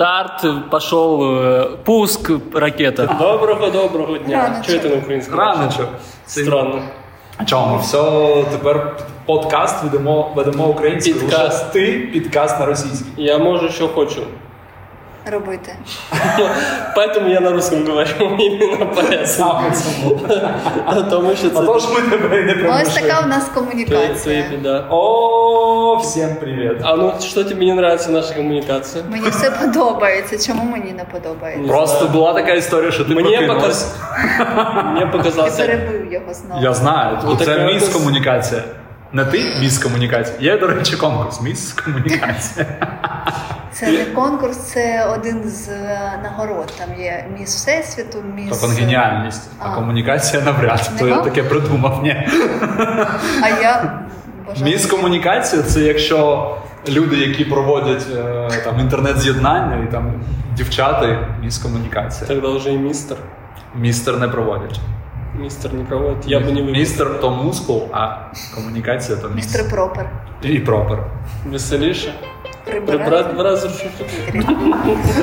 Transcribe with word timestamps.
Старт, 0.00 0.70
пошел 0.70 1.20
э, 1.22 1.76
пуск 1.84 2.30
ракета. 2.54 3.06
Доброго 3.18 3.70
доброго 3.70 4.18
дня. 4.18 4.62
Це 4.66 4.88
на 4.88 4.96
українському? 4.96 5.42
Раночок. 5.42 5.88
Странно. 6.26 6.82
Чому? 7.46 7.78
Все, 7.78 8.44
тепер 8.50 8.96
подкаст 9.26 9.84
ведемо, 9.84 10.32
ведемо 10.36 10.66
українською. 10.68 11.20
Підкаст. 11.20 11.74
Лише 11.74 11.86
Ти 11.86 11.98
підкаст 12.12 12.60
на 12.60 12.66
російській. 12.66 13.06
Я 13.16 13.38
можу, 13.38 13.68
що 13.68 13.88
хочу. 13.88 14.22
Робити. 15.30 15.72
Поэтому 16.96 17.28
я 17.28 17.40
на 17.40 17.50
русском 17.50 17.86
говорю 17.86 18.08
именно 18.20 18.86
поэтому. 18.96 19.72
Тому 21.10 21.36
що 21.36 21.50
це 21.50 21.58
Отож 21.58 21.84
ми 21.94 22.00
тебе 22.00 22.40
і 22.40 22.44
не 22.44 22.80
Ось 22.82 22.94
така 22.94 23.20
в 23.20 23.26
нас 23.26 23.48
комунікація. 23.54 24.44
О, 24.90 25.96
всім 26.02 26.36
привіт. 26.36 26.78
А 26.82 26.96
ну 26.96 27.12
что 27.20 27.44
тебе 27.44 27.64
не 27.64 27.72
нравится 27.72 28.10
наша 28.10 28.34
коммуникация? 28.34 29.04
Мені 29.10 29.28
все 29.28 29.50
подобається. 29.50 30.38
Чому 30.46 30.64
мені 30.64 30.92
не 30.92 31.04
подобається? 31.04 31.68
Просто 31.72 32.08
була 32.08 32.32
така 32.32 32.52
історія, 32.52 32.90
що 32.90 33.04
ти 33.04 33.14
Мне, 33.14 33.22
прокинулась. 33.22 33.62
показ... 33.62 33.94
Мне 34.84 35.06
Ти 35.06 35.50
перебив 35.66 36.12
його 36.12 36.34
знову. 36.34 36.62
Я 36.62 36.74
знаю, 36.74 37.18
Ну, 37.24 37.36
це 37.36 37.66
міс 37.66 37.88
комунікація. 37.88 38.62
Не 39.12 39.24
ти 39.24 39.44
міс 39.60 39.78
комунікація. 39.78 40.52
Є, 40.52 40.58
до 40.58 40.66
речі, 40.66 40.96
конкурс. 40.96 41.40
Міс 41.40 41.72
комунікація. 41.72 42.66
Це 43.72 43.92
не 43.92 44.04
конкурс, 44.04 44.56
це 44.56 45.04
один 45.14 45.48
з 45.48 45.68
е, 45.68 45.98
нагород. 46.22 46.72
Там 46.78 47.00
є 47.00 47.26
міс 47.38 47.54
всесвіту, 47.56 48.18
міс. 48.34 48.58
То 48.58 48.66
геніальність. 48.66 49.50
А 49.58 49.68
А. 49.68 49.74
комунікація 49.74 50.42
навряд. 50.42 50.90
То 50.98 51.08
я 51.08 51.20
таке 51.20 51.42
придумав. 51.42 52.02
Ні. 52.02 52.28
А 53.42 53.48
я 53.62 54.00
бажаю. 54.48 54.72
Міс 54.72 54.86
комунікація 54.86 55.62
це 55.62 55.80
якщо 55.80 56.50
люди, 56.88 57.16
які 57.16 57.44
проводять 57.44 58.06
е, 58.16 58.48
там 58.64 58.80
інтернет-з'єднання 58.80 59.84
і 59.88 59.92
там 59.92 60.12
дівчата, 60.56 61.28
міс 61.42 61.58
комунікація. 61.58 62.28
Тогда 62.28 62.48
уже 62.48 62.72
и 62.72 62.78
мистер. 62.78 63.16
Містер 63.74 64.18
не 64.20 64.28
проводять. 64.28 64.80
Мистер 65.34 65.74
не 65.74 65.84
проводит. 65.84 66.26
Я 66.26 66.40
бы 66.40 66.52
не 66.52 66.60
выбрал. 66.62 66.72
Містер 66.72 67.20
то 67.20 67.30
мускул, 67.30 67.88
а 67.92 68.16
комунікація 68.54 69.18
то 69.18 69.28
міс. 69.28 69.36
Містер 69.44 69.70
Пропер. 69.70 70.10
І 70.42 70.58
пропер. 70.58 70.98
Веселіше. 71.46 72.14
Прибирати. 72.69 72.97
Прибрать 73.03 73.33
в 73.37 73.41
разу 73.41 73.69
шутку. 73.69 74.03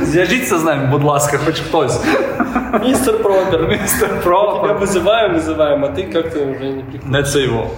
Зв'яжіться 0.02 0.58
з 0.58 0.64
нами, 0.64 0.86
будь 0.86 1.04
ласка, 1.04 1.38
хоч 1.44 1.60
хтось. 1.60 2.00
Мистер 2.82 3.22
Пропер. 3.22 3.68
Містер 3.68 4.08
Тебя 4.08 4.20
пропер. 4.22 4.76
вызываем, 4.78 5.34
вызываем, 5.34 5.84
а 5.84 5.88
ты 5.88 6.12
как-то 6.12 6.38
уже 6.40 6.64
не 6.72 6.82
приходишь. 6.82 7.10
Не 7.10 7.22
це 7.22 7.40
його. 7.40 7.70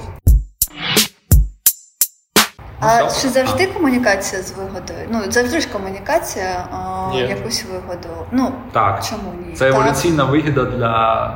А 2.81 3.01
Ну, 3.03 3.11
що? 3.11 3.23
чи 3.23 3.29
завжди 3.29 3.67
комунікація 3.67 4.43
з 4.43 4.53
вигодою? 4.53 5.09
Ну 5.11 5.21
завжди 5.29 5.61
ж 5.61 5.69
комунікація 5.69 6.67
а, 6.73 7.11
Ні. 7.13 7.21
якусь 7.21 7.65
вигоду. 7.73 8.09
Ну 8.33 8.53
Так. 8.73 9.05
чому 9.11 9.33
ні? 9.47 9.53
Це 9.55 9.71
Так. 9.71 9.81
еволюційна 9.81 10.25
вигіда 10.25 10.65
для 10.65 10.89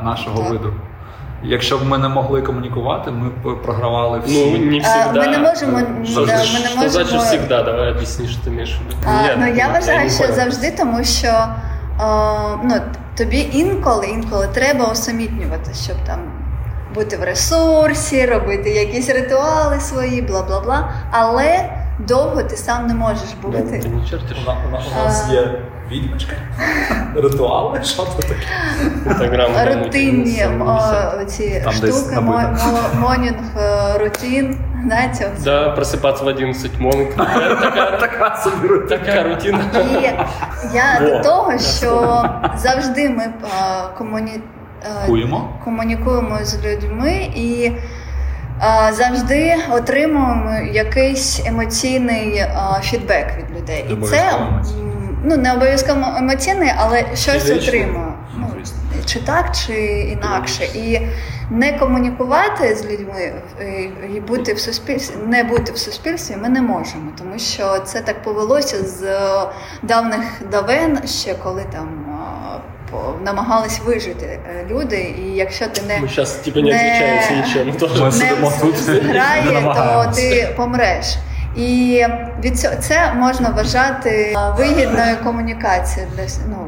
нашого 0.04 0.38
Так. 0.42 0.50
виду. 0.50 0.74
Якщо 1.45 1.77
б 1.77 1.85
ми 1.85 1.97
не 1.97 2.07
могли 2.09 2.41
комунікувати, 2.41 3.11
ми 3.11 3.29
б 3.29 3.61
програвали 3.63 4.21
всі. 4.25 4.51
Ну, 4.59 4.71
не 4.71 4.77
А, 4.77 4.81
всегда. 4.81 5.19
ми 5.19 5.27
не 5.27 5.37
можемо 5.37 5.79
Завжди. 6.05 6.25
да, 6.25 6.37
ми 6.37 6.43
Что 6.45 6.69
не 6.69 6.75
можемо. 6.75 6.89
значит 6.89 7.21
всегда? 7.21 7.63
Давай 7.63 7.93
в 8.77 8.87
виду. 8.87 8.97
А, 9.07 9.21
Нет, 9.21 9.35
ну 9.39 9.47
я 9.47 9.67
вважаю, 9.67 10.09
що 10.09 10.33
завжди, 10.33 10.71
тому 10.77 11.03
що 11.03 11.27
а, 11.99 12.55
ну, 12.63 12.75
тобі 13.17 13.49
інколи, 13.53 14.07
інколи 14.07 14.47
треба 14.53 14.85
усамітнювати, 14.85 15.71
щоб 15.73 15.95
там 16.07 16.19
бути 16.95 17.17
в 17.17 17.23
ресурсі, 17.23 18.25
робити 18.25 18.69
якісь 18.69 19.09
ритуали 19.09 19.79
свої, 19.79 20.21
бла 20.21 20.43
бла 20.43 20.59
бла. 20.59 20.89
Але 21.11 21.69
довго 21.99 22.43
ти 22.43 22.57
сам 22.57 22.87
не 22.87 22.93
можеш 22.93 23.33
бути. 23.41 23.57
У, 24.43 24.45
на- 24.45 24.55
у 24.67 24.71
на- 24.71 24.79
у 25.01 25.05
нас 25.05 25.29
є 25.31 25.59
відьмочка, 25.91 26.31
ритуали, 27.15 27.79
що 27.83 28.03
це 28.03 28.21
таке? 28.27 28.35
Рутинні 29.83 30.45
ці 31.27 31.61
штуки, 31.71 32.15
монінг, 32.99 33.35
е, 33.57 33.97
рутин. 33.97 34.57
Знаєте. 34.85 35.31
Да, 35.43 35.75
просыпаться 35.75 36.23
в 36.23 36.27
11 36.27 36.79
монг. 36.79 37.07
Такая, 37.17 37.97
Така 37.99 38.35
собі 38.43 38.67
рутина. 38.67 39.23
рутина. 39.23 39.59
І 39.73 40.75
я 40.75 40.99
до 40.99 41.19
того, 41.23 41.57
що 41.57 42.23
завжди 42.57 43.09
ми 43.09 43.23
е, 43.23 43.33
комуні... 43.97 44.39
е, 44.83 45.07
комунікуємо 45.63 46.37
з 46.43 46.65
людьми 46.65 47.13
і 47.35 47.63
е, 47.65 47.73
завжди 48.91 49.55
отримуємо 49.71 50.51
якийсь 50.73 51.41
емоційний 51.45 52.45
фідбек 52.81 53.27
від 53.37 53.57
людей. 53.57 53.85
І 53.89 54.05
це 54.05 54.33
ну 55.23 55.37
не 55.37 55.53
обов'язково 55.53 56.05
емоційний, 56.17 56.71
але 56.77 57.05
щось 57.15 57.51
отримуємо. 57.51 58.13
Ну, 58.37 58.47
чи 59.05 59.19
так, 59.19 59.55
чи 59.55 59.73
інакше. 60.17 60.63
І 60.63 61.01
не 61.49 61.73
комунікувати 61.73 62.75
з 62.75 62.85
людьми 62.85 63.33
е, 63.59 63.89
і 64.15 64.19
бути 64.19 64.53
в 64.53 64.59
суспільстві, 64.59 65.15
не 65.25 65.43
бути 65.43 65.71
в 65.71 65.77
суспільстві 65.77 66.35
ми 66.41 66.49
не 66.49 66.61
можемо, 66.61 67.11
тому 67.17 67.39
що 67.39 67.79
це 67.79 68.01
так 68.01 68.23
повелося 68.23 68.83
з 68.83 69.05
давних 69.83 70.41
давен, 70.51 71.07
ще 71.07 71.33
коли 71.33 71.65
там 71.71 71.89
намагались 73.25 73.81
вижити 73.85 74.25
е, 74.25 74.65
люди. 74.69 75.15
І 75.25 75.35
якщо 75.35 75.67
ти 75.67 75.81
не 75.81 75.99
Ми 75.99 76.07
не 78.01 78.11
сидимо 78.11 78.49
грає, 78.87 79.73
то 79.75 80.11
ти 80.15 80.53
помреш. 80.57 81.05
І 81.55 82.05
від 82.43 82.59
цього 82.59 82.75
це 82.75 83.13
можна 83.13 83.49
вважати 83.49 84.09
е, 84.09 84.53
вигідною 84.57 85.17
комунікацією 85.23 86.11
для 86.15 86.23
ну, 86.49 86.67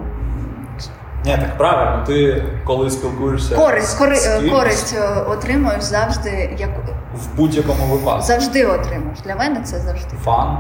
Ні, 1.26 1.32
так 1.32 1.58
правильно. 1.58 2.06
Ти 2.08 2.44
коли 2.66 2.90
спілкуєшся 2.90 3.56
користь, 3.56 3.98
кори, 3.98 4.16
з 4.16 4.28
кимось, 4.28 4.52
користь 4.52 4.96
е, 4.98 5.22
отримуєш 5.28 5.84
завжди, 5.84 6.56
як 6.60 6.70
в 7.16 7.36
будь-якому 7.36 7.86
випадку. 7.86 8.22
завжди 8.22 8.66
отримуєш. 8.66 9.20
Для 9.26 9.36
мене 9.36 9.62
це 9.64 9.80
завжди. 9.80 10.18
Фан, 10.24 10.58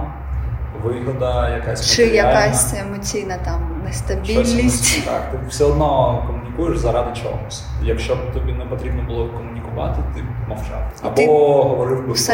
вигода, 0.85 1.49
якась 1.49 1.91
Чи 1.95 2.05
якась 2.07 2.73
емоційна 2.73 3.37
там 3.45 3.81
щось 3.89 4.09
нестабільність. 4.09 5.05
Так, 5.05 5.31
ти 5.31 5.37
все 5.49 5.63
одно 5.63 6.23
комунікуєш 6.27 6.77
заради 6.77 7.21
чогось. 7.21 7.63
Якщо 7.83 8.15
б 8.15 8.33
тобі 8.33 8.53
не 8.53 8.65
потрібно 8.65 9.03
було 9.03 9.29
комунікувати, 9.29 9.99
ти 10.15 10.21
б 10.21 10.25
мовчав. 10.49 10.91
Або 11.03 11.15
Ти 11.15 11.27
говорив 11.27 11.97
би 11.99 12.03
просто 12.05 12.33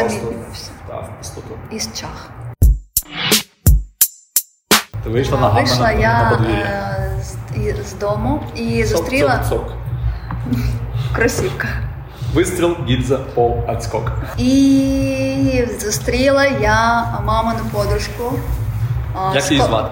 та, 0.88 0.94
в 0.96 1.10
пустоту. 1.18 1.54
Із 1.70 1.92
чах. 1.94 2.30
Ти 5.04 5.10
вийшла 5.10 5.38
ногами 5.40 5.60
Вийшла 5.60 5.86
на, 5.86 5.92
я 5.92 6.22
на 6.22 6.30
подвір'я. 6.36 6.64
е, 6.64 7.22
з, 7.22 7.88
з 7.88 7.94
дому 7.94 8.40
і 8.56 8.84
зустріла 8.84 9.40
Цок-цок-цок. 9.50 9.72
в 11.10 11.14
кросівках. 11.16 11.70
Вистріл, 12.34 12.76
гідза, 12.88 13.18
пол, 13.34 13.56
отскок. 13.68 14.12
І 14.38 15.64
зустріла 15.80 16.44
я 16.46 17.04
мамину 17.24 17.60
подружку. 17.72 18.32
Як 19.34 19.50
її 19.50 19.62
звати? 19.62 19.90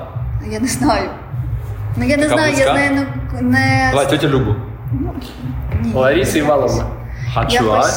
Я 0.50 0.60
не 0.60 0.68
знаю. 0.68 1.10
Ну 1.96 2.04
я 2.04 2.16
не 2.16 2.22
Така 2.22 2.34
знаю, 2.34 2.54
я 2.58 2.72
з 2.72 2.74
нею 2.74 3.06
не, 3.32 3.40
не... 3.42 3.88
Давай, 3.90 4.10
тетя 4.10 4.28
Любу. 4.28 4.54
Ні. 5.80 5.92
Лариса 5.94 6.38
Ивановна. 6.38 6.84
Хачуай. 7.34 7.91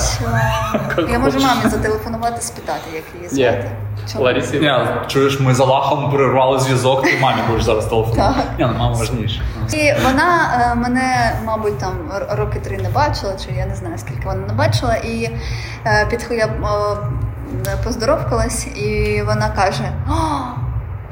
Е, 0.98 1.12
я 1.12 1.20
можу 1.20 1.40
мамі 1.40 1.62
зателефонувати, 1.70 2.42
спитати, 2.42 2.82
як 2.96 3.04
її 3.16 3.28
звати. 3.30 3.72
Чому? 4.12 4.24
Ні, 4.62 4.72
чуєш, 5.08 5.40
ми 5.40 5.54
за 5.56 5.64
лахом 5.64 6.12
перервали 6.12 6.60
зв'язок, 6.60 7.04
ти 7.04 7.18
мамі 7.22 7.42
будеш 7.50 7.64
зараз 7.64 7.86
телефонувати. 7.86 8.40
Ні, 8.60 8.66
ну 8.66 8.74
мама 8.80 8.96
важніше. 8.98 9.42
І 9.74 9.94
вона 10.04 10.50
е, 10.72 10.76
мене, 10.76 11.32
мабуть, 11.46 11.78
там 11.78 11.94
роки 12.32 12.60
три 12.60 12.78
не 12.78 12.90
бачила, 12.90 13.34
чи 13.46 13.52
я 13.58 13.66
не 13.66 13.76
знаю, 13.76 13.98
скільки 13.98 14.26
вона 14.26 14.48
не 14.48 14.54
бачила. 14.54 14.96
І 14.96 15.24
е, 15.86 16.08
підхо- 16.12 16.34
я 16.34 16.46
е, 16.46 17.78
поздоровкалась, 17.84 18.68
і 18.68 19.22
вона 19.28 19.50
каже: 19.50 19.84
О, 20.10 20.14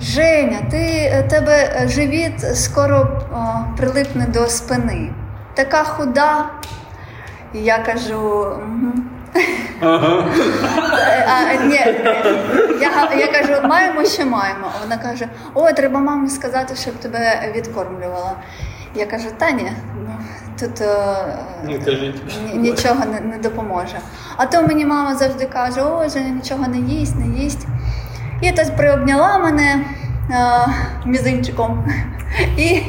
Женя, 0.01 0.57
ти 0.71 0.77
е, 1.13 1.23
тебе 1.29 1.83
живіт 1.87 2.57
скоро 2.57 3.07
прилипне 3.77 4.25
до 4.27 4.45
спини. 4.47 5.11
Така 5.53 5.83
худа. 5.83 6.45
І 7.53 7.59
я 7.59 7.79
кажу. 7.79 8.47
«Мгм». 8.67 9.09
Е, 9.35 9.87
А, 11.27 11.63
ні, 11.63 11.75
я, 12.81 13.09
я 13.17 13.27
кажу, 13.27 13.67
маємо, 13.67 14.05
що 14.05 14.25
маємо. 14.25 14.67
А 14.75 14.83
Вона 14.83 14.97
каже: 14.97 15.27
о, 15.53 15.71
треба 15.71 15.99
мамі 15.99 16.29
сказати, 16.29 16.75
щоб 16.75 16.93
тебе 16.93 17.51
відкормлювала. 17.55 18.33
Я 18.95 19.05
кажу, 19.05 19.27
та 19.37 19.51
ні, 19.51 19.71
ну, 19.95 20.09
тут 20.59 20.81
е, 20.81 21.15
Не 21.63 22.53
нічого 22.53 23.05
не, 23.05 23.19
не 23.19 23.37
допоможе. 23.37 23.99
А 24.37 24.45
то 24.45 24.61
мені 24.61 24.85
мама 24.85 25.15
завжди 25.15 25.45
каже, 25.45 25.81
о, 25.81 26.09
Женя 26.09 26.29
нічого 26.29 26.67
не 26.67 26.77
їсть, 26.77 27.15
не 27.15 27.41
їсть. 27.43 27.67
І 28.41 28.51
тось 28.51 28.69
приобняла 28.69 29.37
мене 29.37 29.85
е, 30.31 30.67
мізинчиком. 31.05 31.85
І 32.57 32.81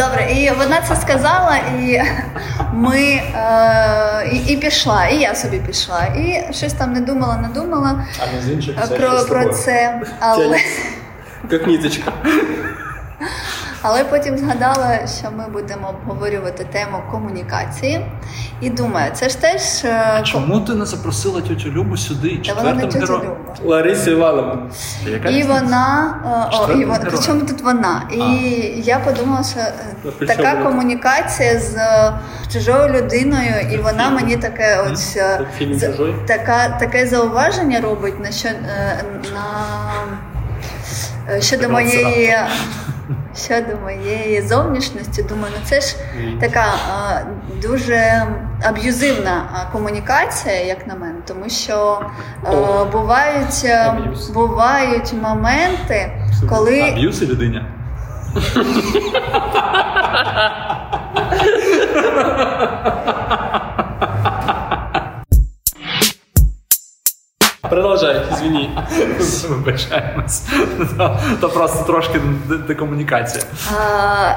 добре, 0.00 0.32
і 0.32 0.50
вона 0.58 0.80
це 0.88 0.96
сказала, 0.96 1.56
і 1.56 2.00
ми 2.72 2.98
е, 2.98 4.30
і, 4.32 4.52
і 4.52 4.56
пішла, 4.56 5.06
і 5.06 5.18
я 5.18 5.34
собі 5.34 5.58
пішла. 5.66 6.04
І 6.04 6.52
щось 6.52 6.72
там 6.72 6.92
не 6.92 7.00
думала, 7.00 7.36
не 7.36 7.48
думала 7.48 8.04
А 8.22 8.36
мізинчик 8.36 8.78
е, 8.78 8.86
це 8.88 8.96
про, 8.96 9.08
що 9.08 9.18
з 9.18 9.24
про 9.24 9.40
тобою? 9.40 9.58
це. 9.58 10.00
Але 10.20 10.58
Як 11.50 11.66
ниточка. 11.66 12.12
Але 13.82 14.04
потім 14.04 14.38
згадала, 14.38 14.98
що 15.20 15.30
ми 15.30 15.44
будемо 15.52 15.88
обговорювати 15.88 16.64
тему 16.64 16.98
комунікації. 17.10 18.06
І 18.60 18.70
думаю, 18.70 19.10
це 19.14 19.28
ж 19.28 19.40
теж. 19.40 19.62
е, 19.84 20.20
Чому 20.24 20.60
ти 20.60 20.74
не 20.74 20.86
запросила 20.86 21.40
тетю 21.40 21.70
Любу 21.70 21.96
сюди? 21.96 22.42
Та 22.46 22.54
вона 22.54 22.72
не 22.74 22.86
героєм? 22.86 23.22
Люба. 23.24 23.36
Лариса 23.64 24.10
Івановна. 24.10 24.58
І 25.30 25.42
вона, 25.42 26.14
е, 26.52 26.56
о, 26.56 26.72
і 26.72 26.84
вона 26.84 27.00
причому 27.10 27.40
тут 27.40 27.60
вона. 27.62 28.02
І 28.12 28.18
я 28.84 28.98
подумала, 28.98 29.44
що 29.44 29.60
е, 29.60 29.72
Ну, 30.04 30.10
така 30.26 30.54
комунікація 30.56 31.58
з 31.60 31.76
чужою 32.52 32.88
людиною, 32.92 33.54
і 33.72 33.76
вона 33.76 34.10
мені 34.10 34.36
таке 34.36 34.84
ось 34.92 35.12
Це 35.12 35.40
фільм 35.58 35.78
за- 35.78 35.92
така, 36.26 36.68
таке 36.68 37.06
зауваження 37.06 37.80
робить 37.80 38.20
на 38.20 38.30
що 38.32 38.48
на 39.34 39.44
щодо 41.40 41.68
моєї. 41.68 42.34
Щодо 43.36 43.76
моєї 43.82 44.42
зовнішності, 44.42 45.22
думаю, 45.22 45.52
ну 45.56 45.60
це 45.64 45.80
ж 45.80 45.96
така 46.40 46.64
е, 46.64 47.26
дуже 47.62 48.26
аб'юзивна 48.62 49.68
комунікація, 49.72 50.64
як 50.64 50.86
на 50.86 50.94
мене, 50.94 51.14
тому 51.26 51.48
що 51.48 52.00
О. 52.44 52.84
бувають, 52.84 53.66
бувають 54.34 55.12
моменти, 55.22 56.12
коли 56.48 56.80
Аб'юз 56.80 57.22
і 57.22 57.26
людиня. 57.26 57.66
Продовжай, 67.70 68.22
извини. 68.32 68.70
Вибачаємось. 69.48 70.42
То- 70.98 71.18
То 71.40 71.48
просто 71.48 71.84
трошки 71.84 72.20
декомунікація. 72.68 73.44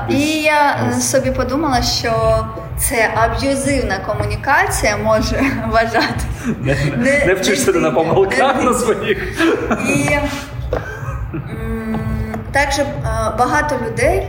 І 0.10 0.20
я 0.42 0.92
собі 1.02 1.32
подумала, 1.32 1.82
що 1.82 2.46
це 2.78 3.10
аб'юзивна 3.16 3.98
комунікація 3.98 4.98
може 4.98 5.44
вважати. 5.72 6.22
Не, 7.26 7.34
вчишся 7.34 7.72
на 7.72 7.92
помилках 7.92 8.64
на 8.64 8.74
своїх. 8.74 9.18
І 9.90 10.10
також 12.52 12.76
багато 13.40 13.76
людей, 13.88 14.28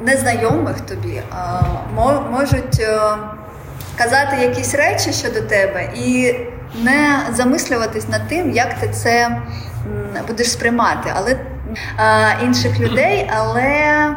незнайомих 0.00 0.80
тобі, 0.80 1.22
мо- 1.94 2.24
можуть 2.30 2.80
е, 2.80 2.98
казати 3.98 4.36
якісь 4.42 4.74
речі 4.74 5.12
щодо 5.12 5.40
тебе 5.40 5.90
і 5.96 6.34
не 6.74 7.20
замислюватись 7.32 8.08
над 8.08 8.28
тим, 8.28 8.50
як 8.50 8.74
ти 8.80 8.88
це 8.88 9.38
будеш 10.28 10.52
сприймати. 10.52 11.12
Але 11.16 11.32
е, 11.98 12.36
інших 12.44 12.80
людей, 12.80 13.30
але. 13.36 14.16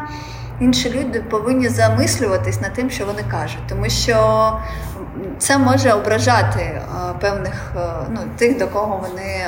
Інші 0.60 0.90
люди 1.00 1.20
повинні 1.20 1.68
замислюватись 1.68 2.60
над 2.60 2.72
тим, 2.72 2.90
що 2.90 3.06
вони 3.06 3.22
кажуть, 3.30 3.62
тому 3.68 3.88
що 3.88 4.52
це 5.38 5.58
може 5.58 5.92
ображати 5.92 6.60
е, 6.60 6.82
певних 7.20 7.72
е, 7.76 7.80
ну, 8.10 8.20
тих, 8.36 8.58
до 8.58 8.68
кого 8.68 8.96
вони 8.96 9.46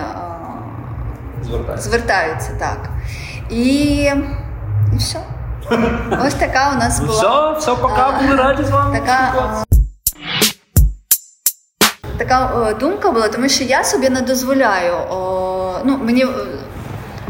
Звертайся. 1.42 1.82
звертаються 1.82 2.50
так. 2.58 2.78
І, 3.50 3.64
і 4.92 4.96
все. 4.98 5.18
Ось 6.26 6.34
така 6.34 6.72
у 6.72 6.78
нас 6.78 7.00
Ну 7.00 7.06
була. 7.06 7.50
все, 7.52 7.58
все, 7.72 7.82
пока, 7.82 8.12
А, 8.18 8.22
були 8.22 8.36
раді 8.36 8.64
з 8.64 8.70
вами. 8.70 8.98
Така, 8.98 9.32
а, 9.38 9.73
така 12.18 12.46
о, 12.54 12.74
думка 12.74 13.10
була, 13.10 13.28
тому 13.28 13.48
що 13.48 13.64
я 13.64 13.84
собі 13.84 14.10
не 14.10 14.20
дозволяю. 14.20 14.94
О, 14.94 15.78
ну, 15.84 15.98
мені 16.02 16.24
е, 16.24 16.28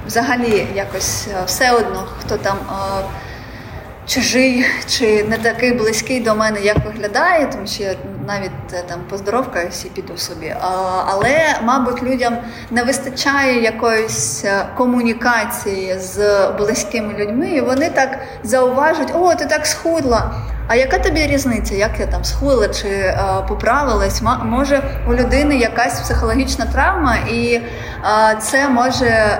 взагалі 0.06 0.66
якось 0.74 1.26
е, 1.28 1.42
все 1.46 1.72
одно, 1.72 2.04
хто 2.20 2.36
там. 2.36 2.56
о, 2.68 3.02
Чужий 4.06 4.66
чи 4.86 5.24
не 5.24 5.38
такий 5.38 5.72
близький 5.72 6.20
до 6.20 6.34
мене, 6.34 6.60
як 6.60 6.76
виглядає, 6.84 7.46
тому 7.46 7.66
що 7.66 7.82
я 7.82 7.94
навіть 8.26 8.50
е, 8.72 8.82
там 8.88 9.00
поздоровкаюсь 9.10 9.84
і 9.84 9.88
піду 9.88 10.16
собі. 10.16 10.56
А, 10.60 10.68
але, 11.06 11.58
мабуть, 11.62 12.02
людям 12.02 12.36
не 12.70 12.82
вистачає 12.82 13.62
якоїсь 13.62 14.44
е, 14.44 14.66
комунікації 14.76 15.98
з 15.98 16.48
близькими 16.58 17.14
людьми, 17.18 17.50
і 17.50 17.60
вони 17.60 17.90
так 17.90 18.18
зауважують: 18.42 19.10
о, 19.14 19.34
ти 19.34 19.46
так 19.46 19.66
схудла. 19.66 20.34
А 20.66 20.74
яка 20.74 20.98
тобі 20.98 21.26
різниця, 21.26 21.74
як 21.74 22.00
я 22.00 22.06
там 22.06 22.24
схудла 22.24 22.68
чи 22.68 22.88
е, 22.88 23.18
поправилась? 23.48 24.22
Ма- 24.22 24.44
Може, 24.44 24.82
у 25.08 25.14
людини 25.14 25.56
якась 25.56 26.00
психологічна 26.00 26.64
травма, 26.66 27.16
і 27.16 27.54
е, 27.54 27.62
це 28.40 28.68
може. 28.68 29.06
Е, 29.06 29.38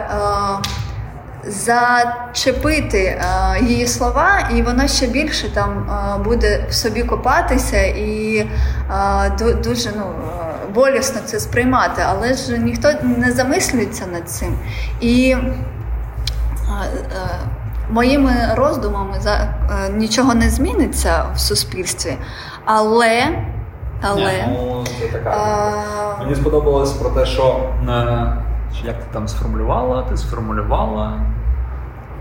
зачепити 1.47 2.99
е, 2.99 3.21
її 3.63 3.87
слова, 3.87 4.49
і 4.55 4.63
вона 4.63 4.89
ще 4.89 5.07
більше 5.07 5.55
там 5.55 5.91
е, 5.91 6.19
буде 6.25 6.65
в 6.71 6.75
собі 6.75 7.03
копатися 7.03 7.83
і 7.83 8.37
е, 8.37 9.55
дуже 9.65 9.91
ну, 9.97 10.05
болісно 10.75 11.21
це 11.25 11.41
сприймати. 11.41 12.03
Але 12.09 12.35
ж 12.35 12.59
ніхто 12.59 12.93
не 13.03 13.33
замислюється 13.33 14.07
над 14.07 14.31
цим. 14.31 14.59
І 15.01 15.37
моїми 17.95 18.33
роздумами 18.55 19.15
за, 19.21 19.35
е, 19.35 19.89
нічого 19.93 20.35
не 20.35 20.51
зміниться 20.51 21.25
в 21.35 21.39
суспільстві, 21.39 22.17
але. 22.65 23.29
але 24.03 24.33
Ні, 24.33 24.59
ну, 24.59 24.85
це 25.01 25.07
така. 25.19 25.31
е, 26.21 26.23
Мені 26.25 26.35
сподобалось 26.35 26.93
про 26.93 27.11
те, 27.11 27.27
що 27.27 27.71
як 28.85 28.99
ти 28.99 29.07
там 29.13 29.29
сформулювала, 29.29 30.03
ти 30.03 30.17
сформулювала. 30.17 31.21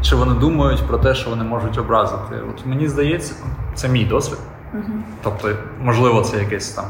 Чи 0.01 0.15
вони 0.15 0.33
думають 0.39 0.87
про 0.87 0.97
те, 0.97 1.15
що 1.15 1.29
вони 1.29 1.43
можуть 1.43 1.77
образити? 1.77 2.35
От 2.49 2.65
мені 2.65 2.87
здається, 2.87 3.33
це 3.75 3.87
мій 3.89 4.05
досвід. 4.05 4.39
Тобто, 5.23 5.49
можливо, 5.81 6.21
це 6.21 6.37
якесь 6.37 6.69
там 6.69 6.85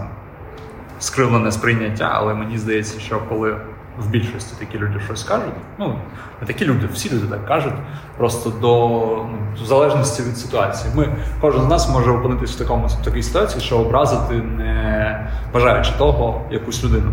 скривлене 1.00 1.52
сприйняття, 1.52 2.12
але 2.14 2.34
мені 2.34 2.58
здається, 2.58 3.00
що 3.00 3.20
коли 3.30 3.56
в 4.00 4.10
більшості 4.10 4.56
такі 4.60 4.78
люди 4.78 5.00
щось 5.00 5.24
кажуть, 5.24 5.54
ну 5.80 5.96
не 6.42 6.48
такі 6.48 6.66
люди, 6.66 6.88
всі 6.94 7.10
люди 7.14 7.28
так 7.28 7.48
кажуть, 7.48 7.74
просто 8.18 8.50
до 8.50 8.90
ну, 9.32 9.38
в 9.64 9.66
залежності 9.66 10.24
від 10.24 10.38
ситуації. 10.38 10.94
Ми 10.96 11.16
кожен 11.42 11.62
з 11.62 11.68
нас 11.68 11.90
може 11.90 12.12
опинитися 12.12 12.56
в 12.56 12.58
такому 12.58 12.88
в 12.88 13.06
такій 13.06 13.24
ситуації, 13.24 13.62
що 13.62 13.78
образити 13.78 14.34
не 14.34 15.28
бажаючи 15.54 15.92
того 15.98 16.42
якусь 16.52 16.84
людину. 16.84 17.12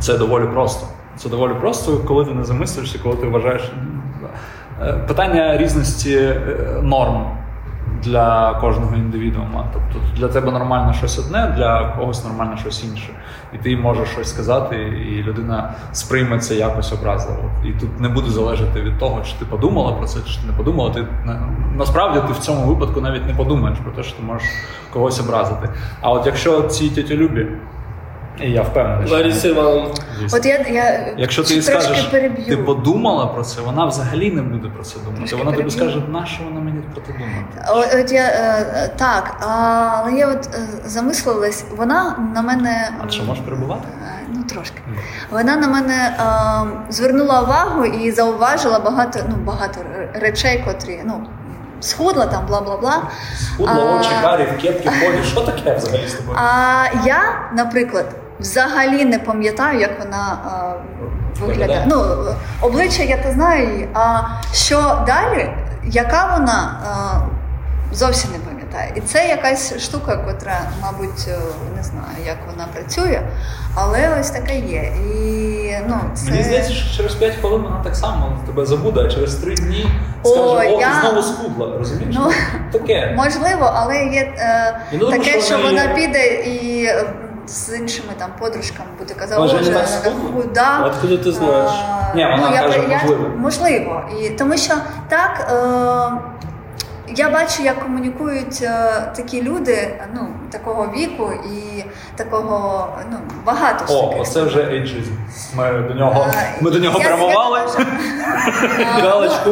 Це 0.00 0.18
доволі 0.18 0.46
просто. 0.46 0.86
Це 1.16 1.28
доволі 1.28 1.52
просто, 1.60 1.98
коли 1.98 2.24
ти 2.24 2.34
не 2.34 2.44
замислюєшся, 2.44 2.98
коли 3.02 3.16
ти 3.16 3.26
вважаєш. 3.26 3.72
Е, 4.82 4.92
Питання 4.92 5.56
різності 5.56 6.16
е, 6.16 6.38
норм 6.82 7.26
для 8.02 8.54
кожного 8.54 8.96
індивідуума. 8.96 9.66
Тобто 9.72 10.08
для 10.16 10.28
тебе 10.28 10.52
нормально 10.52 10.92
щось 10.92 11.18
одне, 11.18 11.54
для 11.56 11.88
когось 11.88 12.24
нормально 12.24 12.56
щось 12.56 12.84
інше. 12.84 13.10
І 13.52 13.58
ти 13.58 13.76
можеш 13.76 14.08
щось 14.08 14.30
сказати, 14.30 14.76
і 14.76 15.22
людина 15.22 15.74
сприйме 15.92 16.38
це 16.38 16.54
якось 16.54 16.92
образливо. 16.92 17.50
І 17.64 17.72
тут 17.72 18.00
не 18.00 18.08
буде 18.08 18.30
залежати 18.30 18.80
від 18.80 18.98
того, 18.98 19.20
чи 19.20 19.32
ти 19.38 19.44
подумала 19.44 19.92
про 19.92 20.06
це, 20.06 20.20
чи 20.20 20.46
не 20.46 20.52
подумала. 20.52 20.90
Ти 20.90 21.06
насправді 21.76 22.20
ти 22.26 22.32
в 22.32 22.38
цьому 22.38 22.66
випадку 22.66 23.00
навіть 23.00 23.26
не 23.26 23.34
подумаєш 23.34 23.78
про 23.78 23.92
те, 23.92 24.02
що 24.02 24.16
ти 24.16 24.22
можеш 24.22 24.48
когось 24.92 25.20
образити. 25.20 25.68
А 26.00 26.10
от 26.10 26.26
якщо 26.26 26.62
ці 26.62 26.88
тіті 26.88 27.16
любі, 27.16 27.46
і 28.40 28.50
я 28.50 28.62
впевнений, 28.62 29.06
що 29.06 29.16
Лариса 29.16 29.48
Івановна. 29.48 29.94
от 30.32 30.46
я, 30.46 30.58
я 30.58 31.14
Якщо 31.16 31.42
ти 31.44 31.54
їй 31.54 31.62
трошки 31.62 31.82
скажеш, 31.82 32.04
переб'ю. 32.04 32.46
ти 32.46 32.56
подумала 32.56 33.26
про 33.26 33.42
це, 33.44 33.60
вона 33.60 33.84
взагалі 33.86 34.30
не 34.30 34.42
буде 34.42 34.68
про 34.68 34.82
це 34.84 34.98
думати. 34.98 35.18
Трошки 35.18 35.36
вона 35.36 35.50
тобі 35.56 35.62
переб'ю. 35.70 35.90
скаже, 35.90 36.02
на 36.08 36.26
що 36.26 36.44
вона 36.44 36.60
мені 36.60 36.82
про 36.94 37.02
це 37.06 37.12
думає? 37.12 37.44
От, 37.68 38.00
от 38.04 38.12
я 38.12 38.22
е, 38.22 38.66
е, 38.74 38.90
так, 38.96 39.36
а, 39.40 39.46
але 40.02 40.12
я 40.12 40.28
от 40.28 40.46
е, 40.54 40.58
замислилась, 40.84 41.64
вона 41.76 42.16
на 42.34 42.42
мене. 42.42 42.90
А 43.06 43.10
що 43.10 43.22
можеш 43.24 43.44
перебувати? 43.44 43.88
Е, 44.06 44.10
Ну 44.28 44.42
трошки. 44.42 44.78
Вона 45.30 45.56
на 45.56 45.68
мене 45.68 46.16
е, 46.20 46.92
звернула 46.92 47.40
увагу 47.42 47.84
і 47.84 48.10
зауважила 48.10 48.78
багато, 48.78 49.18
ну, 49.28 49.34
багато 49.44 49.80
р- 49.80 50.08
речей, 50.14 50.64
котрі 50.66 51.00
ну, 51.04 51.26
схудла 51.80 52.26
там, 52.26 52.46
бла 52.46 52.60
бла 52.60 52.76
бла. 52.76 53.02
Схудло, 53.40 53.96
очі 54.00 54.10
карі, 54.22 54.46
в 54.58 54.62
кепки 54.62 54.88
ходиш. 55.00 55.26
Що 55.30 55.40
таке 55.40 55.76
взагалі 55.76 56.08
з 56.08 56.14
тобою? 56.14 56.38
А 56.40 56.84
я, 57.06 57.50
наприклад, 57.56 58.06
взагалі 58.40 59.04
не 59.04 59.18
пам'ятаю, 59.18 59.80
як 59.80 59.98
вона 60.04 60.38
е, 61.40 61.44
виглядає. 61.46 61.86
Ну, 61.86 62.04
обличчя 62.60 63.02
я 63.02 63.16
то 63.16 63.32
знаю 63.32 63.72
її. 63.72 63.88
А 63.94 64.20
що 64.52 65.04
далі, 65.06 65.50
яка 65.84 66.36
вона 66.38 66.80
е, 67.92 67.94
зовсім 67.94 68.30
не 68.32 68.38
пам'ятаю. 68.38 68.92
І 68.94 69.00
це 69.00 69.28
якась 69.28 69.78
штука, 69.78 70.16
котра, 70.16 70.60
мабуть, 70.82 71.28
е, 71.28 71.38
не 71.76 71.82
знаю, 71.82 72.26
як 72.26 72.36
вона 72.50 72.66
працює, 72.74 73.20
але 73.74 74.18
ось 74.20 74.30
таке 74.30 74.58
є. 74.58 74.82
І 74.82 75.54
ну, 75.88 75.96
це... 76.14 76.30
Мені 76.30 76.42
здається, 76.42 76.72
що 76.72 76.96
через 76.96 77.14
5 77.14 77.34
хвилин 77.34 77.62
вона 77.62 77.80
так 77.84 77.96
само 77.96 78.38
тебе 78.46 78.66
забуде, 78.66 79.00
а 79.00 79.08
через 79.08 79.34
3 79.34 79.54
дні 79.54 79.86
О, 80.22 80.28
скаже, 80.28 80.74
о, 80.76 80.80
я- 80.80 81.00
знову 81.00 81.22
схудла. 81.22 81.78
Розумієш? 81.78 82.16
Ну, 82.18 82.30
Таке. 82.72 83.14
Можливо, 83.16 83.72
але 83.74 83.96
є 83.96 84.32
е, 84.38 84.80
думаю, 84.92 85.18
таке, 85.18 85.30
що 85.30 85.40
що 85.40 85.58
вона 85.58 85.88
піде 85.88 86.26
і 86.34 86.88
з 87.46 87.76
іншими 87.78 88.08
там 88.18 88.30
подружками 88.38 88.88
буде 88.98 89.14
Може, 89.38 89.56
«Боже, 89.56 89.70
не 89.70 89.76
так 89.76 89.88
наверху, 90.04 90.42
да. 90.54 90.78
Откуда 90.86 91.16
ти 91.16 91.32
знаєш? 91.32 91.70
А, 92.12 92.16
Ні, 92.16 92.24
вона 92.24 92.54
я, 92.54 92.62
каже, 92.62 92.80
я- 92.90 92.98
можливо. 93.02 93.28
можливо. 93.38 94.02
І 94.22 94.30
тому 94.30 94.56
що 94.56 94.74
так. 95.08 95.48
Е, 95.52 96.30
я 97.16 97.30
бачу, 97.30 97.62
як 97.62 97.78
комунікують 97.82 98.58
е, 98.62 98.90
такі 99.16 99.42
люди, 99.42 100.00
ну 100.14 100.20
такого 100.52 100.92
віку 100.96 101.32
і 101.32 101.84
такого 102.16 102.88
ну 103.10 103.16
багато 103.44 103.84
О, 103.94 104.02
таких. 104.06 104.22
оце 104.22 104.42
вже 104.42 104.60
ейджизм. 104.70 105.12
Ми 105.56 105.72
до 105.88 105.94
нього, 105.94 106.26
Е, 106.34 106.54
ми 106.60 106.70
до 106.70 106.78
нього 106.78 106.98
я- 107.00 107.06
прямували. 107.06 107.60
кажу, 107.66 107.88
е, 108.80 108.84
Галочку. 109.02 109.50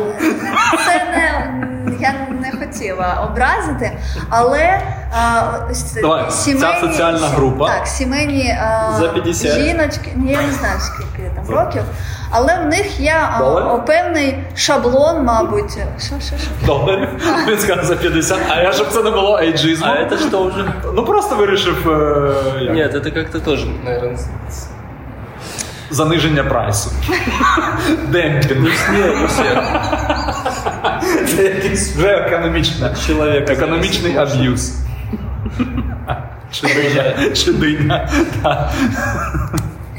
Це 0.86 1.04
не 1.16 1.52
я 2.00 2.14
не 2.40 2.50
хотіла 2.58 3.28
образити, 3.32 3.98
але 4.30 4.80
Давай, 6.02 6.30
ця 6.30 6.78
соціальна 6.80 7.26
група. 7.28 7.66
Так, 7.68 7.86
сімейні 7.86 8.58
а, 8.62 8.92
За 9.00 9.08
50. 9.08 9.58
жіночки, 9.58 10.12
ні, 10.16 10.32
я 10.32 10.42
не 10.42 10.52
знаю 10.52 10.80
скільки 10.80 11.30
там 11.34 11.56
років, 11.56 11.82
але 12.30 12.60
в 12.62 12.66
них 12.66 13.00
є 13.00 13.14
а, 13.32 13.38
певний 13.86 14.38
шаблон, 14.56 15.24
мабуть. 15.24 15.72
Що, 15.98 16.14
що, 16.20 16.38
що? 16.38 16.66
Доларів. 16.66 17.08
Він 17.48 17.58
сказав 17.58 17.84
за 17.84 17.96
50, 17.96 18.38
а 18.48 18.60
я 18.60 18.72
щоб 18.72 18.88
це 18.88 19.02
не 19.02 19.10
було 19.10 19.38
ейджизмом. 19.38 19.90
А 19.90 19.94
это 19.94 20.18
что 20.28 20.42
уже? 20.42 20.72
Ну 20.94 21.04
просто 21.04 21.36
вирішив 21.36 21.90
е, 21.90 22.34
як, 22.60 22.74
Нет, 22.74 22.94
это 22.94 23.10
как-то 23.10 23.40
тоже, 23.40 23.66
наверное, 23.84 24.18
заниження 25.90 26.44
прайсу. 26.44 26.90
Демпінг. 28.08 28.70
все. 29.28 29.62
Це 31.36 31.42
якийсь 31.42 31.96
вже 31.96 32.08
економічне. 32.08 32.94
Чоловік. 33.06 33.50
Економічний 33.50 34.16
аб'юз. 34.16 34.72
Чи 36.50 36.66
диня. 36.66 37.14
Чи 37.34 37.52
диня. 37.52 38.08
Так. 38.42 38.70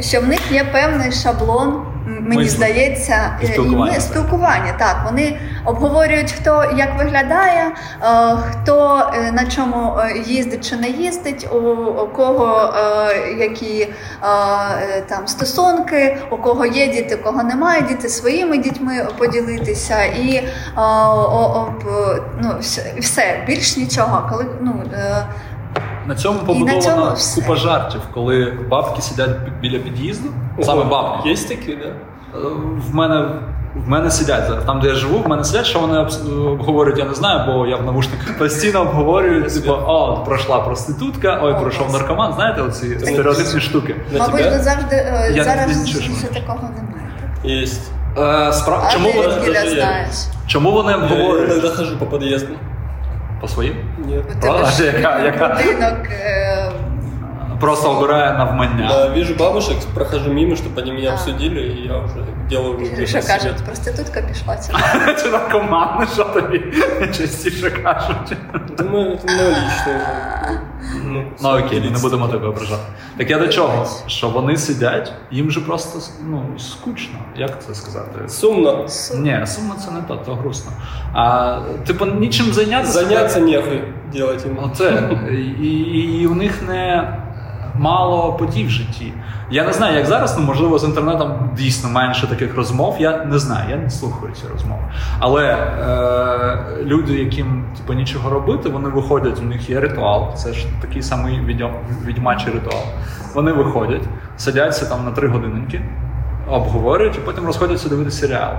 що 0.01 0.21
в 0.21 0.27
них 0.27 0.51
є 0.51 0.63
певний 0.63 1.11
шаблон, 1.11 1.85
мені 2.23 2.41
Мислення. 2.41 2.49
здається, 2.73 3.37
І 3.41 3.45
е, 3.45 3.47
спілкування. 3.47 3.93
ми- 3.93 3.99
спілкування. 3.99 4.73
Так, 4.79 5.01
вони 5.05 5.39
обговорюють, 5.65 6.31
хто 6.31 6.63
як 6.77 6.97
виглядає, 6.97 7.63
е, 8.01 8.37
хто 8.51 9.03
е, 9.13 9.31
на 9.31 9.45
чому 9.45 9.97
їздить 10.25 10.69
чи 10.69 10.75
не 10.75 10.89
їздить, 10.89 11.47
у, 11.53 11.57
кого 12.15 12.73
які 13.39 13.87
там 15.07 15.27
стосунки, 15.27 16.17
у 16.31 16.37
кого 16.37 16.65
є 16.65 16.87
діти, 16.87 17.15
у 17.15 17.23
кого 17.23 17.43
немає 17.43 17.81
діти, 17.81 18.09
своїми 18.09 18.57
дітьми 18.57 19.07
поділитися 19.17 20.03
і 20.03 20.43
об, 20.75 21.83
ну, 22.41 22.49
все, 22.99 23.43
більш 23.47 23.77
нічого. 23.77 24.27
Коли 24.31 24.45
ну 24.61 24.73
На 26.05 26.15
цьому 26.15 26.39
І 26.39 26.41
на 26.41 26.47
побудована 26.47 26.81
цьому 26.81 27.15
купа 27.35 27.55
жартів, 27.55 28.01
коли 28.13 28.53
бабки 28.69 29.01
сидять 29.01 29.29
біля 29.61 29.79
під'їзду. 29.79 30.29
Саме 30.61 30.83
бабки. 30.83 31.29
Есть 31.29 31.47
такие, 31.49 31.77
да? 31.77 31.91
В 32.91 32.95
мене 32.95 33.25
в 33.75 33.89
мене 33.89 34.11
сидять 34.11 34.47
зараз. 34.47 34.65
Там, 34.65 34.79
де 34.79 34.87
я 34.87 34.95
живу, 34.95 35.19
в 35.19 35.27
мене 35.27 35.43
сидять, 35.43 35.65
що 35.65 35.79
вони 35.79 36.07
обговорюють, 36.47 36.99
я 36.99 37.05
не 37.05 37.13
знаю, 37.13 37.41
бо 37.47 37.67
я 37.67 37.75
в 37.75 37.85
навушниках 37.85 38.37
постійно 38.39 38.81
обговорюють, 38.81 39.53
типу, 39.53 39.71
о, 39.71 40.23
пройшла 40.25 40.59
проститутка, 40.59 41.39
ой, 41.43 41.53
пройшов 41.61 41.93
наркоман, 41.93 42.33
знаєте, 42.33 42.61
оці 42.61 42.99
стереотипні 42.99 43.61
штуки. 43.61 43.95
Мабуть, 44.19 44.43
тебе? 44.43 44.59
завжди 44.59 44.95
е, 44.95 45.43
зараз 45.43 45.81
не 45.81 45.87
ще 45.87 46.27
такого 46.27 46.69
немає. 46.77 47.61
Есть. 47.63 47.91
Е, 48.17 48.53
справ... 48.53 48.83
А 48.87 48.91
чому, 48.93 49.11
вони, 49.11 49.49
я- 49.75 50.07
чому 50.47 50.71
вони 50.71 50.91
Я 50.91 50.97
обговорюють? 50.97 51.51
иногда 51.51 51.69
хожу 51.69 51.97
по 51.97 52.05
подъезду. 52.05 52.53
По 53.41 53.47
своїм? 53.47 53.75
Правда? 54.41 54.69
Яка- 54.79 55.19
яка? 55.19 55.47
будинок 55.47 55.97
е, 56.11 56.52
Просто 57.62 57.90
обирає 57.90 58.38
навмання. 58.38 58.88
Да, 58.88 59.06
вижу 59.08 59.34
бабушек, 59.34 59.76
прохожу 59.94 60.32
мимо, 60.32 60.54
чтобы 60.54 60.80
они 60.82 60.92
меня 60.92 61.10
А. 61.10 61.12
обсудили, 61.14 61.60
и 61.60 61.86
я 61.88 61.96
уже 61.98 62.14
делаю 62.50 62.72
выбор 62.72 63.06
що 63.06 63.16
на 63.16 63.22
себя. 63.22 63.38
кажуть, 63.38 63.64
проститутка 63.66 64.22
пішла 64.22 64.62
сюди. 64.62 64.78
Чи 65.22 65.28
наркомани, 65.28 66.06
що 66.14 66.24
тобі 66.24 66.62
частіше 67.18 67.70
кажуть? 67.70 68.36
Думаю, 68.78 69.12
это 69.12 69.26
мое 69.36 69.48
личное. 69.48 70.60
Ну, 71.04 71.24
Ну 71.42 71.48
окей, 71.48 71.80
ми 71.84 71.90
не 71.90 71.98
будемо 71.98 72.28
тебе 72.28 72.48
ображати. 72.48 72.82
Так 73.16 73.30
я 73.30 73.38
до 73.38 73.48
чого? 73.48 73.86
Що 74.06 74.28
вони 74.28 74.56
сидять, 74.56 75.12
їм 75.30 75.50
же 75.50 75.60
просто 75.60 75.98
ну, 76.28 76.42
скучно. 76.58 77.18
Як 77.36 77.64
це 77.64 77.74
сказати? 77.74 78.28
Сумно. 78.28 78.86
Ні, 79.16 79.40
сумно 79.46 79.74
це 79.84 79.90
не 79.90 80.02
то, 80.08 80.16
то 80.16 80.34
грустно. 80.34 80.72
А 81.12 81.58
типу 81.86 82.06
нічим 82.06 82.52
зайнятися. 82.52 82.92
Заняться 82.92 83.40
нехуй 83.40 83.82
делать 84.12 84.46
им. 84.46 84.58
Оце. 84.62 85.10
І, 85.30 85.34
і, 85.34 86.20
і 86.22 86.26
у 86.26 86.34
них 86.34 86.62
не 86.68 87.12
мало 87.75 88.33
подій 88.33 88.65
в 88.65 88.69
житті. 88.69 89.13
Я 89.51 89.63
не 89.63 89.73
знаю, 89.73 89.97
як 89.97 90.05
зараз, 90.05 90.37
ну 90.37 90.45
можливо, 90.45 90.79
з 90.79 90.83
інтернетом 90.83 91.49
дійсно 91.57 91.89
менше 91.89 92.27
таких 92.27 92.55
розмов. 92.55 92.95
Я 92.99 93.25
не 93.25 93.39
знаю, 93.39 93.69
я 93.69 93.75
не 93.75 93.89
слухаю 93.89 94.33
ці 94.33 94.47
розмови. 94.53 94.81
Але 95.19 95.45
е, 95.45 96.83
люди, 96.83 97.13
яким 97.13 97.65
типу, 97.77 97.93
нічого 97.93 98.29
робити, 98.29 98.69
вони 98.69 98.89
виходять, 98.89 99.39
у 99.39 99.45
них 99.45 99.69
є 99.69 99.79
ритуал. 99.79 100.35
Це 100.35 100.53
ж 100.53 100.65
такий 100.81 101.01
самий 101.01 101.39
відьмачий 102.05 102.53
ритуал. 102.53 102.83
Вони 103.33 103.51
виходять, 103.51 104.03
садяться 104.37 104.85
там 104.85 105.05
на 105.05 105.11
три 105.11 105.27
годинки, 105.27 105.81
обговорюють 106.49 107.15
і 107.15 107.19
потім 107.19 107.45
розходяться 107.45 107.89
дивитися 107.89 108.17
серіал. 108.27 108.53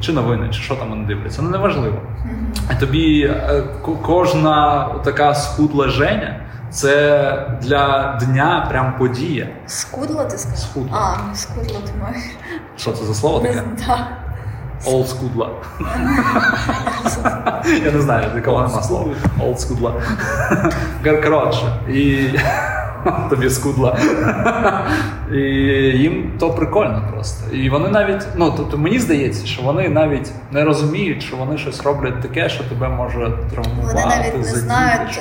Чи 0.00 0.12
новини, 0.12 0.48
чи 0.50 0.60
що 0.60 0.74
там 0.74 0.90
вони 0.90 1.06
дивляться. 1.06 1.42
Ну 1.42 1.50
неважливо. 1.50 1.96
І 2.72 2.80
тобі 2.80 3.22
е, 3.22 3.62
кожна 4.02 4.86
така 5.04 5.34
схудла 5.34 5.88
Женя 5.88 6.40
це 6.70 7.46
для 7.62 8.18
дня 8.26 8.66
прям 8.70 8.94
подія. 8.98 9.48
Скудло 9.66 10.24
ти 10.24 10.38
сказав? 10.38 10.58
Скудло. 10.58 10.88
А, 10.92 11.16
ну 11.28 11.34
скудло 11.34 11.80
ти 11.80 11.92
маєш. 12.02 12.22
Що 12.76 12.92
це 12.92 13.04
за 13.04 13.14
слово 13.14 13.40
таке? 13.40 13.62
знаю. 13.84 14.04
Old 14.86 15.06
скудла. 15.06 15.50
Я 17.84 17.92
не 17.92 18.00
знаю, 18.00 18.30
для 18.34 18.40
кого 18.40 18.62
нема 18.62 18.82
слова. 18.82 19.14
Old 19.40 19.56
скудла. 19.56 19.94
Кор- 21.04 21.24
Коротше, 21.24 21.62
і 21.88 22.28
тобі 23.30 23.50
скудла. 23.50 23.98
І 25.32 25.36
їм 25.98 26.32
то 26.38 26.50
прикольно 26.50 27.02
просто. 27.12 27.54
І 27.54 27.70
вони 27.70 27.88
навіть, 27.88 28.26
ну 28.36 28.54
тобто 28.56 28.78
мені 28.78 28.98
здається, 28.98 29.46
що 29.46 29.62
вони 29.62 29.88
навіть 29.88 30.30
не 30.50 30.64
розуміють, 30.64 31.22
що 31.22 31.36
вони 31.36 31.58
щось 31.58 31.82
роблять 31.82 32.20
таке, 32.22 32.48
що 32.48 32.64
тебе 32.64 32.88
може 32.88 33.32
травмувати. 33.50 33.94
Вони 34.02 34.16
навіть 34.16 34.36
не 34.36 34.44
знають, 34.44 35.20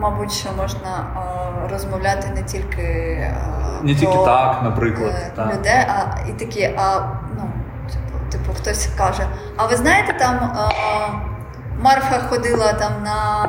мабуть, 0.00 0.32
що 0.32 0.48
можна 0.56 1.06
е, 1.16 1.68
розмовляти 1.72 2.28
не 2.34 2.42
тільки 2.42 2.82
е, 2.82 3.34
Не 3.82 3.94
тільки 3.94 4.12
про, 4.12 4.24
так, 4.24 4.60
наприклад, 4.62 5.14
е, 5.14 5.32
так. 5.36 5.54
людей, 5.54 5.86
а 5.88 6.16
і 6.28 6.32
такі, 6.32 6.70
а 6.76 7.00
ну, 7.36 7.50
типу, 7.92 8.18
типу, 8.32 8.52
хтось 8.58 8.88
каже, 8.98 9.26
а 9.56 9.66
ви 9.66 9.76
знаєте, 9.76 10.16
там 10.18 10.34
е, 10.36 10.72
Марфа 11.80 12.18
ходила 12.18 12.72
там 12.72 12.92
на 13.04 13.48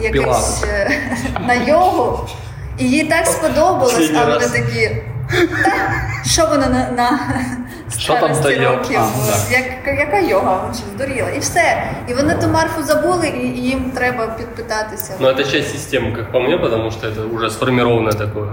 якусь 0.00 0.64
на 1.46 1.54
йогу, 1.54 2.28
і 2.78 2.84
їй 2.90 3.08
так 3.08 3.26
сподобалось, 3.26 4.12
а 4.16 4.24
вони 4.24 4.46
такі. 4.48 5.02
«Та, 5.63 5.71
Що 6.29 6.45
вона 6.45 6.67
на, 6.67 6.91
на 6.91 7.19
Що 7.97 8.13
там 8.13 8.29
та 8.29 8.35
старості 8.35 8.61
йога? 8.63 8.75
років? 8.75 8.99
А, 8.99 9.31
да. 9.49 9.57
Як, 9.57 9.99
яка 9.99 10.19
йога? 10.19 10.57
Вона 10.61 10.73
що 10.73 10.83
здуріла? 10.95 11.29
І 11.29 11.39
все. 11.39 11.83
І 12.07 12.13
вони 12.13 12.35
ту 12.35 12.47
Марфу 12.47 12.83
забули, 12.83 13.27
і, 13.27 13.47
і 13.47 13.61
їм 13.61 13.91
треба 13.95 14.27
підпитатися. 14.27 15.13
Но 15.19 15.27
это 15.27 15.51
часть 15.51 15.71
системы, 15.75 16.15
как 16.15 16.31
по 16.31 16.39
мне, 16.39 16.57
потому 16.57 16.91
что 16.91 17.07
это 17.07 17.35
уже 17.35 17.49
сформированное 17.49 18.13
такое 18.13 18.49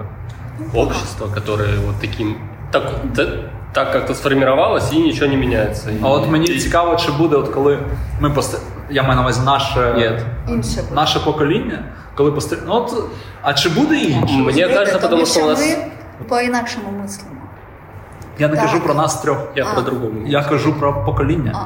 общество, 0.74 1.28
которое 1.34 1.78
вот 1.86 1.96
таким... 2.00 2.36
Так, 2.70 2.82
та- 3.16 3.26
так 3.72 3.92
как-то 3.92 4.14
сформировалось, 4.14 4.92
и 4.92 4.96
ничего 4.98 5.26
не 5.26 5.36
меняется. 5.36 5.90
И- 5.90 5.94
А 6.02 6.08
от 6.08 6.28
мені 6.30 6.46
и- 6.50 6.58
цікаво, 6.58 6.96
чи 6.96 7.12
буде, 7.12 7.36
от 7.36 7.48
коли 7.48 7.78
ми 8.20 8.30
пост... 8.30 8.60
я 8.90 9.02
маю 9.02 9.14
на 9.16 9.22
увазі 9.22 9.40
наше, 9.44 9.94
Нет. 9.96 10.22
Інше 10.48 10.76
буде. 10.82 10.94
наше 10.94 11.20
покоління, 11.20 11.84
коли 12.14 12.32
постар... 12.32 12.58
ну, 12.66 12.74
от, 12.74 12.92
а 13.42 13.54
чи 13.54 13.68
буде 13.68 13.96
інше? 13.96 14.34
Мне 14.34 14.52
Знаєте, 14.52 14.74
кажется, 14.74 14.98
тому 14.98 15.02
потому 15.02 15.26
что 15.26 15.44
у 15.44 15.48
нас... 15.48 15.76
по-інакшому 16.29 16.85
мислимо. 17.03 17.35
Я 18.39 18.47
не 18.47 18.55
Так. 18.55 18.65
кажу 18.65 18.79
про 18.79 18.93
нас 18.93 19.21
трьох. 19.21 19.37
Я 19.55 19.65
А. 19.71 19.75
по-другому. 19.75 20.27
Я 20.27 20.43
кажу 20.43 20.73
про 20.73 21.03
покоління. 21.05 21.51
А, 21.55 21.65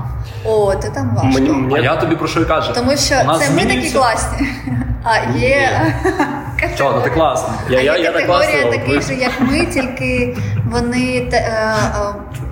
о, 0.49 0.75
ти 0.75 0.89
там 0.89 1.15
важко. 1.15 1.53
Мне, 1.53 1.75
А 1.79 1.79
я 1.83 1.95
тобі 1.95 2.15
про 2.15 2.27
що 2.27 2.41
і 2.41 2.45
кажу. 2.45 2.73
Тому 2.73 2.97
що 2.97 3.15
У 3.23 3.27
нас 3.27 3.47
це 3.47 3.53
ми 3.53 3.65
такі 3.65 3.91
класні. 3.91 4.47
А 5.03 5.17
є 5.37 5.69
Чого, 6.77 6.91
ну 6.95 7.01
ти 7.01 7.09
класна. 7.09 7.53
Я- 7.69 7.79
а 7.79 7.81
я- 7.81 7.97
я 7.97 8.11
так 8.11 8.27
категорія 8.27 8.71
таких 8.71 9.01
же, 9.07 9.13
як 9.13 9.31
ми, 9.41 9.65
тільки 9.65 10.37
вони 10.71 11.27
те- 11.31 11.37
е, 11.37 11.75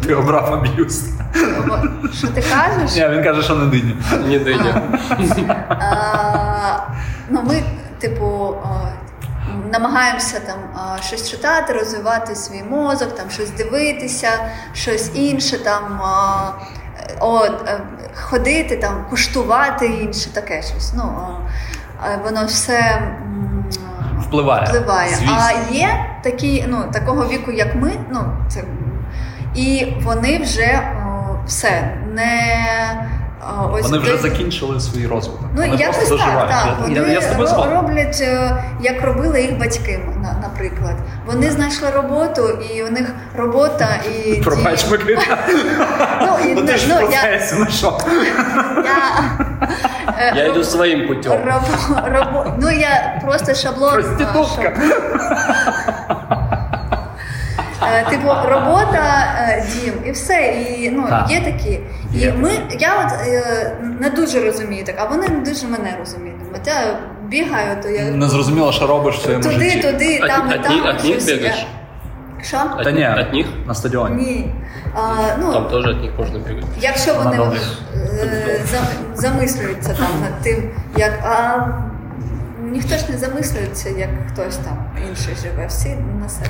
Ти 0.08 0.16
обрав 0.16 0.54
аб'юз. 0.54 1.04
е, 1.36 1.40
що 2.14 2.28
ти 2.28 2.42
кажеш? 2.54 2.96
Ні, 2.96 3.08
він 3.10 3.24
каже, 3.24 3.42
що 3.44 3.56
не 3.56 3.66
диня. 3.66 3.94
Не 4.26 4.40
дыня. 4.40 4.82
А, 5.70 6.78
ну, 7.30 7.42
ми, 7.48 7.64
типу, 8.00 8.56
а, 8.64 8.68
намагаємося 9.74 10.40
там 10.40 10.58
щось 11.02 11.32
читати, 11.32 11.74
розвивати 11.74 12.36
свій 12.36 12.64
мозок, 12.64 13.16
там 13.16 13.30
щось 13.30 13.50
дивитися, 13.50 14.30
щось 14.74 15.12
інше, 15.16 15.58
там 15.58 16.02
о, 17.20 17.46
е, 17.46 17.80
ходити, 18.16 18.78
там, 18.78 19.06
куштувати 19.10 19.86
інше, 19.86 20.30
таке 20.34 20.62
щось. 20.62 20.94
Ну, 20.94 21.38
воно 22.24 22.46
все. 22.46 23.02
впливає. 24.22 24.68
впливає. 24.68 25.10
Звісно. 25.10 25.38
А 25.40 25.74
є 25.74 26.06
такі, 26.24 26.66
ну, 26.68 26.84
такого 26.94 27.28
віку, 27.28 27.52
як 27.52 27.76
ми, 27.76 27.92
ну, 28.12 28.20
це, 28.50 28.64
і 29.56 29.94
вони 30.02 30.40
вже 30.40 30.82
о, 30.96 31.36
все, 31.46 31.98
не 32.14 32.58
ось 33.74 33.84
Вони 33.84 33.98
вже 33.98 34.12
десь- 34.12 34.22
закінчили 34.22 34.80
свій 34.80 35.08
розвиток. 35.08 35.46
Ну, 35.56 35.62
вони 35.62 35.76
якось 35.76 35.98
просто 35.98 36.18
так, 36.18 36.50
так. 36.50 36.66
Я, 36.90 37.02
Вони 37.02 37.14
я, 37.14 37.14
я 37.14 37.22
з 37.22 37.26
тобою 37.26 37.48
ро- 37.50 37.76
роблять, 37.76 38.20
е, 38.22 38.64
як 38.82 39.02
робили 39.02 39.42
їх 39.42 39.60
батьки, 39.60 40.00
наприклад. 40.42 40.96
Вони 41.26 41.52
знайшли 41.52 41.90
роботу, 41.90 42.50
і 42.76 42.84
у 42.84 42.90
них 42.90 43.12
робота 43.38 43.88
і 44.26 44.34
Пробач, 44.44 44.86
Микита. 44.92 45.38
Ну, 46.22 46.50
і, 46.50 46.54
Ну 46.54 46.62
ти 46.62 46.78
ж 46.78 46.86
ну, 46.90 46.96
в 47.08 47.12
я, 47.12 47.22
процесі, 47.22 47.56
ну 47.60 47.66
що? 47.70 47.98
я, 48.86 48.98
е, 50.20 50.34
Я 50.36 50.44
роб- 50.44 50.52
иду 50.52 50.64
путем. 51.08 51.32
роб- 51.32 52.14
роб- 52.14 52.54
ну 52.62 52.70
я 52.72 53.22
просто 53.26 53.54
шаблон. 53.56 53.94
Проститутка. 53.94 54.62
Е, 54.68 54.74
Типу, 58.10 58.28
робота, 58.50 59.34
е, 59.40 59.66
дім 59.74 59.94
і 60.06 60.12
все. 60.12 60.42
І 60.80 60.90
ну 60.92 61.08
Так. 61.10 61.32
є 61.32 61.42
такі. 61.42 61.80
І 62.16 62.18
Є 62.20 62.34
ми, 62.38 62.52
я 62.80 62.90
от 63.06 63.28
е, 63.28 63.72
не 64.00 64.10
дуже 64.10 64.40
розумію 64.46 64.86
так, 64.86 64.96
а 65.00 65.06
вони 65.06 65.28
не 65.28 65.40
дуже 65.40 65.68
мене 65.68 65.96
розуміють. 66.00 66.38
От 66.56 66.68
я 66.68 66.74
бігаю, 67.28 67.78
то 67.84 67.90
я 67.90 68.04
Не 68.12 68.28
зрозуміло, 68.28 68.72
що 68.72 68.88
робиш 68.88 69.16
в 69.18 69.22
своєму 69.22 69.44
туди, 69.44 69.70
житті. 69.70 69.88
туди, 69.92 70.20
От- 70.24 70.30
там 70.30 70.52
і 70.52 70.56
от 70.56 70.62
там. 70.64 70.82
от 70.88 71.04
них 71.04 71.26
бігаєш? 71.26 71.68
Що? 72.42 72.58
Та 72.84 72.92
ні, 72.92 73.10
от 73.20 73.34
них? 73.34 73.46
на 73.68 73.74
стадіоні. 73.76 74.16
Ні. 74.24 74.54
А, 74.96 75.00
ну, 75.40 75.54
Там 75.54 75.68
тоже 75.68 75.90
от 75.90 76.02
них 76.02 76.12
можно 76.18 76.40
бегать. 76.40 76.64
Якщо 76.80 77.14
вони 77.14 77.38
е, 77.38 78.60
за- 78.72 79.22
замислюються 79.22 79.90
там 79.90 80.22
над 80.22 80.42
тим, 80.42 80.70
як 80.98 81.12
а 81.24 81.58
ніхто 82.72 82.96
ж 82.98 83.12
не 83.12 83.18
замислюється, 83.18 83.90
як 83.90 84.10
хтось 84.34 84.58
там 84.58 84.86
інший 85.10 85.36
живе, 85.44 85.66
всі 85.68 85.90
на 86.22 86.30
себе. 86.30 86.50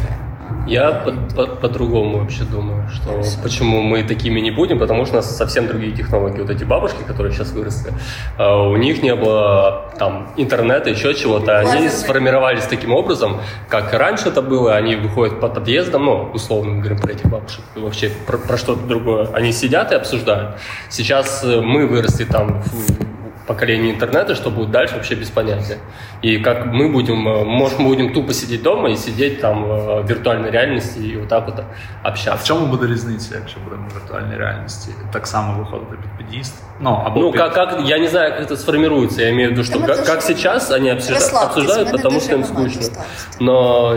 Я 0.65 0.91
по- 0.91 1.11
по- 1.35 1.55
по-другому 1.55 2.19
вообще 2.19 2.43
думаю, 2.43 2.87
что 2.89 3.21
почему 3.43 3.81
мы 3.81 4.03
такими 4.03 4.39
не 4.39 4.51
будем, 4.51 4.79
потому 4.79 5.05
что 5.05 5.15
у 5.15 5.17
нас 5.17 5.35
совсем 5.35 5.67
другие 5.67 5.93
технологии. 5.93 6.39
Вот 6.39 6.49
эти 6.49 6.63
бабушки, 6.63 7.03
которые 7.05 7.33
сейчас 7.33 7.51
выросли, 7.51 7.91
а, 8.37 8.61
у 8.69 8.77
них 8.77 9.03
не 9.03 9.13
было 9.13 9.91
там 9.99 10.29
интернета, 10.37 10.89
еще 10.89 11.13
чего-то. 11.13 11.59
Они 11.59 11.89
сформировались 11.89 12.63
таким 12.65 12.93
образом, 12.93 13.37
как 13.67 13.93
раньше 13.93 14.29
это 14.29 14.41
было. 14.41 14.75
Они 14.75 14.95
выходят 14.95 15.39
по 15.41 15.49
подъездам, 15.49 16.05
ну, 16.05 16.29
условно 16.33 16.79
говорим 16.79 16.97
про 16.99 17.11
этих 17.11 17.25
бабушек, 17.25 17.61
вообще 17.75 18.09
про, 18.25 18.37
про 18.37 18.57
что-то 18.57 18.85
другое. 18.87 19.27
Они 19.33 19.51
сидят 19.51 19.91
и 19.91 19.95
обсуждают. 19.95 20.55
Сейчас 20.89 21.43
э, 21.43 21.59
мы 21.61 21.87
выросли 21.87 22.23
там 22.23 22.61
в 22.61 23.12
поколении 23.46 23.90
интернета, 23.90 24.34
что 24.34 24.50
будет 24.50 24.70
дальше, 24.70 24.94
вообще 24.94 25.14
без 25.14 25.30
понятия. 25.30 25.78
И 26.22 26.38
как 26.38 26.66
мы 26.66 26.88
будем, 26.92 27.28
э, 27.28 27.44
может, 27.44 27.78
мы 27.78 27.86
будем 27.88 28.12
тупо 28.12 28.32
сидеть 28.32 28.62
дома 28.62 28.88
и 28.90 28.96
сидеть 28.96 29.40
там 29.40 29.64
э, 29.64 30.02
в 30.02 30.06
виртуальной 30.08 30.50
реальности 30.50 30.98
и 30.98 31.16
вот 31.16 31.28
так 31.28 31.46
вот 31.46 31.58
А 32.02 32.08
в 32.08 32.12
общаться. 32.12 32.46
чому 32.46 32.66
буде 32.66 32.86
різниця, 32.86 33.34
якщо 33.34 33.60
будемо 33.64 33.82
в 33.88 33.94
віртуальній 33.96 34.36
реальності 34.36 34.90
так 35.12 35.26
само 35.26 35.58
виходити 35.58 35.96
під 36.18 36.26
під'їзд? 36.26 36.54
Ну, 36.80 37.02
або 37.06 37.20
Ну, 37.20 37.30
під... 37.32 37.40
как, 37.40 37.54
как, 37.54 37.80
я 37.84 37.98
не 37.98 38.08
знаю, 38.08 38.32
как 38.32 38.50
это 38.50 38.56
сформируется. 38.56 39.22
Я 39.22 39.28
имею 39.30 39.48
в 39.48 39.52
виду, 39.52 39.64
что 39.64 39.78
Да 39.78 39.84
мы 39.84 39.86
как, 39.86 39.96
тоже 39.96 40.12
как 40.12 40.22
сейчас 40.22 40.70
они 40.70 40.90
обсужда- 40.90 41.14
расслабьтесь, 41.14 41.48
обсуждают, 41.56 41.88
мы 41.88 41.92
на 41.92 41.96
потому 41.96 42.14
душе 42.14 42.26
что 42.26 42.34
им 42.34 42.40
нормально 42.40 42.70
скучно. 42.70 42.88
остались. 42.88 43.40
Но 43.40 43.94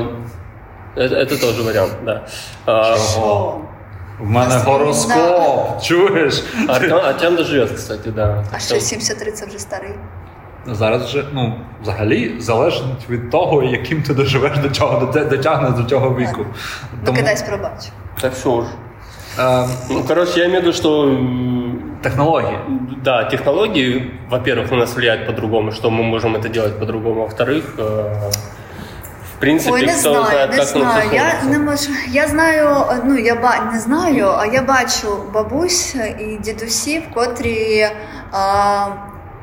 это, 0.96 1.16
это 1.16 1.42
тоже 1.42 1.64
вариант, 1.64 1.94
да. 2.06 2.26
А, 2.66 2.96
О, 3.18 3.62
В 4.20 4.30
мене 4.30 4.48
Нас- 4.48 4.64
гороскоп, 4.66 5.82
чуєш? 5.82 6.44
Артем, 6.68 6.94
Артем 6.98 7.36
доживет, 7.36 7.72
кстати, 7.72 8.12
да. 8.12 8.44
а 8.52 8.60
ще 8.60 8.80
73 8.82 9.32
це 9.32 9.46
вже 9.46 9.60
старий. 9.60 9.92
Зараз 10.68 11.04
вже, 11.06 11.24
ну, 11.34 11.54
взагалі 11.82 12.36
залежить 12.40 13.10
від 13.10 13.30
того, 13.32 13.64
яким 13.64 14.04
ти 14.04 14.14
доживеш 14.14 14.58
до 14.58 14.70
чого, 14.70 15.06
до- 15.06 15.26
дотягнеш 15.26 15.72
до 15.72 15.84
цього 15.90 16.16
віку. 16.16 16.46
Ну, 17.08 17.14
кидайсь 17.14 17.42
пробач. 17.42 17.90
Так 18.22 18.34
все 18.34 18.50
уже. 18.50 18.68
е, 19.40 19.68
Ну, 19.90 20.04
короче, 20.08 20.40
я 20.40 20.46
имею 20.46 20.62
в 20.62 20.64
виду, 20.66 20.74
что 20.78 21.04
м, 21.04 21.82
технології. 22.02 22.60
Да, 23.04 23.24
технологии, 23.24 24.12
во-первых, 24.32 24.72
на 24.72 24.78
нас 24.78 24.96
влияют 24.96 25.26
по-другому, 25.28 25.72
что 25.72 25.90
мы 25.90 26.04
можем 26.04 26.36
это 26.36 26.50
делать 26.50 26.80
по-другому. 26.80 27.22
Во-вторых, 27.22 27.64
э, 27.78 28.32
в 29.37 29.39
принципе, 29.39 29.75
Ой, 29.75 29.87
не 29.87 29.93
кто 29.93 30.01
знаю, 30.25 30.49
не 30.49 30.55
оно 30.55 30.65
знаю. 30.65 31.11
Я 31.13 31.43
не 31.45 31.59
можу. 31.59 31.91
Я 32.09 32.27
знаю, 32.27 32.87
ну 33.05 33.19
я 33.19 33.35
ба 33.35 33.71
не 33.73 33.79
знаю, 33.81 34.35
а 34.39 34.47
я 34.47 34.63
бачу 34.63 35.19
бабусь 35.35 35.95
і 36.21 36.39
дідусів, 36.41 37.03
котрі 37.15 37.89
а, 38.33 38.87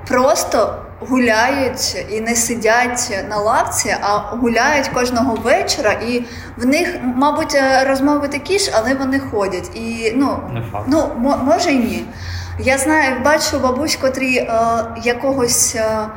просто 0.07 0.75
гуляють 0.99 2.05
і 2.11 2.21
не 2.21 2.35
сидять 2.35 3.25
на 3.29 3.37
лавці, 3.37 3.95
а 4.01 4.17
гуляють 4.17 4.87
кожного 4.87 5.35
вечора. 5.35 5.91
І 5.91 6.23
в 6.57 6.65
них, 6.65 6.95
мабуть, 7.15 7.57
розмови 7.87 8.27
такі 8.27 8.59
ж, 8.59 8.71
але 8.75 8.93
вони 8.95 9.19
ходять. 9.19 9.71
І 9.75 10.13
ну, 10.15 10.39
ну 10.87 11.09
мо- 11.17 11.39
може 11.43 11.71
і 11.71 11.77
ні. 11.77 12.05
Я 12.59 12.77
знаю, 12.77 13.15
бачу 13.25 13.59
бабусь, 13.59 13.95
котрі 13.95 14.35
е, 14.37 14.49
якогось. 15.03 15.75
Е, 15.75 16.07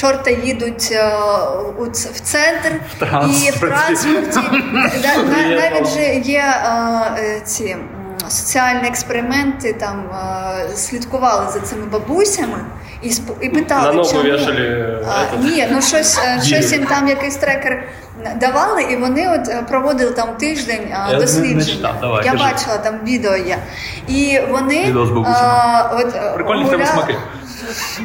Чорта 0.00 0.30
їдуть 0.30 0.88
е, 0.92 1.12
у 1.78 1.84
в 1.84 2.20
центр 2.20 2.72
і 3.46 3.50
в 3.50 3.60
транспорті. 3.60 4.38
Навіть 5.32 5.88
же 5.88 6.14
є 6.14 6.44
е, 6.64 6.70
е, 7.18 7.40
ці 7.44 7.76
соціальні 8.28 8.88
експерименти, 8.88 9.72
там 9.72 10.04
слідкували 10.74 11.52
за 11.52 11.60
цими 11.60 11.86
бабусями 11.86 12.58
і 13.02 13.08
сп- 13.08 13.40
і 13.40 13.48
питали, 13.48 13.86
На 13.86 13.92
ногу 13.92 14.08
чому? 14.10 14.22
А, 15.08 15.36
ні, 15.36 15.68
ну 15.70 15.82
щось, 15.82 16.20
щось 16.42 16.72
їм 16.72 16.84
там 16.86 17.08
якийсь 17.08 17.36
трекер 17.36 17.84
давали, 18.36 18.82
і 18.82 18.96
вони 18.96 19.28
от 19.28 19.66
проводили 19.68 20.10
там 20.12 20.28
тиждень 20.36 20.94
не 21.12 21.18
дослідження. 21.18 21.64
читав, 21.64 21.94
давай, 22.00 22.24
Я 22.26 22.32
кажи. 22.32 22.44
бачила, 22.44 22.76
там 22.78 22.94
відео 23.04 23.36
є. 23.36 23.58
І 24.08 24.40
вони 24.50 24.84
Відео 24.84 25.06
з 25.06 25.10
бабусями. 25.10 25.38
е, 25.38 25.88
от, 25.92 26.34
Прикольні 26.34 26.64
гуля- 26.64 26.86
смаки. 26.92 27.16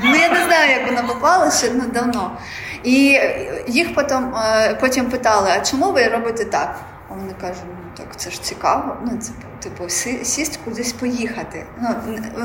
Ну 0.04 0.16
я 0.16 0.30
не 0.30 0.44
знаю, 0.46 0.70
як 0.72 0.86
вона 0.86 1.04
попала 1.04 1.52
ще 1.52 1.70
давно. 1.70 2.38
І 2.84 3.20
їх 3.68 3.96
потім, 3.96 4.36
е, 4.36 4.78
потім 4.82 5.06
питали: 5.06 5.50
а 5.58 5.60
чому 5.60 5.92
ви 5.92 6.08
робите 6.08 6.46
так? 6.46 6.80
А 7.10 7.14
вони 7.14 7.34
кажуть, 7.42 7.64
ну 7.68 7.76
так 7.98 8.08
це 8.16 8.30
ж 8.32 8.44
цікаво. 8.44 8.98
Ну 9.06 9.18
це 9.22 9.32
типу 9.60 9.90
сі- 9.90 10.24
сість 10.26 10.60
кудись 10.66 10.94
поїхати. 10.94 11.66
Ну 11.82 11.90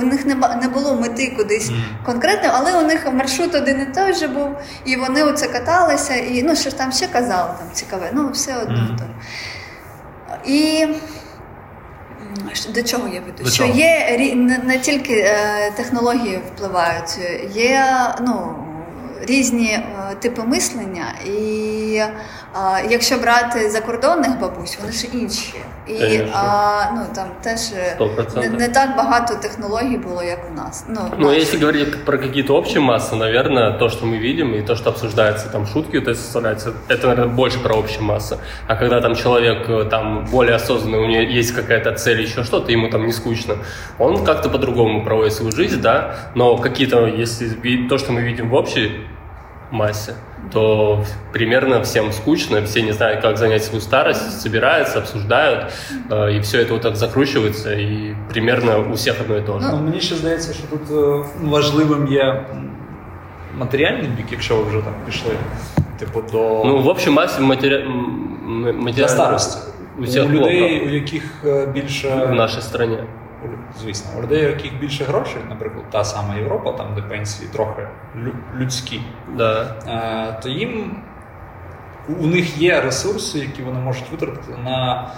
у 0.02 0.04
них 0.04 0.26
не 0.62 0.68
було 0.68 0.94
мети 0.94 1.34
кудись 1.36 1.70
конкретно, 2.06 2.50
але 2.54 2.78
у 2.78 2.82
них 2.86 3.12
маршрут 3.12 3.54
один 3.54 3.80
і 3.80 3.94
той 3.94 4.12
же 4.14 4.28
був, 4.28 4.48
і 4.84 4.96
вони 4.96 5.22
оце 5.22 5.46
каталися, 5.48 6.14
і 6.14 6.42
ну 6.42 6.56
що 6.56 6.70
ж 6.70 6.78
там 6.78 6.92
ще 6.92 7.06
казали, 7.06 7.50
там 7.58 7.66
цікаве. 7.72 8.10
Ну 8.12 8.30
все 8.30 8.56
одно 8.56 8.96
то. 8.98 9.04
І 10.44 10.88
до 12.74 12.82
чого 12.82 13.08
я 13.08 13.20
веду? 13.20 13.50
Що 13.50 13.64
є 13.64 14.18
не 14.64 14.78
тільки 14.78 15.14
е, 15.14 15.72
технології 15.76 16.40
впливають, 16.54 17.18
є 17.54 17.84
ну, 18.20 18.54
різні 19.20 19.70
е, 19.70 20.14
типи 20.20 20.42
мислення, 20.42 21.14
і 21.26 21.94
е, 21.94 22.10
якщо 22.90 23.18
брати 23.18 23.70
закордонних 23.70 24.38
бабусь, 24.40 24.78
вони 24.80 24.92
ж 24.92 25.06
інші. 25.12 25.54
І 25.90 26.22
а, 26.32 26.90
ну, 26.94 27.00
там 27.14 27.26
теж 27.42 27.60
не, 28.36 28.48
не 28.48 28.68
так 28.68 28.96
багато 28.96 29.34
технологій 29.34 29.96
було, 29.96 30.22
як 30.22 30.38
у 30.52 30.54
нас. 30.54 30.84
Ну, 30.88 31.00
Ну, 31.18 31.26
наших. 31.26 31.42
если 31.42 31.58
говорить 31.58 32.04
про 32.04 32.18
какие-то 32.18 32.56
общие 32.56 32.80
массы, 32.80 33.16
наверное, 33.16 33.78
то, 33.78 33.88
что 33.88 34.06
мы 34.06 34.18
видим, 34.18 34.54
и 34.54 34.62
то, 34.62 34.76
что 34.76 34.90
обсуждается, 34.90 35.48
там 35.48 35.66
шутки 35.66 36.00
то 36.00 36.10
есть 36.10 36.22
составляются, 36.22 36.72
это, 36.88 37.06
наверное, 37.08 37.34
больше 37.34 37.58
про 37.58 37.74
общие 37.74 38.02
массы. 38.02 38.38
А 38.68 38.76
когда 38.76 39.00
там 39.00 39.14
человек 39.14 39.68
э, 39.68 39.84
там 39.90 40.24
более 40.32 40.54
осознанный, 40.54 40.98
у 40.98 41.06
него 41.06 41.22
есть 41.22 41.52
какая-то 41.52 41.92
цель, 41.92 42.20
еще 42.20 42.44
что-то, 42.44 42.72
ему 42.72 42.90
там 42.90 43.06
не 43.06 43.12
скучно, 43.12 43.54
он 43.98 44.24
как-то 44.24 44.48
по-другому 44.48 45.04
проводит 45.04 45.32
свою 45.32 45.52
жизнь, 45.52 45.80
да, 45.80 46.14
но 46.34 46.56
какие-то, 46.56 47.06
если 47.06 47.88
то, 47.88 47.98
что 47.98 48.12
мы 48.12 48.22
видим 48.22 48.48
в 48.50 48.54
общей 48.54 48.90
массе, 49.71 50.13
то 50.53 51.03
примерно 51.33 51.79
всем 51.81 52.11
скучно, 52.11 52.61
все 52.61 52.81
не 52.81 52.91
знают, 52.93 53.21
как 53.21 53.37
занять 53.37 53.63
свою 53.63 53.81
старость, 53.81 54.41
собираются, 54.41 54.99
обсуждают, 54.99 55.71
э, 56.11 56.37
и 56.37 56.39
все 56.39 56.61
это 56.61 56.73
вот 56.73 56.81
так 56.81 56.95
закручивается, 56.95 57.73
и 57.73 58.15
примерно 58.29 58.79
у 58.79 58.93
всех 58.93 59.21
одно 59.21 59.35
и 59.37 59.41
то 59.41 59.59
же. 59.59 59.67
Ну, 59.71 59.77
мені 59.81 59.99
ще 59.99 60.15
здається, 60.15 60.53
що 60.53 60.63
тут 60.67 60.81
е, 60.91 61.25
важливим 61.43 62.07
є 62.07 62.21
м, 62.23 62.69
матеріальний 63.57 64.07
бік, 64.07 64.25
якщо 64.31 64.55
ви 64.55 64.63
вже 64.63 64.81
там 64.81 64.93
пішли. 65.05 65.31
Типу, 65.99 66.21
до 66.31 66.63
Ну, 66.65 66.77
в 66.81 66.87
общем, 66.87 67.13
массе 67.13 67.41
матери... 67.41 67.75
м, 67.81 68.63
для 68.65 68.71
материально 68.73 69.07
старості. 69.07 69.57
у 69.99 70.01
всех 70.03 70.25
у 70.25 70.29
людей, 70.29 70.69
плохо 70.79 70.85
у 70.85 70.89
яких 70.89 71.23
е, 71.45 71.65
більше 71.65 72.09
в 72.29 72.33
нашей 72.33 72.61
стране. 72.61 73.03
Звісно, 73.80 74.10
у 74.18 74.22
людей, 74.22 74.46
у 74.46 74.48
яких 74.48 74.80
більше 74.80 75.04
грошей, 75.04 75.42
наприклад, 75.48 75.84
та 75.90 76.04
сама 76.04 76.34
Європа, 76.36 76.72
там 76.72 76.94
де 76.94 77.02
пенсії 77.02 77.48
трохи 77.52 77.88
людські, 78.56 79.02
Да. 79.36 79.74
е, 79.88 80.40
то 80.42 80.48
їм 80.48 80.96
у 82.20 82.26
них 82.26 82.58
є 82.58 82.80
ресурси, 82.80 83.38
які 83.38 83.62
вони 83.62 83.80
можуть 83.80 84.10
витратити 84.10 84.52
на 84.64 85.10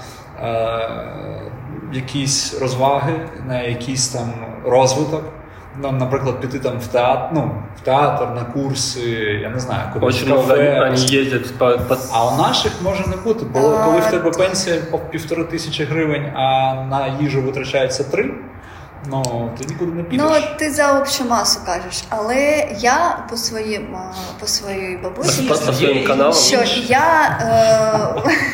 е, 0.43 1.51
якісь 1.93 2.61
розваги, 2.61 3.29
на 3.47 3.63
якийсь 3.63 4.09
там 4.09 4.33
розвиток. 4.65 5.25
Ну, 5.81 5.93
наприклад, 5.93 6.41
піти 6.41 6.59
там 6.59 6.79
в 6.79 6.87
театр, 6.87 7.29
ну, 7.35 7.51
в 7.77 7.81
театр, 7.81 8.27
на 8.35 8.45
курси, 8.45 9.11
я 9.43 9.49
не 9.51 9.59
знаю, 9.61 9.81
кудись 9.93 10.23
Очень 10.23 10.33
в 10.33 10.37
кафе. 10.37 10.81
Вони 10.85 10.97
їздять 10.97 11.59
по, 11.59 11.79
по- 11.79 11.97
А 12.13 12.35
у 12.35 12.37
наших 12.39 12.73
може 12.83 13.07
не 13.07 13.17
бути, 13.17 13.45
бо 13.53 13.59
А, 13.59 13.85
коли 13.85 14.01
в 14.01 14.07
тебе 14.11 14.31
пенсія 14.31 14.77
по 14.91 14.99
півтори 14.99 15.45
тисячі 15.45 15.85
гривень, 15.85 16.25
а 16.35 16.75
на 16.91 17.17
їжу 17.21 17.43
витрачається 17.43 18.05
три, 18.05 18.35
ну 19.07 19.51
ти 19.59 19.65
нікуди 19.65 19.93
не 19.93 20.03
підеш. 20.03 20.27
Ну, 20.31 20.57
ти 20.59 20.71
за 20.71 20.99
общу 21.01 21.25
масу 21.25 21.61
кажеш, 21.67 22.05
але 22.09 22.69
я 22.79 23.27
по 23.31 23.37
своїм 23.37 23.97
по 24.41 24.47
своїй 24.47 24.97
бабусі, 24.97 25.43
по, 25.43 25.55
по 25.55 26.07
каналам 26.07 26.33
що 26.33 26.63
я, 26.87 27.39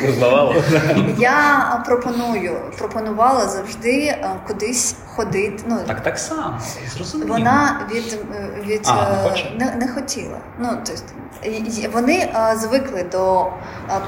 е, 0.03 0.07
узнавала. 0.09 0.55
я 1.17 1.83
пропоную, 1.85 2.57
пропонувала 2.77 3.47
завжди 3.47 4.03
е, 4.05 4.29
кудись 4.47 4.95
ходити. 5.15 5.63
Ну, 5.67 5.77
Так 5.87 6.03
так 6.03 6.19
само, 6.19 6.59
зрозуміло. 6.95 7.33
Вона 7.33 7.87
від, 7.91 8.19
е, 8.35 8.61
від 8.65 8.81
А, 8.85 8.93
не 9.59 9.65
е, 9.65 9.75
не, 9.75 9.85
не 9.85 9.93
хотіла. 9.93 10.37
Ну, 10.59 10.69
тобто, 10.85 11.03
вони 11.93 12.13
е, 12.13 12.55
звикли 12.57 13.03
до 13.11 13.41
е, 13.41 13.49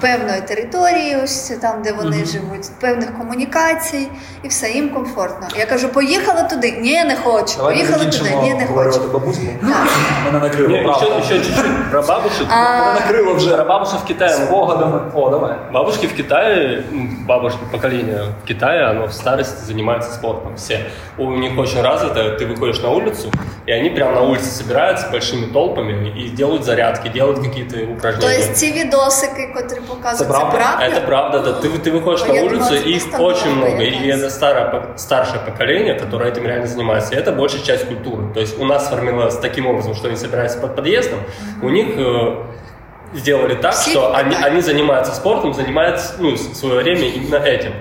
певної 0.01 0.41
території, 0.41 1.15
ось 1.23 1.51
там, 1.61 1.81
де 1.81 1.91
вони 1.91 2.25
живуть, 2.25 2.69
певних 2.79 3.17
комунікацій, 3.17 4.07
і 4.43 4.47
все 4.47 4.71
їм 4.71 4.89
комфортно. 4.89 5.47
Я 5.55 5.65
кажу, 5.65 5.89
поїхали 5.89 6.30
туди. 6.50 6.72
Ні, 6.80 7.04
не 7.04 7.16
хочу. 7.16 7.54
Давайте 7.56 7.80
поїхали 7.80 8.04
туди. 8.04 8.12
закінчимо 8.16 8.42
Ні, 8.42 8.54
не 8.54 8.62
обговорювати 8.64 8.98
хочу. 8.98 9.12
бабуську. 9.12 9.42
Так. 9.60 9.86
Мене 10.26 10.38
накрило, 10.38 10.68
Не, 10.68 10.82
правда. 10.82 11.06
еще, 11.06 11.18
еще 11.34 11.44
чуть-чуть 11.44 11.90
про 11.90 12.02
бабушек. 12.02 12.46
Мене 12.50 12.94
накрило 13.00 13.34
вже 13.34 13.54
Про 13.56 13.64
бабушек 13.64 13.98
в 14.00 14.04
Китае. 14.04 14.28
спогадами. 14.30 15.00
О, 15.14 15.30
давай. 15.30 15.54
Бабушки 15.72 16.06
в 16.06 16.12
Китае, 16.14 16.82
ну, 16.92 17.08
бабушки 17.28 17.58
поколения 17.72 18.20
в 18.42 18.46
Китае, 18.48 18.84
оно 18.90 19.06
в 19.06 19.12
старости 19.12 19.64
занимается 19.66 20.12
спортом. 20.12 20.52
Все. 20.56 20.80
У 21.18 21.30
них 21.30 21.58
очень 21.58 21.82
развито, 21.82 22.20
ты 22.20 22.46
выходишь 22.46 22.82
на 22.82 22.90
улицу, 22.90 23.30
и 23.68 23.72
они 23.72 23.90
прямо 23.90 24.12
на 24.12 24.20
улице 24.20 24.44
собираются 24.50 25.06
большими 25.12 25.46
толпами 25.52 26.08
и 26.24 26.28
делают 26.36 26.64
зарядки, 26.64 27.08
делают 27.08 27.38
какие-то 27.38 27.76
упражнения. 27.92 28.36
Тобто 28.38 28.54
ці 28.54 28.72
відосики, 28.72 29.52
котрі 29.54 29.80
показують, 29.88 30.18
Це 30.18 30.24
це 30.24 30.30
правда? 30.30 30.56
правда? 30.56 30.96
Это 30.96 31.06
правда, 31.06 31.38
да. 31.38 31.50
Ты, 31.50 31.68
ты 31.78 31.90
выходишь 31.90 32.22
А 32.24 32.28
на 32.28 32.34
я 32.34 32.42
улицу, 32.42 32.58
думала, 32.58 32.76
и 32.76 32.90
их 32.96 33.10
просто 33.10 33.24
очень 33.26 33.50
было 33.54 33.56
много. 33.66 33.82
И 33.82 33.90
появляется. 33.90 34.26
это 34.26 34.30
старое, 34.30 34.64
пок- 34.64 34.96
старшее 34.96 35.40
поколение, 35.46 35.94
которое 35.94 36.19
этим 36.20 36.44
реально 36.46 36.66
занимается. 36.66 37.14
И 37.14 37.16
это 37.18 37.32
большая 37.32 37.62
часть 37.62 37.86
культуры. 37.86 38.32
То 38.34 38.40
есть 38.40 38.58
у 38.60 38.64
нас 38.64 38.86
сформировалось 38.86 39.36
таким 39.38 39.66
образом, 39.66 39.94
что 39.94 40.08
они 40.08 40.16
собираются 40.16 40.58
под 40.58 40.76
подъездом. 40.76 41.20
У 41.62 41.68
них 41.68 41.86
э, 41.96 42.44
сделали 43.14 43.54
так, 43.54 43.74
Все 43.74 43.90
что 43.90 44.14
они, 44.14 44.34
так. 44.34 44.44
они 44.46 44.60
занимаются 44.60 45.14
спортом, 45.14 45.54
занимаются 45.54 46.14
ну, 46.18 46.36
с- 46.36 46.58
свое 46.58 46.82
время 46.82 47.08
именно 47.08 47.36
этим. 47.36 47.72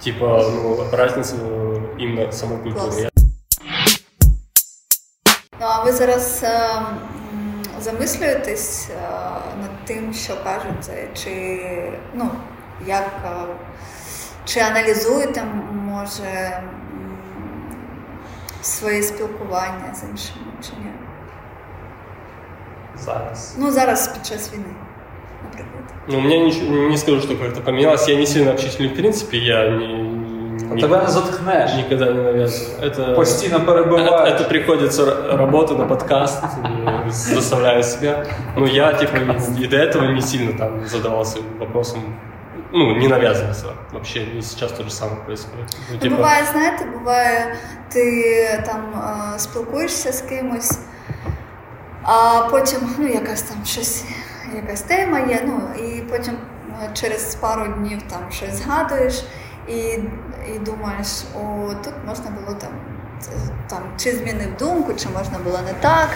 Типа, 0.00 0.26
ну, 0.52 0.78
разница 0.92 1.34
э, 1.40 1.80
именно 1.98 2.32
самой 2.32 2.58
культуры. 2.58 2.80
Класс. 2.90 2.98
Я- 3.00 3.10
Ну, 5.60 5.66
а 5.70 5.82
ви 5.84 5.92
зараз 5.92 6.40
е, 6.44 6.48
м, 6.78 6.98
замислюєтесь 7.80 8.88
е, 8.90 9.08
над 9.60 9.84
тим, 9.84 10.14
що 10.14 10.32
кажете, 10.44 11.08
чи 11.14 11.58
ну, 12.14 12.30
як, 12.86 13.10
е, 13.24 13.30
чи 14.44 14.60
аналізуєте, 14.60 15.40
м, 15.40 15.48
може, 15.84 16.22
м, 16.58 17.07
своє 18.62 19.02
спілкування 19.02 19.94
з 19.94 20.02
іншими, 20.02 20.46
чи 20.62 20.70
ні? 20.84 20.90
Зараз. 22.98 23.56
Ну, 23.58 23.70
зараз 23.70 24.08
під 24.08 24.26
час 24.26 24.52
війни, 24.52 24.64
наприклад. 25.44 25.82
Ну, 26.08 26.18
у 26.18 26.20
меня 26.20 26.38
ничего, 26.44 26.88
не 26.90 26.96
скажу, 26.98 27.20
что 27.20 27.36
как-то 27.36 27.60
поменялось. 27.60 28.08
Я 28.08 28.16
не 28.16 28.26
сильно 28.26 28.50
общительный 28.50 28.88
в 28.92 28.96
принципе, 28.96 29.36
я 29.36 29.68
не, 29.70 29.86
не- 29.88 30.80
Тебе 30.80 30.98
не 30.98 31.06
заткнеш. 31.08 31.74
никогда 31.74 32.12
не 32.12 32.22
навязываю. 32.22 32.90
Это... 32.90 33.14
Постійно 33.14 33.56
Это, 33.58 33.64
перебиваєш. 33.66 34.40
это 34.40 34.48
приходится 34.48 35.02
р- 35.02 35.36
работа 35.38 35.74
на 35.74 35.84
подкаст, 35.84 36.42
э, 36.44 37.10
заставляю 37.10 37.82
себя. 37.82 38.26
Но 38.56 38.66
я, 38.66 38.92
типа, 38.92 39.16
и 39.64 39.66
до 39.66 39.76
этого 39.76 40.06
не 40.12 40.22
сильно 40.22 40.58
там 40.58 40.86
задавался 40.86 41.38
вопросом, 41.60 42.00
ну, 42.71 42.95
не 42.95 43.07
навязывался 43.07 43.65
вообще. 43.91 44.19
И 44.23 44.41
сейчас 44.41 44.71
то 44.71 44.83
же 44.83 44.89
самое 44.89 45.21
происходит. 45.25 45.65
Ну, 45.69 45.93
Ну, 45.93 45.99
типа, 45.99 46.15
буває, 46.15 46.43
знаєте, 46.51 46.85
буває, 46.85 47.55
ти 47.89 48.63
там 48.65 48.81
е, 49.35 49.39
спілкуєшся 49.39 50.11
з 50.11 50.21
кимось, 50.21 50.79
а 52.03 52.47
потім 52.51 52.79
ну, 52.97 53.07
якась 53.07 53.41
там 53.41 53.57
щось, 53.65 54.03
якась 54.55 54.81
тема 54.81 55.19
є, 55.19 55.43
ну 55.45 55.83
і 55.85 56.01
потім 56.01 56.33
е, 56.83 56.89
через 56.93 57.35
пару 57.35 57.73
днів 57.73 58.01
там 58.09 58.21
щось 58.31 58.53
згадуєш 58.53 59.23
і, 59.67 59.77
і 60.55 60.59
думаєш, 60.65 61.07
о, 61.35 61.73
тут 61.83 61.93
можна 62.07 62.25
було 62.31 62.57
там. 62.57 62.71
Там, 63.69 63.79
чи 63.97 64.11
змінив 64.11 64.57
думку, 64.59 64.93
чи 64.93 65.09
можна 65.09 65.37
було 65.43 65.59
не 65.65 65.73
так 65.73 66.09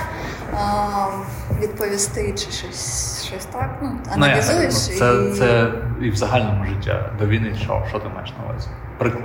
а, 0.54 1.08
відповісти, 1.62 2.32
чи 2.38 2.52
щось, 2.52 3.24
щось 3.26 3.46
так. 3.46 3.70
Ну, 3.82 3.90
Ну, 3.94 4.12
аналізуєш. 4.14 4.74
ну, 4.92 4.98
це, 5.00 5.14
і... 5.32 5.34
це 5.38 5.72
і 6.02 6.10
в 6.10 6.16
загальному 6.16 6.66
житті 6.66 6.94
до 7.20 7.26
війни, 7.26 7.56
що, 7.64 7.84
що 7.90 8.00
ти 8.00 8.06
маєш 8.16 8.34
на 8.40 8.52
увазі? 8.52 8.68
Приклад. 8.98 9.24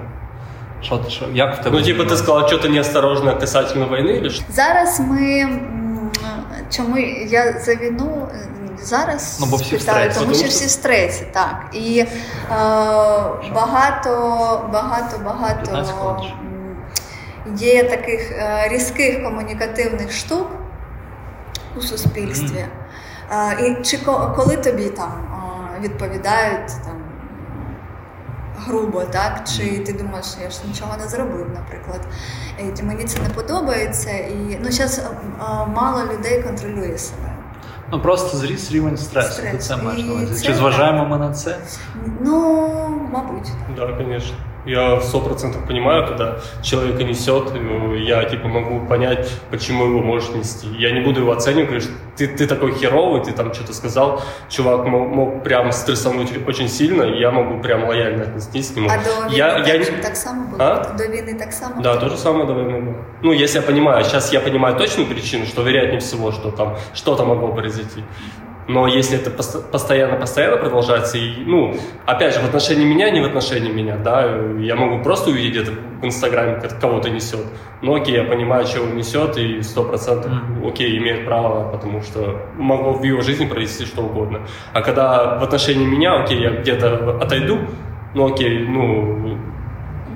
Що, 0.83 0.99
ти- 0.99 1.11
що, 1.11 1.25
як 1.33 1.55
в 1.61 1.63
тебе? 1.65 1.79
ну, 1.79 1.85
типа, 1.85 1.93
ты 1.93 1.97
змінилось? 1.97 2.19
сказала 2.19 2.49
что-то 2.49 2.69
неосторожное 2.69 3.35
касательно 3.35 3.87
войны 3.87 4.19
или 4.19 4.31
что? 4.31 4.45
Зараз 4.53 5.01
ми 5.01 5.49
чому 6.71 6.99
я 7.29 7.53
за 7.61 7.75
війну 7.75 8.29
зараз 8.83 9.39
Ну, 9.41 9.47
бо 9.51 9.57
всі 9.57 9.77
в 9.77 9.81
стресі. 9.81 10.21
тому 10.21 10.35
що 10.35 10.47
всі 10.49 10.67
в 10.67 10.71
стресі, 10.71 11.27
так. 11.33 11.67
І 11.73 11.99
е, 11.99 12.09
багато, 13.55 14.11
багато, 14.73 15.19
багато 15.25 15.87
є 17.57 17.85
таких 17.85 18.33
е, 18.33 18.69
різких 18.69 19.25
комунікативних 19.25 20.13
штук 20.13 20.47
у 21.77 21.81
суспільстві. 21.81 22.65
Е, 23.31 23.67
І 23.67 23.83
чи 23.85 23.99
коли 24.37 24.57
тобі 24.57 24.85
там 24.85 25.13
е, 25.77 25.81
відповідають 25.81 26.69
там. 26.85 26.95
Грубо, 28.67 29.03
так? 29.03 29.43
Чи 29.49 29.79
ти 29.79 29.93
думаєш, 29.93 30.27
я 30.43 30.51
ж 30.51 30.61
нічого 30.69 30.97
не 30.97 31.09
зробив, 31.09 31.47
наприклад. 31.55 32.01
І 32.59 32.83
мені 32.83 33.05
це 33.05 33.23
не 33.23 33.29
подобається. 33.29 34.11
І 34.11 34.59
ну 34.63 34.71
зараз 34.71 35.03
мало 35.75 36.13
людей 36.13 36.43
контролює 36.43 36.99
себе. 36.99 37.33
Ну 37.93 38.01
просто 38.01 38.37
зріс 38.37 38.73
рівень 38.73 38.97
стресу. 38.97 39.33
Стрес. 39.33 39.67
Це 39.67 39.77
це 40.35 40.47
Чи 40.47 40.55
зважаємо 40.55 41.05
ми 41.07 41.19
на 41.19 41.33
це? 41.33 41.59
Ну, 42.21 42.69
мабуть. 43.13 43.53
Да, 43.77 43.93
конечно. 43.93 44.37
Я 44.69 45.01
сто 45.01 45.21
процентов 45.21 45.67
понимаю, 45.67 46.07
когда 46.07 46.37
человека 46.63 47.03
несет, 47.03 47.45
я 48.07 48.25
типа 48.25 48.49
могу 48.49 48.87
понять, 48.87 49.33
почему 49.51 49.87
его 49.87 50.01
можешь 50.01 50.29
нести. 50.29 50.69
Я 50.79 50.91
не 50.91 51.01
буду 51.01 51.21
его 51.21 51.33
оценивать, 51.33 51.69
говоришь, 51.71 51.89
ты, 52.19 52.27
ты 52.27 52.47
такой 52.47 52.73
херовый, 52.75 53.25
ты 53.25 53.33
там 53.33 53.55
что-то 53.55 53.73
сказал, 53.73 54.21
чувак 54.51 54.85
мог, 54.87 55.09
мог 55.09 55.43
прям 55.43 55.73
стрессануть 55.73 56.31
очень 56.47 56.69
сильно, 56.69 57.05
и 57.05 57.19
я 57.19 57.31
могу 57.31 57.63
прям 57.63 57.89
лояльно 57.89 58.25
отнестись 58.25 58.71
к 58.71 58.77
нему. 58.77 58.89
А 58.91 58.99
до 58.99 59.27
війни 59.29 59.37
я, 59.39 59.59
я 59.59 59.65
так, 59.65 59.91
не- 59.91 60.03
так 60.03 60.17
само 60.17 60.43
було. 60.51 60.63
А? 60.63 60.95
До 60.99 61.05
війни 61.07 61.35
так 61.39 61.53
само. 61.53 61.83
Да, 61.83 61.97
то 61.97 62.09
же 62.11 62.17
самое 62.19 62.45
до 62.47 62.53
войны 62.53 62.81
было. 62.83 62.95
Ну, 63.23 63.33
если 63.33 63.61
я 63.61 63.67
понимаю, 63.67 64.05
сейчас 64.05 64.33
я 64.35 64.41
понимаю 64.41 64.77
точную 64.77 65.09
причину, 65.09 65.47
что 65.47 65.63
вероятнее 65.63 66.01
всего, 66.01 66.31
что 66.33 66.51
там 66.51 66.77
что-то 66.95 67.25
могло 67.25 67.49
произойти. 67.49 68.05
Но 68.69 68.87
если 68.87 69.19
это 69.19 69.31
пост- 69.31 69.71
постоянно-постоянно 69.71 70.59
продолжается, 70.59 71.17
и, 71.17 71.43
ну, 71.47 71.75
опять 72.05 72.35
же, 72.35 72.41
в 72.41 72.45
отношении 72.45 72.85
меня, 72.85 73.11
не 73.11 73.23
в 73.23 73.25
отношении 73.25 73.73
меня, 73.73 73.97
да, 73.97 74.27
я 74.61 74.77
могу 74.77 75.03
просто 75.03 75.31
увидеть 75.31 75.63
это 75.63 75.73
в 75.73 76.05
Инстаграме, 76.05 76.61
как 76.61 76.79
кого-то 76.79 77.09
несет. 77.09 77.47
Но 77.81 77.95
окей, 77.95 78.15
я 78.15 78.25
понимаю, 78.25 78.67
что 78.67 78.83
он 78.83 78.95
несет, 78.95 79.39
и 79.39 79.63
сто 79.63 79.85
процентов, 79.85 80.33
окей, 80.63 80.99
имеет 80.99 81.25
право, 81.25 81.71
потому 81.71 82.03
что 82.03 82.43
могло 82.59 82.93
в 82.93 83.03
его 83.03 83.23
жизни 83.23 83.47
произойти 83.47 83.87
что 83.91 84.03
угодно. 84.03 84.41
А 84.75 84.83
когда 84.83 85.39
в 85.39 85.43
отношении 85.43 85.87
меня, 85.87 86.23
окей, 86.23 86.39
я 86.39 86.51
где-то 86.51 87.19
отойду, 87.23 87.61
ну 88.15 88.33
окей, 88.33 88.67
ну, 88.69 89.39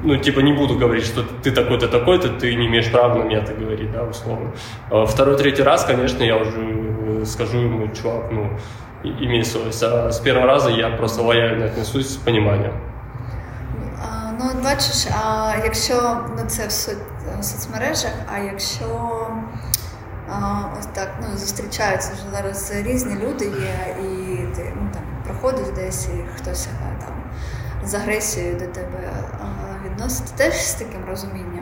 ну, 0.05 0.17
типа, 0.17 0.41
не 0.41 0.53
буду 0.53 0.75
говорить, 0.75 1.05
что 1.05 1.23
ты 1.43 1.53
такой-то, 1.53 1.89
такой-то, 1.89 2.29
ты 2.29 2.55
не 2.55 2.67
имеешь 2.67 2.91
права 2.91 3.15
на 3.19 3.25
меня 3.25 3.41
так 3.41 3.59
говорить, 3.59 3.93
да, 3.93 4.03
условно. 4.03 4.53
А 4.91 5.07
Второй, 5.07 5.37
третий 5.37 5.63
раз, 5.63 5.85
конечно, 5.85 6.23
я 6.25 6.37
уже 6.37 6.92
скажу 7.25 7.59
ему, 7.59 7.89
чувак, 7.89 8.25
ну, 8.33 8.51
имей 9.05 9.45
совесть. 9.45 9.83
А 9.83 10.09
с 10.11 10.21
первого 10.21 10.47
раза 10.47 10.71
я 10.71 10.91
просто 10.91 11.23
лояльно 11.23 11.67
отнесусь 11.67 12.11
с 12.11 12.17
пониманием. 12.17 12.73
Ну, 14.39 14.63
бачиш, 14.65 15.07
а 15.25 15.55
якщо 15.65 16.21
ну, 16.39 16.45
це 16.47 16.67
в 16.67 16.71
соц- 16.71 17.41
в 17.41 17.45
соцмережах, 17.45 18.13
а 18.35 18.39
якщо 18.39 19.27
а, 20.29 20.63
ось 20.79 20.87
так 20.87 21.11
ну, 21.21 21.37
зустрічаються 21.37 22.13
вже 22.13 22.37
зараз 22.37 22.73
різні 22.87 23.15
люди 23.15 23.45
є, 23.45 23.97
і 24.05 24.37
ти 24.57 24.73
ну, 24.77 24.89
там, 24.93 25.03
проходиш 25.25 25.67
десь, 25.77 26.09
і 26.09 26.25
хтось 26.37 26.69
там 27.01 27.15
з 27.85 27.95
агресією 27.95 28.55
до 28.55 28.67
тебе 28.67 29.11
а, 29.41 29.45
відноситься, 29.87 30.35
теж 30.37 30.55
з 30.55 30.75
таким 30.75 31.05
розумінням 31.11 31.62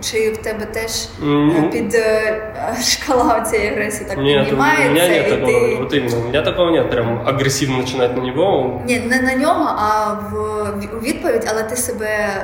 Чи 0.00 0.30
в 0.32 0.36
тебе 0.36 0.66
теж 0.66 1.08
е, 1.22 1.68
під 1.72 1.94
е, 1.94 2.42
шкала 2.82 3.40
цієї 3.40 3.70
агресії 3.70 4.08
так 4.08 4.18
Нет, 4.18 4.36
у 4.42 4.44
піднімається, 4.44 4.88
меня 4.92 5.08
нет 5.08 5.26
і 5.26 5.30
такого, 5.30 5.52
ти... 5.68 5.76
вот 5.80 5.94
именно, 5.94 6.40
у 6.40 6.44
такого 6.44 6.70
нет, 6.70 6.90
прям 6.90 7.22
агрессивно 7.26 7.76
начинать 7.78 8.16
на 8.16 8.22
него. 8.22 8.80
Ні, 8.86 8.98
не 9.00 9.20
на 9.20 9.34
нього, 9.34 9.64
а 9.78 10.12
в, 10.12 10.34
у 10.96 11.00
відповідь, 11.00 11.46
але 11.50 11.62
ти 11.62 11.76
себе 11.76 12.06
е, 12.08 12.42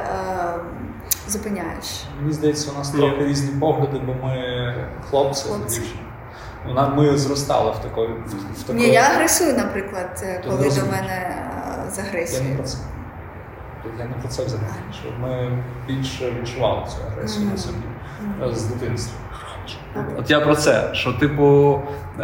зупиняєш? 1.28 2.04
Мені 2.20 2.32
здається, 2.32 2.70
у 2.74 2.78
нас 2.78 2.90
трохи 2.90 3.24
різні 3.24 3.60
погляди, 3.60 4.00
бо 4.06 4.26
ми 4.26 4.74
хлопці, 5.10 5.48
Хлопці. 5.48 5.80
Вона- 6.68 6.88
Ми 6.88 7.18
зростали 7.18 7.70
в 7.70 7.78
такої 7.82 8.08
в 8.56 8.62
такої. 8.62 8.86
Ні, 8.86 8.94
я 8.94 9.00
агресую, 9.02 9.52
наприклад, 9.56 10.24
коли 10.44 10.56
до 10.70 10.86
мене 10.86 11.36
з 11.92 11.98
Я 11.98 12.02
не 12.04 12.08
агресією. 12.08 12.56
про 12.56 12.64
це. 12.64 12.78
Я 13.98 14.04
не 14.04 14.12
про 14.20 14.28
це 14.28 14.44
взагалі. 14.44 14.68
Що 14.92 15.08
ми 15.22 15.58
більше 15.88 16.32
відчували 16.40 16.80
цю 16.88 16.96
агресію 17.12 17.50
на 17.50 17.56
собі 17.56 17.76
е, 18.42 18.54
з 18.54 18.62
дитинства. 18.64 19.18
От 20.18 20.30
я 20.30 20.40
про 20.40 20.54
це, 20.56 20.88
що, 20.92 21.12
типу, 21.12 21.80
е, 22.20 22.22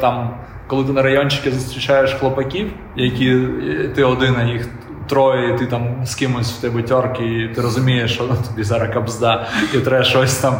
там, 0.00 0.34
коли 0.66 0.84
ти 0.84 0.92
на 0.92 1.02
райончики 1.02 1.50
зустрічаєш 1.52 2.14
хлопаків, 2.14 2.72
які 2.96 3.30
е, 3.30 3.88
ти 3.94 4.04
один, 4.04 4.36
а 4.38 4.42
їх 4.42 4.68
троє, 5.08 5.54
і 5.54 5.58
ти 5.58 5.66
там 5.66 6.06
з 6.06 6.14
кимось 6.14 6.52
в 6.52 6.60
тебе 6.60 6.82
тьорки, 6.82 7.24
і 7.24 7.48
ти 7.54 7.60
розумієш, 7.60 8.14
що 8.14 8.24
ну, 8.30 8.36
тобі 8.48 8.62
зараз 8.62 8.94
кабзда, 8.94 9.46
і 9.74 9.78
треба 9.78 10.04
щось 10.04 10.38
там. 10.38 10.54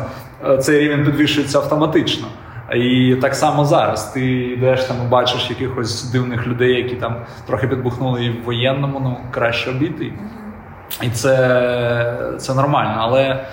е, 0.47 0.59
Цей 0.59 0.81
рівень 0.81 1.05
підвищується 1.05 1.59
автоматично. 1.59 2.27
І 2.75 3.17
так 3.21 3.35
само 3.35 3.65
зараз. 3.65 4.13
Ти 4.13 4.27
йдеш 4.31 4.85
там 4.85 4.97
і 5.07 5.09
бачиш 5.09 5.51
якихось 5.51 6.11
дивних 6.11 6.47
людей, 6.47 6.83
які 6.83 6.97
там 6.97 7.17
трохи 7.47 7.69
підбухнули 7.69 8.25
і 8.25 8.31
в 8.31 8.45
воєнному, 8.45 9.01
ну 9.01 9.17
краще 9.31 9.71
обійти. 9.71 10.13
І 11.03 11.11
це, 11.11 12.37
це 12.39 12.55
нормально. 12.55 12.95
Але 12.99 13.47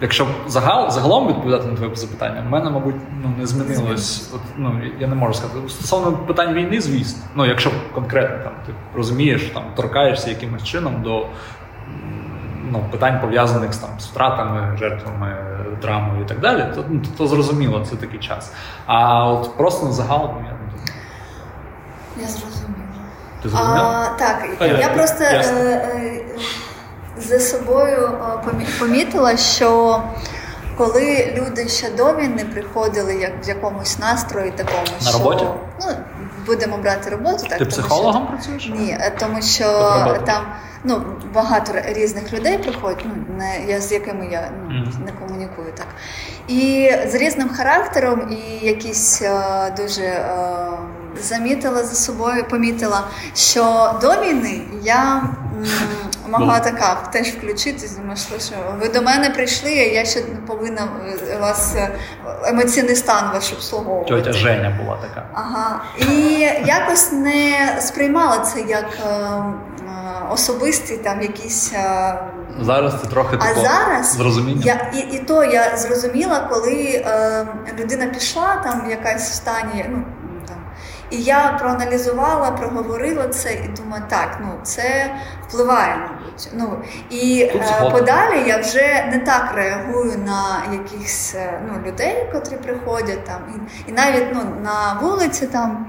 якщо 0.00 0.26
загал, 0.46 0.90
загалом 0.90 1.28
відповідати 1.28 1.66
на 1.66 1.76
твоє 1.76 1.94
запитання, 1.94 2.44
в 2.46 2.50
мене, 2.50 2.70
мабуть, 2.70 2.94
ну, 3.22 3.34
не 3.38 3.46
змінилось. 3.46 4.32
От, 4.34 4.40
ну, 4.56 4.80
я 5.00 5.06
не 5.06 5.14
можу 5.14 5.34
сказати. 5.34 5.68
Стосовно 5.68 6.12
питань 6.12 6.54
війни, 6.54 6.80
звісно. 6.80 7.22
Ну, 7.34 7.46
якщо 7.46 7.70
конкретно 7.94 8.36
там, 8.44 8.52
ти 8.66 8.72
розумієш, 8.94 9.42
там, 9.42 9.62
торкаєшся 9.76 10.30
якимось 10.30 10.64
чином 10.64 11.02
до 11.02 11.26
ну, 12.72 12.84
питань 12.90 13.20
пов'язаних 13.20 13.72
з, 13.74 13.78
там, 13.78 13.90
з 13.98 14.06
втратами, 14.06 14.76
жертвами, 14.78 15.36
драмою 15.82 16.22
і 16.24 16.28
так 16.28 16.40
далі, 16.40 16.66
то, 16.74 16.84
ну, 16.88 17.00
то, 17.00 17.08
то 17.18 17.26
зрозуміло, 17.26 17.86
це 17.90 17.96
такий 17.96 18.18
час. 18.20 18.52
А 18.86 19.24
от 19.30 19.56
просто 19.56 19.86
на 19.86 19.92
загалом 19.92 20.36
я 20.36 20.42
не 20.52 20.58
думаю. 20.58 20.80
Я 22.20 22.26
зрозуміла. 22.26 22.76
Ти 23.42 23.48
зрозуміла? 23.48 24.08
А, 24.14 24.18
так, 24.18 24.44
А, 24.58 24.66
я 24.66 24.78
я- 24.78 24.88
просто 24.88 25.24
е, 25.24 25.36
е, 25.36 26.24
за 27.16 27.38
собою 27.40 28.12
е, 28.46 28.52
помітила, 28.78 29.36
що 29.36 30.02
коли 30.76 31.34
люди 31.36 31.68
ще 31.68 31.90
до 31.90 32.14
війни 32.14 32.44
приходили 32.44 33.14
як 33.14 33.32
в 33.44 33.48
якомусь 33.48 33.98
настрої 33.98 34.50
такому, 34.50 34.82
На 35.04 35.08
що 35.10 35.18
роботі? 35.18 35.44
ну 35.80 35.86
будемо 36.46 36.76
брати 36.78 37.10
роботу, 37.10 37.36
так 37.48 37.50
Ти 37.50 37.56
тому 37.58 37.70
психологом 37.70 38.22
що, 38.22 38.32
працюєш? 38.32 38.68
Ні, 38.78 38.96
е, 39.00 39.12
тому 39.18 39.42
що 39.42 39.64
там 40.26 40.42
ну 40.86 41.02
багато 41.34 41.72
різних 41.84 42.32
людей 42.32 42.58
приходять. 42.58 43.04
Ну 43.04 43.36
не 43.38 43.64
я 43.68 43.80
з 43.80 43.92
якими 43.92 44.28
я 44.32 44.50
ну, 44.68 44.86
не 45.04 45.12
комунікую 45.12 45.72
так. 45.76 45.86
І 46.48 46.90
з 47.08 47.14
різним 47.14 47.48
характером, 47.48 48.22
і 48.32 48.66
якісь 48.66 49.22
е, 49.22 49.30
дуже 49.76 50.02
е, 50.02 50.26
замітила 51.22 51.82
за 51.84 51.94
собою, 51.94 52.44
помітила, 52.50 53.04
що 53.34 53.94
до 54.02 54.10
війни 54.10 54.60
я 54.82 55.22
м, 55.58 55.66
могла 56.28 56.60
така 56.60 56.94
теж 57.12 57.28
включитись. 57.28 57.96
Думаю, 57.96 58.16
що, 58.16 58.54
ви 58.80 58.88
до 58.88 59.02
мене 59.02 59.30
прийшли, 59.30 59.70
а 59.70 59.94
я 59.94 60.04
ще 60.04 60.20
повинна 60.46 60.88
е, 61.32 61.38
вас 61.40 61.74
е, 61.76 61.90
емоційний 62.44 62.96
стан 62.96 63.30
ваш 63.34 63.52
обслуговувати. 63.52 64.10
Тьотя 64.14 64.32
Женя 64.32 64.78
була 64.82 64.96
така. 64.96 65.26
Ага. 65.34 65.80
І 65.98 66.38
якось 66.66 67.12
не 67.12 67.76
сприймала 67.80 68.38
це 68.38 68.60
як 68.60 68.86
е, 69.06 69.42
особистий 70.30 70.96
там 70.96 71.22
якийсь. 71.22 71.72
е, 71.74 72.18
Зараз 72.60 72.94
ти 72.94 73.06
трохи 73.08 73.38
а 73.40 73.54
зараз 73.60 74.12
з 74.16 74.20
розумінням. 74.20 74.62
я 74.64 74.90
і, 74.94 74.98
і 74.98 75.18
то 75.18 75.44
я 75.44 75.76
зрозуміла, 75.76 76.40
коли 76.50 77.02
е, 77.06 77.46
людина 77.78 78.06
пішла 78.06 78.56
там 78.64 78.90
якась 78.90 79.30
в 79.30 79.34
стані. 79.34 79.84
Ну 79.88 80.04
там, 80.48 80.56
і 81.10 81.22
я 81.22 81.56
проаналізувала, 81.60 82.50
проговорила 82.50 83.28
це 83.28 83.52
і 83.52 83.68
думаю, 83.76 84.02
так, 84.08 84.38
ну 84.42 84.48
це 84.62 85.14
впливає, 85.48 85.96
мабуть. 85.96 86.48
Ну 86.54 86.78
і 87.10 87.50
е, 87.54 87.90
подалі 87.92 88.48
я 88.48 88.58
вже 88.58 89.08
не 89.12 89.18
так 89.26 89.52
реагую 89.54 90.18
на 90.26 90.62
якихось 90.72 91.34
е, 91.36 91.60
ну, 91.66 91.88
людей, 91.90 92.28
котрі 92.32 92.56
приходять 92.56 93.24
там, 93.24 93.40
і, 93.56 93.90
і 93.90 93.92
навіть 93.92 94.26
ну, 94.34 94.40
на 94.62 94.98
вулиці 95.02 95.46
там. 95.46 95.86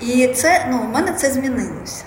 І 0.00 0.26
це 0.28 0.66
ну, 0.70 0.78
в 0.78 0.88
мене 0.94 1.12
це 1.12 1.30
змінилося. 1.30 2.04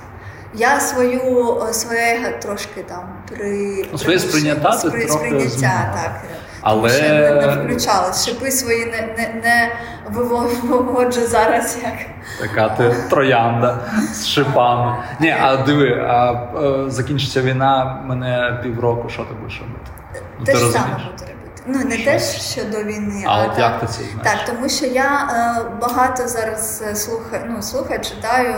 Я 0.55 0.79
свою 0.79 1.57
е, 1.69 1.73
своє 1.73 2.37
трошки 2.41 2.83
там 2.83 3.09
при 3.29 3.85
Ну, 3.91 3.97
своє 3.97 4.19
сприйняття 4.19 4.69
спри- 4.69 4.89
трохи 4.91 5.07
сприйняття, 5.07 5.91
так. 6.03 6.21
Але- 6.61 6.89
що 6.89 7.03
не, 7.03 7.31
не 7.55 7.63
включалась. 7.63 8.25
Шипи 8.27 8.51
свої 8.51 8.85
не, 8.85 9.01
не, 9.17 9.41
не 9.43 9.71
виводжу 10.09 11.21
зараз 11.27 11.77
як. 11.83 11.93
Така 12.39 12.69
ти 12.69 12.95
троянда 13.09 13.79
з 14.13 14.27
шипами. 14.27 14.97
Ні, 15.19 15.35
а 15.41 15.57
диви, 15.57 16.05
а 16.07 16.31
е, 16.31 16.89
закінчиться 16.89 17.41
війна, 17.41 18.01
мене 18.05 18.59
півроку, 18.63 19.09
що 19.09 19.23
ти 19.23 19.33
будеш 19.33 19.59
робити? 19.61 19.91
Ну, 20.39 20.45
Те 20.45 20.51
ти 20.51 20.57
ж 20.57 20.71
саме 20.71 20.85
буду 20.85 21.03
робити. 21.03 21.33
Ну 21.65 21.79
не 21.79 21.97
те, 21.97 22.19
що 22.19 22.61
до 22.65 22.83
війни, 22.83 23.23
А 23.27 23.31
а, 23.37 23.41
от 23.43 23.49
так, 23.49 23.59
як 23.59 23.79
ти 23.79 23.85
це 23.87 23.93
знаєш? 23.93 24.13
Так, 24.23 24.37
тому 24.45 24.69
що 24.69 24.85
я 24.85 25.29
е, 25.31 25.65
багато 25.81 26.27
зараз 26.27 26.83
слухаю, 27.03 27.43
ну, 27.49 27.61
слухаю, 27.61 27.99
читаю 27.99 28.55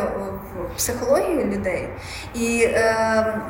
психологію 0.77 1.45
людей. 1.45 1.89
І 2.33 2.61
е, 2.63 2.79
е, 2.79 3.41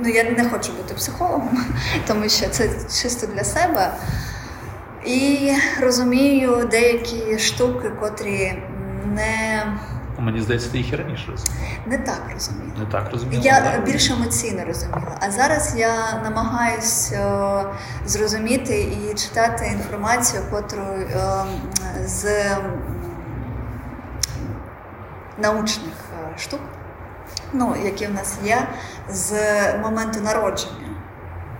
ну, 0.00 0.08
я 0.08 0.24
не 0.24 0.48
хочу 0.50 0.72
бути 0.72 0.94
психологом, 0.94 1.66
тому 2.06 2.28
що 2.28 2.48
це 2.48 2.68
чисто 3.02 3.26
для 3.26 3.44
себе. 3.44 3.94
І 5.06 5.52
розумію 5.80 6.68
деякі 6.70 7.38
штуки, 7.38 7.90
котрі 8.00 8.62
не, 9.14 9.62
Мені 10.20 10.40
здається, 10.40 10.70
ти 10.70 10.78
їх 10.78 10.92
і 10.92 10.96
раніше 10.96 11.30
розуміла. 11.30 11.60
не 11.86 11.98
так 11.98 12.22
розумію. 12.34 12.72
Не 12.78 12.86
так 12.86 13.08
розуміла. 13.12 13.42
Я 13.44 13.60
так? 13.60 13.84
більш 13.84 14.10
емоційно 14.10 14.64
розуміла. 14.64 15.16
А 15.20 15.30
зараз 15.30 15.74
я 15.76 16.20
намагаюсь 16.24 17.12
е, 17.12 17.64
зрозуміти 18.06 18.80
і 18.80 19.14
читати 19.14 19.70
інформацію, 19.72 20.42
котру 20.50 20.82
е, 20.82 21.16
з 22.06 22.26
научних 25.38 25.92
штук, 26.38 26.60
ну, 27.52 27.74
які 27.84 28.06
в 28.06 28.14
нас 28.14 28.38
є, 28.44 28.68
з 29.10 29.32
моменту 29.82 30.20
народження. 30.20 30.74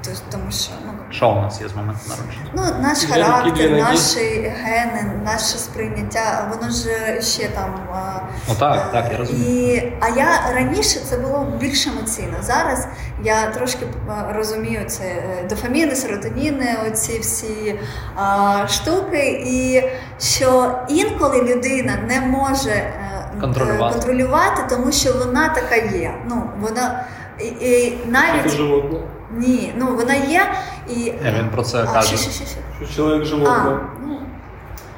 Тобто, 0.05 0.21
тому 0.31 0.53
що 0.53 0.73
ну, 0.87 0.93
Що 1.11 1.31
у 1.31 1.35
нас 1.35 1.61
є 1.61 1.69
з 1.69 1.75
моменту 1.77 2.01
народження? 2.09 2.51
Ну, 2.55 2.83
наш 2.83 2.99
характер, 3.05 3.71
наші 3.71 4.53
гени, 4.65 5.13
наше 5.25 5.59
сприйняття, 5.59 6.49
воно 6.51 6.73
ж 6.73 6.89
ще 7.23 7.49
там. 7.49 7.75
а, 7.95 8.21
Ну 8.49 8.55
так, 8.59 8.87
е, 8.89 8.93
так, 8.93 9.13
я 9.13 9.19
розумію. 9.19 9.75
І, 9.77 9.93
а 10.01 10.09
я 10.09 10.29
раніше 10.55 11.01
це 11.01 11.17
було 11.17 11.47
більш 11.61 11.87
емоційно. 11.87 12.37
Зараз 12.43 12.87
я 13.23 13.47
трошки 13.51 13.85
е, 13.85 14.33
розумію 14.33 14.85
це 14.89 15.05
е, 15.05 15.47
дофаміни, 15.49 15.95
серотоніни, 15.97 16.77
оці 16.87 17.19
всі 17.19 17.81
а, 18.17 18.67
штуки, 18.69 19.43
і 19.47 19.83
що 20.21 20.79
інколи 20.89 21.43
людина 21.43 21.97
не 22.09 22.21
може 22.21 22.71
е, 22.71 23.10
Контролювати. 23.41 23.97
е, 23.99 24.01
контролювати, 24.01 24.63
тому 24.71 24.93
що 24.93 25.13
вона 25.13 25.49
така 25.49 25.75
є. 25.77 26.15
Ну, 26.29 26.51
вона 26.61 27.05
і, 27.41 27.45
і 27.47 27.99
навіть 28.07 28.47
Это 28.47 28.57
животное. 28.57 29.03
ні, 29.37 29.73
ну 29.77 29.97
вона 29.97 30.15
є 30.15 30.53
і. 30.89 30.95
Ні, 30.95 31.15
він 31.39 31.49
про 31.49 31.63
це 31.63 31.83
а, 31.83 31.87
каже. 31.93 32.09
що, 32.09 32.17
що, 32.17 32.31
що, 32.31 32.45
що? 32.45 32.87
Что 32.87 32.95
человек 32.97 33.49
А, 33.49 33.65
ну. 34.07 34.19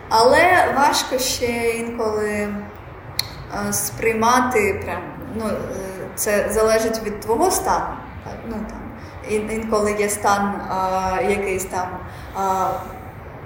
Але 0.08 0.74
важко 0.76 1.18
ще 1.18 1.70
інколи 1.70 2.28
е, 2.30 3.72
сприймати 3.72 4.80
прям, 4.84 5.00
ну, 5.36 5.44
е, 5.46 5.54
це 6.14 6.48
залежить 6.50 7.02
від 7.04 7.20
твого 7.20 7.50
стану. 7.50 7.84
Ну, 8.48 8.54
там, 8.68 8.78
інколи 9.50 9.92
є 9.92 10.08
стан 10.08 10.54
е, 11.20 11.30
якийсь 11.30 11.64
там. 11.64 11.88
е, 12.36 12.40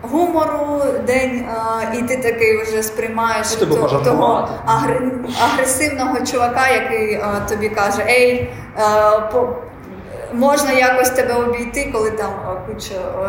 Гумору 0.03 0.83
день, 1.07 1.45
а, 1.57 1.95
і 1.95 2.03
ти 2.03 2.17
такий 2.17 2.63
вже 2.63 2.83
сприймаєш 2.83 3.47
Ну, 3.53 3.59
типу, 3.67 3.75
то- 3.89 3.99
того 4.05 4.49
агр- 4.67 5.11
агресивного 5.45 6.21
чувака, 6.21 6.69
який 6.69 7.15
а, 7.15 7.41
тобі 7.49 7.69
каже: 7.69 8.03
Ей, 8.09 8.51
а, 8.77 9.11
по, 9.21 9.49
можна 10.33 10.73
якось 10.73 11.11
тебе 11.11 11.35
обійти, 11.35 11.91
коли 11.93 12.11
там 12.11 12.31
куча 12.67 12.95
е, 12.95 13.27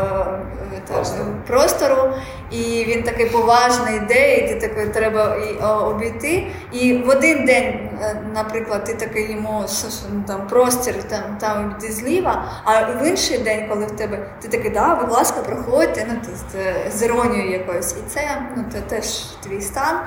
е, 0.75 0.81
Простору. 0.93 1.25
простору, 1.47 2.13
і 2.51 2.86
він 2.88 3.03
такий 3.03 3.25
поважний 3.25 3.95
йде, 3.95 4.38
і 4.38 4.47
ти 4.47 4.67
такий 4.67 4.88
треба 4.88 5.36
і, 5.36 5.63
обійти. 5.63 6.47
І 6.71 6.93
в 6.93 7.10
один 7.10 7.45
день, 7.45 7.89
е, 8.01 8.21
наприклад, 8.33 8.83
ти 8.83 8.93
такий 8.93 9.31
йому 9.31 9.65
ну, 10.13 10.23
там 10.27 10.47
простір, 10.47 11.03
там, 11.03 11.21
там 11.39 11.65
обійти 11.65 11.93
зліва, 11.93 12.45
а 12.63 12.81
в 12.81 13.07
інший 13.07 13.38
день, 13.38 13.69
коли 13.69 13.86
в 13.86 13.91
тебе 13.91 14.29
ти 14.41 14.47
такий, 14.47 14.71
да, 14.71 14.95
будь 14.95 15.12
ласка, 15.12 15.41
проходьте, 15.41 16.05
ну 16.10 16.21
ти 16.51 16.91
з, 16.91 17.03
іронією 17.03 17.51
якоюсь. 17.51 17.91
І 17.91 18.10
це 18.10 18.21
ну, 18.57 18.63
це 18.73 18.81
теж 18.81 19.21
твій 19.21 19.62
стан. 19.62 19.99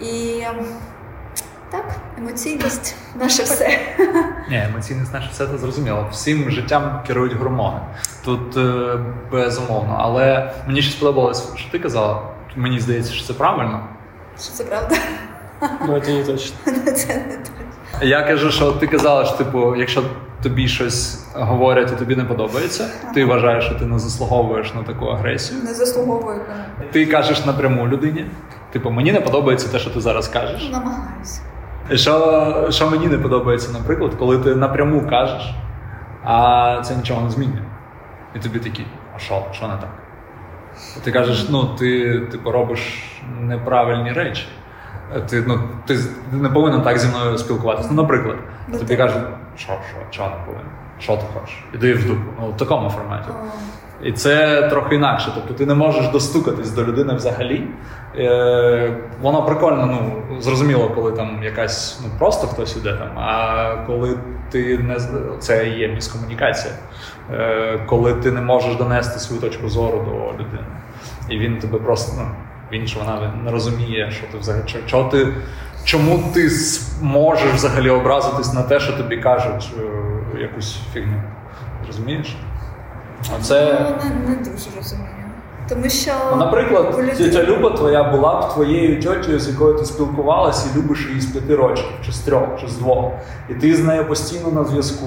І 0.00 0.42
так, 1.74 1.96
Емоційність 2.18 2.96
наше 3.14 3.42
все. 3.42 3.78
Ні, 4.50 4.62
емоційність 4.70 5.12
наше 5.12 5.28
все 5.32 5.46
це 5.46 5.58
зрозуміло. 5.58 6.08
Всім 6.12 6.50
життям 6.50 7.02
керують 7.06 7.32
гормони. 7.32 7.80
Тут 8.24 8.56
е, 8.56 8.98
безумовно. 9.32 9.96
Але 9.98 10.54
мені 10.66 10.82
ще 10.82 10.92
сподобалось, 10.92 11.56
що 11.56 11.70
ти 11.70 11.78
казала. 11.78 12.22
Мені 12.56 12.80
здається, 12.80 13.12
що 13.12 13.26
це 13.26 13.32
правильно. 13.32 13.80
Що 14.40 14.52
це 14.52 14.64
правда? 14.64 14.96
Ну, 15.86 15.92
не 15.92 16.24
точно. 16.24 16.56
Це 16.84 17.14
не 17.14 17.36
так. 17.36 18.02
Я 18.02 18.22
кажу, 18.22 18.50
що 18.50 18.72
ти 18.72 18.86
казала, 18.86 19.24
що 19.24 19.36
типу, 19.36 19.76
якщо 19.76 20.02
тобі 20.42 20.68
щось 20.68 21.24
говорять 21.34 21.92
і 21.92 21.96
тобі 21.96 22.16
не 22.16 22.24
подобається, 22.24 22.90
ти 23.14 23.24
вважаєш, 23.24 23.64
що 23.64 23.74
ти 23.74 23.86
не 23.86 23.98
заслуговуєш 23.98 24.74
на 24.74 24.82
таку 24.82 25.06
агресію. 25.06 25.60
Не 25.64 25.74
заслуговую. 25.74 26.40
Ти 26.92 27.06
кажеш 27.06 27.44
напряму 27.44 27.88
людині. 27.88 28.26
Типу, 28.72 28.90
мені 28.90 29.12
не 29.12 29.20
подобається 29.20 29.68
те, 29.68 29.78
що 29.78 29.90
ти 29.90 30.00
зараз 30.00 30.28
кажеш. 30.28 30.68
Намагаюся. 30.72 31.40
Що, 31.92 32.66
що 32.70 32.90
мені 32.90 33.06
не 33.06 33.18
подобається, 33.18 33.72
наприклад, 33.72 34.14
коли 34.18 34.38
ти 34.38 34.54
напряму 34.54 35.06
кажеш, 35.10 35.54
а 36.24 36.80
це 36.84 36.96
нічого 36.96 37.20
не 37.20 37.30
змінює. 37.30 37.62
І 38.36 38.38
тобі 38.38 38.58
такі, 38.58 38.86
а 39.16 39.18
що, 39.18 39.42
що 39.52 39.68
не 39.68 39.74
так? 39.74 39.88
Ти 41.04 41.12
кажеш, 41.12 41.48
ну 41.50 41.64
ти 41.64 42.20
типу, 42.20 42.50
робиш 42.50 43.12
неправильні 43.40 44.12
речі. 44.12 44.46
Ти, 45.28 45.44
ну, 45.46 45.60
ти 45.86 45.98
не 46.32 46.48
повинен 46.48 46.82
так 46.82 46.98
зі 46.98 47.08
мною 47.08 47.38
спілкуватися. 47.38 47.88
Ну, 47.92 48.02
наприклад, 48.02 48.36
тобі 48.78 48.96
кажуть, 48.96 49.22
що, 49.56 49.66
що, 49.66 49.96
чого 50.10 50.28
не 50.28 50.36
повинен? 50.46 50.66
Що 50.98 51.16
ти 51.16 51.22
хочеш? 51.34 51.64
Іди 51.74 51.94
в 51.94 52.06
дупу. 52.06 52.30
Ну, 52.40 52.50
в 52.50 52.56
такому 52.56 52.90
форматі. 52.90 53.28
І 54.04 54.12
це 54.12 54.62
трохи 54.62 54.94
інакше. 54.94 55.32
Тобто 55.34 55.54
ти 55.54 55.66
не 55.66 55.74
можеш 55.74 56.08
достукатись 56.08 56.70
до 56.70 56.84
людини 56.84 57.14
взагалі. 57.14 57.68
Е, 58.16 58.96
воно 59.20 59.44
прикольно, 59.44 59.86
ну 59.86 60.22
зрозуміло, 60.40 60.90
коли 60.94 61.12
там 61.12 61.42
якась 61.42 62.00
ну 62.04 62.10
просто 62.18 62.46
хтось 62.46 62.76
іде 62.76 62.92
там. 62.92 63.18
А 63.18 63.76
коли 63.86 64.18
ти 64.50 64.78
не 64.78 64.96
це 65.38 65.68
є 65.68 65.88
міскомунікація, 65.88 66.74
е, 67.32 67.80
коли 67.86 68.14
ти 68.14 68.32
не 68.32 68.40
можеш 68.40 68.76
донести 68.76 69.18
свою 69.18 69.40
точку 69.42 69.68
зору 69.68 69.98
до 69.98 70.44
людини, 70.44 70.68
і 71.30 71.38
він 71.38 71.58
тебе 71.58 71.78
просто 71.78 72.12
ну 72.18 72.26
він 72.72 72.86
чи 72.88 72.98
вона 72.98 73.32
не 73.44 73.50
розуміє, 73.50 74.10
що 74.10 74.26
ти 74.32 74.38
взагалі 74.38 74.64
чого 74.86 75.10
ти. 75.10 75.28
Чому 75.84 76.22
ти 76.34 76.50
можеш 77.02 77.52
взагалі 77.54 77.90
образитись 77.90 78.54
на 78.54 78.62
те, 78.62 78.80
що 78.80 78.92
тобі 78.92 79.16
кажуть 79.16 79.70
е, 79.78 80.40
якусь 80.40 80.78
фігню? 80.92 81.22
Розумієш? 81.86 82.36
А 83.38 83.42
це. 83.42 83.78
Ну, 83.80 83.96
не, 84.04 84.28
не 84.30 84.36
дуже 84.36 84.66
розумію. 84.76 85.08
Тому 85.68 85.88
що. 85.88 86.10
Ну, 86.30 86.36
наприклад, 86.36 86.94
у 86.98 87.02
людей- 87.02 87.46
Люба 87.46 87.70
твоя 87.70 88.02
була 88.02 88.40
б 88.40 88.52
твоєю 88.54 89.02
тьотєю, 89.02 89.38
з 89.40 89.48
якою 89.48 89.78
ти 89.78 89.84
спілкувалася 89.84 90.68
і 90.74 90.78
любиш 90.78 91.06
її 91.08 91.20
з 91.20 91.26
п'яти 91.26 91.56
років, 91.56 91.84
чи 92.06 92.12
з 92.12 92.18
трьох, 92.18 92.60
чи 92.60 92.68
з 92.68 92.76
двох. 92.78 93.12
І 93.48 93.54
ти 93.54 93.74
з 93.76 93.84
нею 93.84 94.08
постійно 94.08 94.50
на 94.52 94.64
зв'язку, 94.64 95.06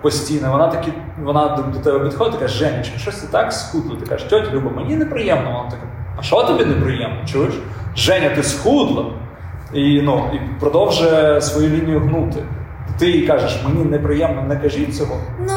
постійно. 0.00 0.52
Вона 0.52 0.68
таки, 0.68 0.92
вона 1.24 1.48
до, 1.56 1.62
до 1.62 1.78
тебе 1.78 1.98
підходить 2.08 2.40
каже, 2.40 2.58
Женечка, 2.58 2.98
щось 2.98 3.16
ти 3.16 3.26
так 3.30 3.52
схудло. 3.52 3.96
Ти 3.96 4.06
кажеш, 4.06 4.28
тьотя 4.28 4.50
Люба, 4.52 4.70
мені 4.76 4.96
неприємно. 4.96 5.50
Вона 5.52 5.70
така, 5.70 5.82
а 6.18 6.22
що 6.22 6.42
тобі 6.42 6.64
неприємно? 6.64 7.26
Чуєш? 7.26 7.54
Женя, 7.96 8.30
ти 8.34 8.42
схудла. 8.42 9.04
І, 9.72 10.02
ну, 10.02 10.30
і 10.34 10.60
продовжує 10.60 11.40
свою 11.40 11.68
лінію 11.68 12.00
гнути. 12.00 12.42
Ти 12.98 13.10
їй 13.10 13.26
кажеш, 13.26 13.60
мені 13.68 13.84
неприємно, 13.84 14.42
не 14.42 14.56
кажіть 14.56 14.96
цього. 14.96 15.16
Ну, 15.40 15.54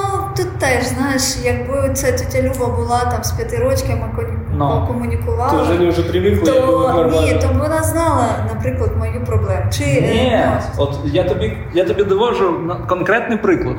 теж, 0.65 0.86
знаєш, 0.86 1.38
якби 1.43 1.89
ця 1.93 2.12
тетя 2.12 2.41
Люба 2.41 2.67
була 2.67 2.99
там 3.12 3.23
з 3.23 3.32
п'яти 3.32 3.58
років, 3.58 3.89
ми 3.89 4.10
коні- 4.15 4.38
Ну. 4.58 4.86
комунікували. 4.88 5.58
То 5.58 5.65
Женя 5.65 5.89
уже 5.89 6.01
привыкла, 6.01 6.41
и 6.41 6.45
То 6.45 7.21
ні, 7.21 7.34
то 7.41 7.47
вона 7.60 7.84
знала, 7.84 8.28
наприклад, 8.54 8.91
мою 8.99 9.25
проблему. 9.25 9.62
Чи 9.71 9.84
е, 9.84 10.01
Ні, 10.01 10.30
е... 10.34 10.62
от 10.78 10.99
я 11.06 11.23
тобі, 11.23 11.58
я 11.73 11.84
тобі 11.86 12.04
довожу 12.04 12.71
конкретний 12.89 13.38
приклад. 13.38 13.75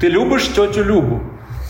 Ти 0.00 0.08
любиш 0.10 0.48
тетю 0.48 0.84
Любу. 0.84 1.20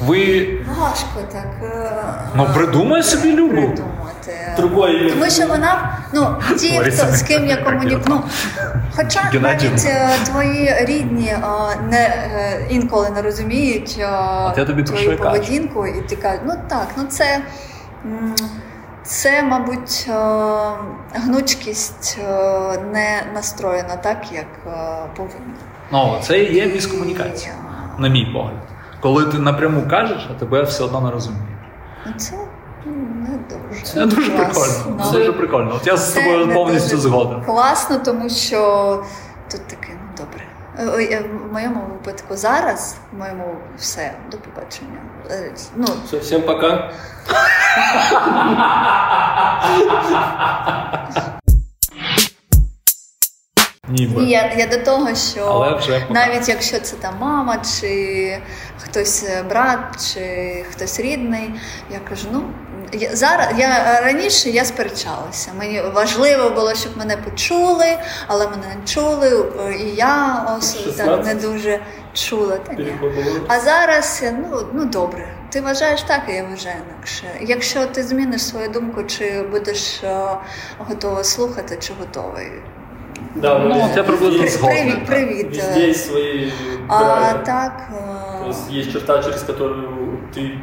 Ви 0.06 0.46
важко 0.80 1.20
так. 1.32 1.46
е, 1.62 1.90
ну 2.36 2.46
придумай 2.54 3.02
собі 3.02 3.36
Любу. 3.36 3.52
придумати. 3.54 3.82
Другое 4.56 5.00
имя. 5.00 5.10
Тому 5.10 5.30
що 5.30 5.46
вона, 5.46 5.98
ну, 6.14 6.36
ті, 6.58 6.78
хто, 6.78 7.06
з 7.06 7.22
ким 7.22 7.46
я 7.46 7.56
комунікую, 7.56 8.02
ну, 8.08 8.22
хоча 8.96 9.30
навіть 9.40 9.84
е, 9.86 10.10
твої 10.24 10.74
рідні 10.80 11.28
е, 11.28 11.40
не, 11.90 11.98
е, 11.98 12.66
інколи 12.70 13.10
не 13.10 13.22
розуміють 13.22 13.96
е, 14.00 14.08
От 14.50 14.58
я 14.58 14.64
тобі 14.64 14.82
твою 14.82 15.18
поведінку, 15.18 15.86
і 15.86 16.00
ти 16.08 16.16
кажеш, 16.16 16.40
ну 16.46 16.54
так, 16.68 16.86
ну 16.96 17.04
це. 17.04 17.40
Це, 19.08 19.42
мабуть, 19.42 20.06
е, 20.08 20.12
гнучкість 21.14 22.18
е, 22.28 22.78
не 22.92 23.22
настроєна 23.34 23.96
так, 23.96 24.32
як 24.32 24.46
е, 24.66 24.70
повинна. 25.16 25.54
Ну, 25.92 26.16
це 26.22 26.38
і 26.38 26.54
є 26.54 26.66
міскомунікація, 26.66 27.54
на 27.98 28.08
мій 28.08 28.26
погляд. 28.34 28.62
Коли 29.00 29.24
ти 29.24 29.38
напряму 29.38 29.82
кажеш, 29.90 30.28
а 30.30 30.34
тебе 30.38 30.62
все 30.62 30.84
одно 30.84 31.00
не 31.00 31.10
розуміють. 31.10 31.48
Ну, 32.06 32.12
Це 32.16 32.34
дуже. 33.80 33.92
Це 33.92 34.06
дуже 34.06 34.30
класно. 34.30 34.44
прикольно. 34.54 34.96
Ну, 34.98 35.04
Це 35.12 35.18
дуже 35.18 35.32
прикольно. 35.32 35.74
От 35.76 35.86
я 35.86 35.96
з 35.96 36.12
Це 36.14 36.20
тобою 36.20 36.46
не 36.46 36.54
повністю 36.54 36.90
дуже 36.90 37.02
згоден. 37.02 37.44
Класно, 37.44 37.98
тому 37.98 38.30
що 38.30 39.04
тут 39.50 39.66
таке, 39.66 39.88
ну 39.92 40.08
добре. 40.24 40.44
Е, 40.78 41.02
е, 41.16 41.24
В 41.48 41.52
моєму 41.52 41.80
випадку 41.80 42.36
зараз, 42.36 42.96
в 43.12 43.18
моєму 43.18 43.44
все, 43.78 44.12
до 44.30 44.36
побачення. 44.38 44.98
Е, 45.30 45.52
Ну, 45.76 45.86
Все, 46.06 46.18
всем 46.18 46.42
пока. 46.42 46.90
Ніби. 53.88 54.24
я, 54.24 54.52
я 54.56 54.66
до 54.66 54.84
того, 54.84 55.14
що 55.14 55.40
Але 55.44 55.76
вже 55.76 56.00
пока. 56.00 56.14
навіть 56.26 56.48
якщо 56.48 56.80
це 56.80 56.96
там 56.96 57.14
мама, 57.20 57.56
чи 57.80 58.38
хтось 58.78 59.24
е, 59.28 59.42
брат, 59.42 60.12
чи 60.14 60.20
хтось 60.70 61.00
рідний, 61.00 61.50
я 61.92 61.98
кажу, 62.08 62.28
ну. 62.32 62.42
Я, 62.92 63.16
зараз 63.16 63.48
я 63.58 64.00
раніше 64.00 64.50
я 64.50 64.64
сперечалася. 64.64 65.50
Мені 65.58 65.82
важливо 65.94 66.50
було, 66.50 66.74
щоб 66.74 66.96
мене 66.96 67.16
почули, 67.16 67.98
але 68.26 68.48
мене 68.48 68.66
не 68.80 68.86
чули, 68.86 69.46
е, 69.68 69.74
і 69.74 69.94
я 69.94 70.46
ос, 70.58 70.72
так, 70.96 71.26
не 71.26 71.34
дуже 71.34 71.80
чула. 72.14 72.56
Та 72.56 72.72
ні. 72.72 72.92
А 73.48 73.60
зараз 73.60 74.24
ну, 74.38 74.66
ну 74.72 74.84
добре. 74.84 75.28
Ти 75.50 75.60
вважаєш 75.60 76.02
так, 76.02 76.22
і 76.28 76.32
я 76.32 76.44
вважаю 76.44 76.76
інакше. 76.90 77.24
Якщо 77.40 77.86
ти 77.86 78.02
зміниш 78.02 78.44
свою 78.44 78.68
думку, 78.68 79.02
чи 79.02 79.42
будеш 79.42 80.02
е, 80.04 80.26
готова 80.78 81.24
слухати, 81.24 81.78
чи 81.80 81.92
готовий. 81.98 82.46
Да, 83.34 83.58
Ну, 83.58 83.90
от 83.96 84.06
приблизно 84.06 84.68
При- 84.68 84.68
Привіт, 84.68 85.06
привіт. 85.06 85.46
Везде 85.56 85.94
свои 85.94 86.52
А 86.88 87.32
так. 87.32 87.88
То 87.90 88.46
е, 88.46 88.48
есть 88.50 88.72
есть 88.72 88.92
черта, 88.92 89.22
через 89.22 89.42
которую 89.42 90.18
ты 90.36 90.58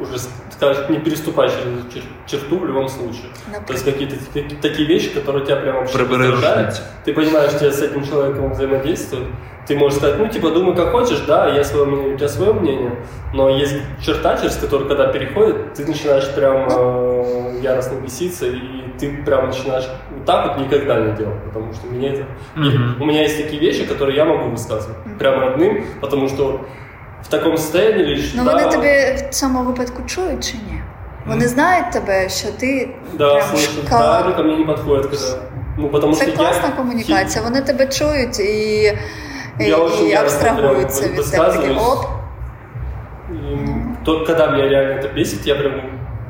уже 0.00 0.18
скажешь, 0.50 0.88
не 0.88 0.98
переступай 0.98 1.48
через 1.48 2.04
черту 2.26 2.58
в 2.58 2.66
любом 2.66 2.88
случае. 2.88 3.26
Например? 3.46 3.66
То 3.66 3.72
есть 3.72 3.84
какие-то 3.84 4.16
таки- 4.32 4.56
такие 4.56 4.88
вещи, 4.88 5.10
которые 5.10 5.44
тебя 5.44 5.56
прям 5.56 5.76
вообще 5.76 5.98
раздражают. 5.98 6.82
Ты 7.04 7.14
понимаешь, 7.14 7.52
что 7.52 7.66
я 7.66 7.72
с 7.72 7.80
этим 7.80 8.04
человеком 8.04 8.52
взаимодействую. 8.52 9.26
Ты 9.66 9.76
можешь 9.76 9.98
сказать, 9.98 10.18
ну, 10.18 10.26
типа, 10.26 10.50
думай 10.50 10.74
как 10.74 10.90
хочешь, 10.90 11.20
да, 11.28 11.48
я 11.48 11.62
свое 11.62 11.84
мнение, 11.86 12.14
у 12.14 12.16
тебя 12.16 12.28
свое 12.28 12.52
мнение. 12.52 13.04
Но 13.34 13.48
есть 13.48 13.76
черта, 14.04 14.36
через 14.36 14.56
которую, 14.56 14.88
когда 14.88 15.06
переходит, 15.06 15.74
ты 15.74 15.86
начинаешь 15.86 16.28
прям 16.34 16.66
э, 16.68 17.60
яростно 17.62 18.00
беситься, 18.00 18.46
и 18.46 18.58
ты 18.98 19.22
прям 19.24 19.46
начинаешь 19.46 19.86
вот 20.10 20.24
так 20.24 20.48
вот 20.48 20.66
никогда 20.66 20.98
не 21.00 21.16
делать, 21.16 21.42
потому 21.44 21.72
что 21.72 21.86
меня 21.86 22.14
это... 22.14 22.26
Мгм. 22.56 23.00
У 23.00 23.04
меня 23.06 23.22
есть 23.22 23.40
такие 23.40 23.60
вещи, 23.60 23.84
которые 23.86 24.16
я 24.16 24.24
могу 24.24 24.50
высказывать 24.50 24.96
прям 25.18 25.38
родным, 25.38 25.84
потому 26.00 26.28
что 26.28 26.66
в 27.23 27.27
таком 27.27 27.57
состоянии 27.57 28.05
лишь... 28.05 28.33
Ну 28.35 28.43
да, 28.43 28.51
вони 28.53 28.71
тебе 28.71 29.15
в 29.15 29.21
цьому 29.33 29.63
випадку 29.63 30.01
чують 30.05 30.47
чи 30.51 30.53
ні? 30.57 30.81
Вони 31.25 31.47
знають 31.47 31.91
тебе, 31.91 32.29
що 32.29 32.47
ти 32.51 32.89
Да, 33.13 33.35
прям 33.35 33.47
слышат, 33.49 33.85
шкала. 33.87 34.19
да, 34.21 34.25
они 34.27 34.33
ко 34.35 34.43
мне 34.43 34.57
не 34.57 34.65
подходят, 34.65 35.05
когда... 35.05 35.41
Ну, 35.77 35.89
потому 35.89 36.13
Це 36.13 36.25
что 36.27 36.37
класна 36.37 36.67
я... 36.69 36.71
комунікація. 36.75 37.43
Вони 37.43 37.61
тебе 37.61 37.87
чують 37.87 38.39
і, 38.39 38.43
і, 39.59 39.63
Я 39.63 39.77
очень 39.77 40.05
і 40.05 40.09
яростно 40.09 40.49
абстрагуються 40.49 41.01
прям 41.03 41.13
від 41.15 41.31
тебе. 41.31 41.45
Такі, 41.49 41.57
высказываюсь. 41.57 41.91
оп, 41.91 42.05
И 43.31 43.57
то, 44.05 44.25
когда 44.25 44.47
меня 44.51 44.69
реально 44.69 44.93
это 45.01 45.13
бесит, 45.15 45.47
я 45.47 45.55
прям, 45.55 45.71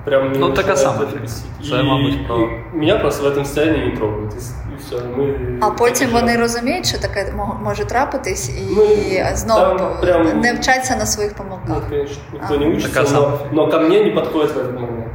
прям 0.06 0.24
Ну, 0.24 0.40
меня 0.40 0.56
така 0.56 0.68
начинает 0.70 0.80
сама 0.80 0.98
это 1.04 1.08
фігня. 1.08 1.22
бесить. 1.22 1.46
Це, 1.70 1.76
И- 1.80 1.84
мабуть, 1.84 2.28
про- 2.28 2.50
и 2.74 2.78
меня 2.78 2.98
просто 3.00 3.30
в 3.30 3.34
этом 3.34 3.44
состоянии 3.46 3.86
не 3.86 3.96
трогают. 3.98 4.34
И, 4.34 4.38
с- 4.38 4.56
и 4.74 4.78
все. 4.80 4.96
Мы, 4.96 5.58
А 5.62 5.70
потім 5.70 6.08
так 6.08 6.16
вони 6.16 6.28
живем. 6.32 6.42
розуміють, 6.42 6.86
що 6.86 6.98
таке 6.98 7.34
мо- 7.38 7.60
може 7.64 7.86
трапитись, 7.86 8.50
і 8.50 8.62
Ну, 8.76 8.86
знову 9.36 9.78
там 9.78 9.98
прям- 10.02 10.40
не 10.42 10.54
вчаться 10.54 10.96
на 10.96 11.06
своїх 11.06 11.32
Нет, 11.32 11.38
помилках. 11.38 11.90
конечно, 11.90 12.18
никто 12.34 12.56
А. 12.56 12.58
не 12.58 12.66
учится, 12.68 12.90
Така 12.94 13.06
сама 13.08 13.28
но, 13.30 13.38
фігня. 13.38 13.50
но 13.54 13.72
ко 13.72 13.80
мне 13.80 14.04
не 14.04 14.12
подходит 14.12 14.56
в 14.56 14.58
этот 14.58 14.74
момент. 14.74 15.12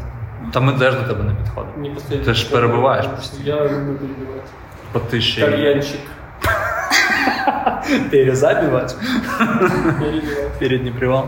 Та 0.52 0.60
ми 0.60 0.72
теж 0.72 0.94
до 0.94 1.02
тебе 1.02 1.24
не 1.24 1.34
підходимо. 1.34 1.72
Не 1.78 1.90
подходит. 1.94 2.24
Ти 2.24 2.34
ж 2.34 2.50
перебиваєш 2.50 3.06
постійно. 3.06 3.42
Я 3.56 3.64
люблю 3.64 3.94
перебивать. 3.94 4.46
Бо 4.94 5.00
ти 5.00 5.20
ще 5.20 5.40
й 5.40 5.44
Кальянчик. 5.44 6.00
перезабивати. 8.10 8.94
Перебивать. 10.00 10.58
Передній 10.58 10.90
привал. 10.90 11.24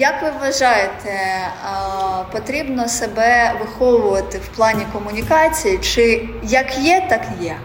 Як 0.00 0.22
ви 0.22 0.30
вважаєте, 0.40 1.10
потрібно 2.32 2.88
себе 2.88 3.52
виховувати 3.60 4.38
в 4.38 4.56
плані 4.56 4.86
комунікації, 4.92 5.78
чи 5.78 6.28
як 6.42 6.78
є, 6.78 7.06
так 7.10 7.20
є? 7.40 7.56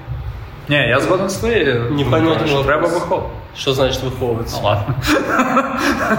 Ні, 0.70 0.76
я 0.76 1.00
згоден 1.00 1.30
з 1.30 1.36
твоєю. 1.36 1.92
Не 1.92 2.04
думкою, 2.04 2.40
що 2.46 2.58
вопрос. 2.58 2.66
треба 2.66 2.88
виховувати. 2.88 3.30
Что 3.58 3.74
значит 3.74 4.04
выховываться? 4.04 4.56
Ну 4.56 4.64
ладно. 4.64 4.96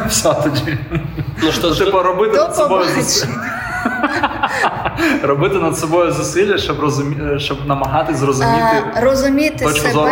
Все 0.09 0.35
тоді. 0.35 0.79
Ну 1.43 1.53
что, 1.53 1.75
Типу, 1.75 2.03
робити 2.03 2.37
над 2.37 2.57
собою 2.57 2.85
зусилля. 2.85 3.33
Робити 5.23 5.55
над 5.55 5.79
собою 5.79 6.13
зусилля, 6.13 6.59
щоб 6.59 6.81
розумі... 6.81 7.41
щоб 7.41 7.67
намагатись 7.67 8.17
зрозуміти. 8.17 8.85
Розуміти 9.01 9.65
точку 9.65 9.81
себе 9.81 9.93
зору 9.93 10.11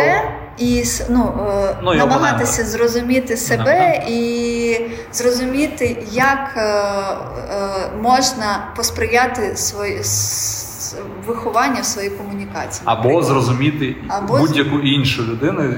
і 0.58 0.80
с- 0.82 1.06
ну, 1.10 1.32
е, 1.70 1.76
Ну, 1.82 1.94
і 1.94 1.96
намагатися 1.98 2.52
опонента. 2.52 2.78
зрозуміти 2.78 3.36
себе 3.36 4.02
і 4.08 4.80
зрозуміти, 5.12 6.02
як 6.12 6.54
е, 6.56 6.60
е, 6.60 7.90
можна 8.02 8.68
посприяти 8.76 9.56
свої, 9.56 9.98
с- 9.98 10.66
вихованню 11.26 11.80
в 11.80 11.84
своїй 11.84 12.10
комунікації. 12.10 12.82
Або 12.84 13.22
зрозуміти 13.22 13.96
Або 14.08 14.36
з- 14.38 14.40
будь-яку 14.40 14.78
іншу 14.78 15.22
людину. 15.22 15.74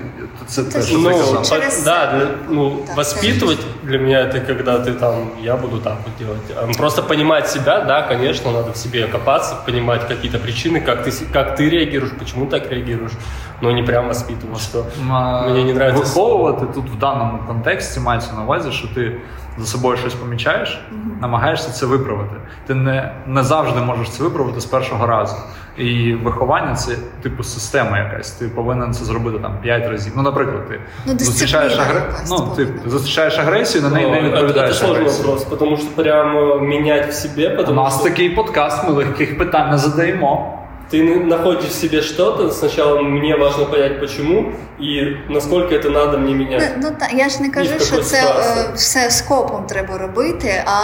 Це 0.47 0.65
те, 0.65 0.83
що 0.83 0.95
ти 0.97 1.01
Ну, 1.03 1.11
казав. 1.11 1.35
по- 1.39 1.45
Через- 1.49 1.85
да, 1.85 2.07
для- 2.13 2.29
ну, 2.49 2.77
Так, 2.87 2.97
воспитывать 2.97 3.59
для 3.83 3.99
меня 3.99 4.19
это 4.19 4.47
когда 4.47 4.73
ты 4.79 4.95
там, 4.95 5.15
я 5.43 5.57
буду 5.57 5.79
так 5.79 5.97
вот 6.05 6.27
делать. 6.27 6.73
А 6.75 6.79
Просто 6.79 7.03
понимать 7.03 7.51
себя, 7.51 7.81
да, 7.81 8.03
конечно, 8.03 8.53
надо 8.53 8.71
в 8.73 8.77
себе 8.77 9.09
копаться, 9.09 9.57
понимать 9.67 10.09
какие-то 10.09 10.39
причины, 10.39 10.85
как 10.87 11.07
ты, 11.07 11.09
с- 11.09 11.23
как 11.33 11.61
ты 11.61 11.69
реагируешь, 11.71 12.13
почему 12.19 12.47
так 12.47 12.71
реагируешь, 12.71 13.13
но 13.61 13.73
не 13.73 13.83
прям 13.83 14.09
воспитывать, 14.09 14.61
что 14.61 14.79
М, 15.01 15.09
Мені 15.47 15.65
не 15.65 15.71
нравится 15.73 16.03
Виховувати 16.03 16.67
тут 16.75 16.91
в 16.91 16.99
даному 16.99 17.39
контексті 17.47 18.01
мається 18.01 18.33
на 18.37 18.43
увазі, 18.43 18.73
що 18.73 18.89
ти 18.89 19.17
за 19.59 19.67
собою 19.67 19.97
щось 19.97 20.15
помічаєш, 20.15 20.85
намагаєшся 21.21 21.71
це 21.71 21.87
виправити. 21.87 22.35
Ти 22.67 22.75
не, 22.75 23.13
не 23.27 23.43
завжди 23.43 23.81
можеш 23.81 24.11
це 24.11 24.23
виправити 24.23 24.61
з 24.61 24.65
першого 24.65 25.07
разу. 25.07 25.37
І 25.77 26.15
виховання 26.15 26.75
це 26.75 26.97
типу 27.23 27.43
система 27.43 27.99
якась. 27.99 28.31
Ти 28.31 28.49
повинен 28.49 28.93
це 28.95 29.05
зробити 29.05 29.39
там 29.39 29.59
5 29.63 29.87
разів. 29.89 30.13
Ну, 30.17 30.23
наприклад, 30.23 30.69
ти 30.69 30.81
Ну, 31.07 31.19
зустрічаєш, 31.19 31.73
дисципліна 31.73 32.01
агре... 32.01 32.13
якась 32.13 32.31
ну, 32.31 32.39
ти 32.57 32.67
повинна. 32.67 32.91
зустрічаєш 32.91 33.39
агресію, 33.39 33.83
на 33.85 33.91
неї 33.91 34.07
Ну, 34.07 34.13
не 34.13 34.19
это, 34.19 34.25
это 34.27 34.33
відповідаєш. 34.47 34.83
сложный 34.83 34.91
агресією. 34.97 35.23
вопрос, 35.27 35.45
потому 35.45 35.77
что 35.77 36.03
прям 36.03 36.37
э, 36.39 36.61
менять 36.61 37.09
в 37.11 37.13
себе, 37.13 37.55
У 37.55 37.57
потому 37.57 37.83
нас 37.83 37.95
что 37.95 38.05
такий 38.05 38.31
подкаст, 38.31 38.85
ми 38.89 38.93
легких 38.95 39.39
питань 39.39 39.71
не 39.71 39.79
задаємо. 39.79 40.56
ты 40.92 41.04
находишь 41.26 41.70
в 41.70 41.74
себе 41.74 42.02
что-то, 42.02 42.52
сначала 42.52 43.02
мне 43.02 43.36
важно 43.36 43.66
понять 43.66 44.00
почему 44.00 44.52
и 44.80 45.18
насколько 45.30 45.76
это 45.76 45.90
надо 45.90 46.18
мне 46.18 46.34
Ну, 46.34 46.44
менять. 46.44 46.72
ну 46.82 46.92
та 47.00 47.08
я 47.16 47.30
ж 47.30 47.42
не 47.42 47.50
кажу, 47.50 47.80
що 47.80 48.02
це 48.02 48.18
е, 48.18 48.72
все 48.76 49.12
скопом 49.12 49.66
треба 49.66 49.98
робити, 49.98 50.64
а 50.66 50.80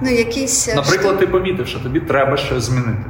ну 0.00 0.10
якісь 0.10 0.68
е, 0.68 0.74
Наприклад, 0.74 1.18
ти 1.18 1.26
помітив, 1.26 1.66
що 1.66 1.78
тобі 1.80 2.00
треба 2.00 2.36
щось 2.36 2.64
змінити. 2.64 3.04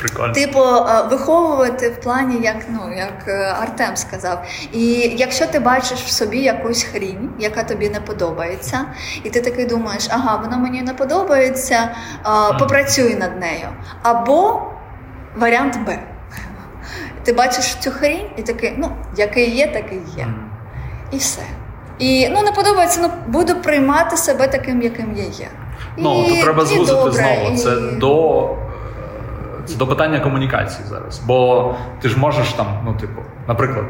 Прикольно. 0.00 0.34
Типу 0.34 0.58
е, 0.60 1.02
виховувати 1.10 1.88
в 1.88 2.00
плані, 2.00 2.38
як 2.42 2.56
ну 2.68 2.80
як 2.96 3.28
е, 3.28 3.56
Артем 3.62 3.96
сказав. 3.96 4.44
І 4.72 4.84
якщо 5.16 5.46
ти 5.46 5.58
бачиш 5.60 5.98
в 6.00 6.08
собі 6.10 6.38
якусь 6.38 6.82
хрінь, 6.82 7.30
яка 7.38 7.62
тобі 7.64 7.88
не 7.88 8.00
подобається, 8.00 8.84
і 9.24 9.30
ти 9.30 9.40
такий 9.40 9.66
думаєш, 9.66 10.06
ага, 10.10 10.36
вона 10.44 10.56
мені 10.56 10.82
не 10.82 10.94
подобається, 10.94 11.88
попрацюй 12.58 13.14
над 13.14 13.40
нею. 13.40 13.68
Або 14.02 14.62
варіант 15.36 15.78
Б. 15.86 15.98
Ти 17.24 17.32
бачиш 17.32 17.74
цю 17.74 17.90
хрінь 17.90 18.26
і 18.36 18.42
такий, 18.42 18.74
ну, 18.78 18.88
який 19.16 19.56
є, 19.56 19.66
такий 19.66 20.00
є. 20.16 20.26
І 21.12 21.16
все. 21.16 21.42
І 21.98 22.28
ну 22.32 22.42
не 22.42 22.52
подобається, 22.52 23.00
ну 23.02 23.10
буду 23.26 23.54
приймати 23.56 24.16
себе 24.16 24.48
таким, 24.48 24.82
яким 24.82 25.14
я 25.16 25.24
є. 25.24 25.48
Ну, 25.96 26.24
І- 26.26 26.28
тут 26.28 26.40
треба 26.40 26.64
звузити 26.64 26.96
добре, 26.98 27.12
знову. 27.12 27.52
і- 27.54 27.56
Це 27.56 27.76
до, 27.76 28.42
е, 28.44 28.54
це 29.66 29.76
до 29.76 29.86
питання 29.86 30.20
комунікації 30.20 30.88
зараз. 30.88 31.18
Бо 31.18 31.74
ти 32.00 32.08
ж 32.08 32.18
можеш 32.18 32.52
там, 32.52 32.66
ну, 32.84 32.94
типу, 32.94 33.20
наприклад, 33.48 33.84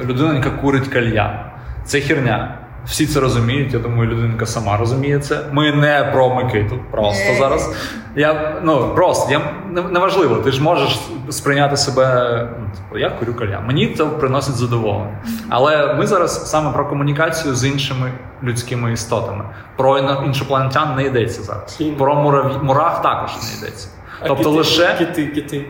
е, 0.00 0.04
людинка 0.04 0.50
курить 0.50 0.88
кальян. 0.88 1.40
Це 1.84 2.00
херня. 2.00 2.58
Всі 2.85 3.07
це 3.07 3.19
розуміють. 3.19 3.73
Я 3.73 3.79
думаю, 3.79 4.09
людинка 4.09 4.45
сама 4.45 4.77
розуміє 4.77 5.19
це. 5.19 5.39
Ми 5.51 5.71
не 5.71 6.09
про 6.13 6.29
Микиту, 6.35 6.79
просто 6.91 7.31
Ні. 7.31 7.39
зараз. 7.39 7.73
Я 8.15 8.55
ну 8.63 8.91
просто 8.95 9.31
я 9.31 9.41
не- 9.71 9.81
неважливо. 9.81 10.35
Ти 10.35 10.51
ж 10.51 10.63
можеш 10.63 10.99
сприйняти 11.29 11.77
себе. 11.77 12.47
Ну, 12.59 12.65
типу, 12.75 12.97
я 12.97 13.09
курю 13.09 13.33
кальян. 13.33 13.65
Мені 13.67 13.87
це 13.87 14.05
приносить 14.05 14.55
задоволення. 14.55 15.17
Але 15.49 15.93
ми 15.93 16.07
зараз 16.07 16.49
саме 16.49 16.71
про 16.71 16.89
комунікацію 16.89 17.55
з 17.55 17.65
іншими 17.65 18.11
людськими 18.43 18.93
істотами. 18.93 19.45
Про 19.77 19.97
іно- 19.99 20.25
іншопланетян 20.25 20.95
не 20.95 21.03
йдеться 21.03 21.43
зараз. 21.43 21.77
Ні. 21.79 21.91
Про 21.91 22.15
мураві, 22.15 22.53
мурах 22.63 23.01
також 23.01 23.31
не 23.31 23.57
йдеться. 23.59 23.87
А 24.21 24.27
Тобто 24.27 24.49
киты- 24.49 24.55
лише 24.55 24.83
киты, 24.83 25.19
киты, 25.35 25.61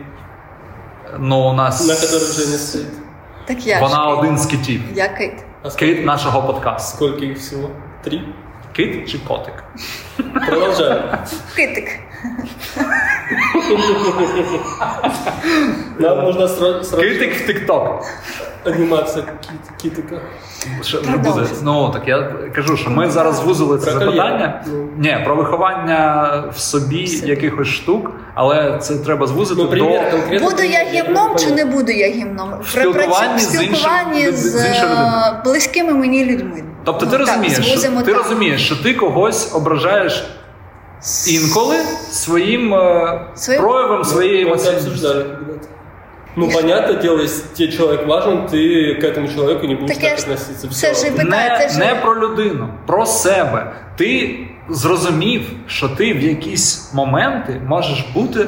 ну 1.18 1.36
у 1.38 1.52
нас 1.52 1.88
на 1.88 1.94
которых 1.94 2.32
Женя 2.36 2.58
стоит. 2.58 2.86
Так 3.46 3.66
я 3.66 3.80
вона 3.80 3.94
ж 3.94 4.10
кит. 4.10 4.18
один 4.18 4.38
з 4.38 4.46
китів. 4.46 4.80
Я 4.94 5.08
кит. 5.08 5.32
Кит 5.69 6.05
нашого 6.05 6.41
подкасту. 6.41 6.95
сколько 6.95 7.25
их 7.25 7.37
всего? 7.37 7.69
Три? 8.03 8.21
Кит 8.73 9.09
чи 9.09 9.19
котик? 9.19 9.63
Продовжаємо. 10.47 11.17
Китик. 11.55 11.89
Нам 15.99 16.23
нужно 16.23 16.47
сразу... 16.47 16.83
срочно 16.83 17.09
Китик 17.09 17.33
в 17.35 17.47
Тікток. 17.47 18.05
Китика. 19.81 20.15
Що 20.83 21.01
не 21.01 21.17
буде? 21.17 21.45
Ну 21.63 21.89
так 21.89 22.07
я 22.07 22.33
кажу, 22.55 22.77
що 22.77 22.89
ми 22.89 23.09
зараз 23.09 23.39
вузили 23.43 23.77
це 23.77 23.91
Про 23.91 23.99
запитання. 23.99 24.61
кальян. 24.65 24.87
Ні, 24.97 25.17
про 25.25 25.35
виховання 25.35 26.43
в 26.55 26.59
собі 26.59 27.05
якихось 27.25 27.67
штук, 27.67 28.11
але 28.33 28.77
це 28.81 28.97
треба 28.97 29.27
звузити 29.27 29.61
Ну, 29.63 29.69
пример 29.69 30.11
до. 30.31 30.39
Буду 30.45 30.63
я 30.63 30.83
гімном 30.85 31.35
чи 31.35 31.51
не 31.51 31.65
буду 31.65 31.91
я 31.91 32.09
гімном? 32.09 32.53
В 32.61 32.69
спілкуванні 32.69 33.39
з 33.39 33.53
спілкуванні 33.53 34.31
з- 34.31 34.51
з, 34.51 34.55
е, 34.65 35.41
близькими 35.45 35.93
мені 35.93 36.25
людьми. 36.25 36.63
Тобто 36.83 37.05
Ну, 37.05 37.11
ти 37.11 37.17
так, 37.17 37.27
розумієш, 37.27 37.65
що, 37.65 37.89
ти 38.03 38.11
так. 38.11 38.17
розумієш, 38.23 38.65
що 38.65 38.75
ти 38.75 38.93
когось 38.93 39.55
ображаєш 39.55 40.27
інколи 41.27 41.75
своїм 42.11 42.73
е, 42.73 43.21
Своїм- 43.35 43.61
проявом 43.63 44.03
своєї 44.03 44.45
Мы 44.45 44.47
емоційності. 44.47 45.07
обсуждали 46.36 46.36
когда-то. 46.36 46.36
Ну, 46.36 46.50
понятно 46.50 47.02
дело, 47.02 47.20
если 47.22 47.48
тебе 47.56 47.72
человек 47.72 48.06
важен, 48.06 48.46
ты 48.46 48.94
к 49.00 49.04
этому 49.04 49.34
человеку 49.34 49.66
не 49.66 49.74
будешь 49.74 49.94
Так 49.96 50.04
я 50.04 50.10
так 50.10 50.18
ж- 50.18 50.24
относиться. 50.24 50.68
це 50.68 50.92
Всё. 50.92 50.94
ж 51.00 51.06
і 51.08 51.10
питання, 51.10 51.30
Не, 51.48 51.58
це 51.60 51.68
ж 51.68 51.78
не 51.78 51.94
про 51.94 52.20
людину, 52.20 52.68
про 52.86 53.06
себе. 53.06 53.72
Ти 53.96 54.38
зрозумів, 54.68 55.42
що 55.66 55.88
ти 55.88 56.12
в 56.14 56.20
якісь 56.20 56.94
моменти 56.94 57.60
можеш 57.66 58.00
бути 58.14 58.46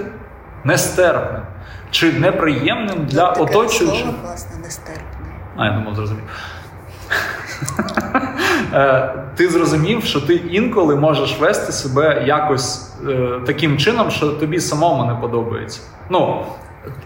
нестерпним 0.65 1.43
чи 1.91 2.13
неприємним 2.13 3.07
для 3.07 3.27
таке 3.31 3.43
оточуючих. 3.43 3.99
слово, 4.03 4.15
власне, 4.25 4.57
нестерпне. 4.63 5.05
А, 5.57 5.65
я 5.65 5.71
думав, 5.73 5.95
зрозумів. 5.95 6.25
Е, 8.75 9.15
Ти 9.37 9.49
зрозумів, 9.49 10.05
що 10.05 10.21
ти 10.21 10.35
інколи 10.35 10.97
можеш 10.97 11.39
вести 11.39 11.73
себе 11.73 12.25
якось 12.27 12.93
е, 13.09 13.41
таким 13.47 13.79
чином, 13.79 14.11
що 14.11 14.29
тобі 14.29 14.61
самому 14.61 15.05
не 15.05 15.15
подобається. 15.15 15.81
Ну, 16.11 16.47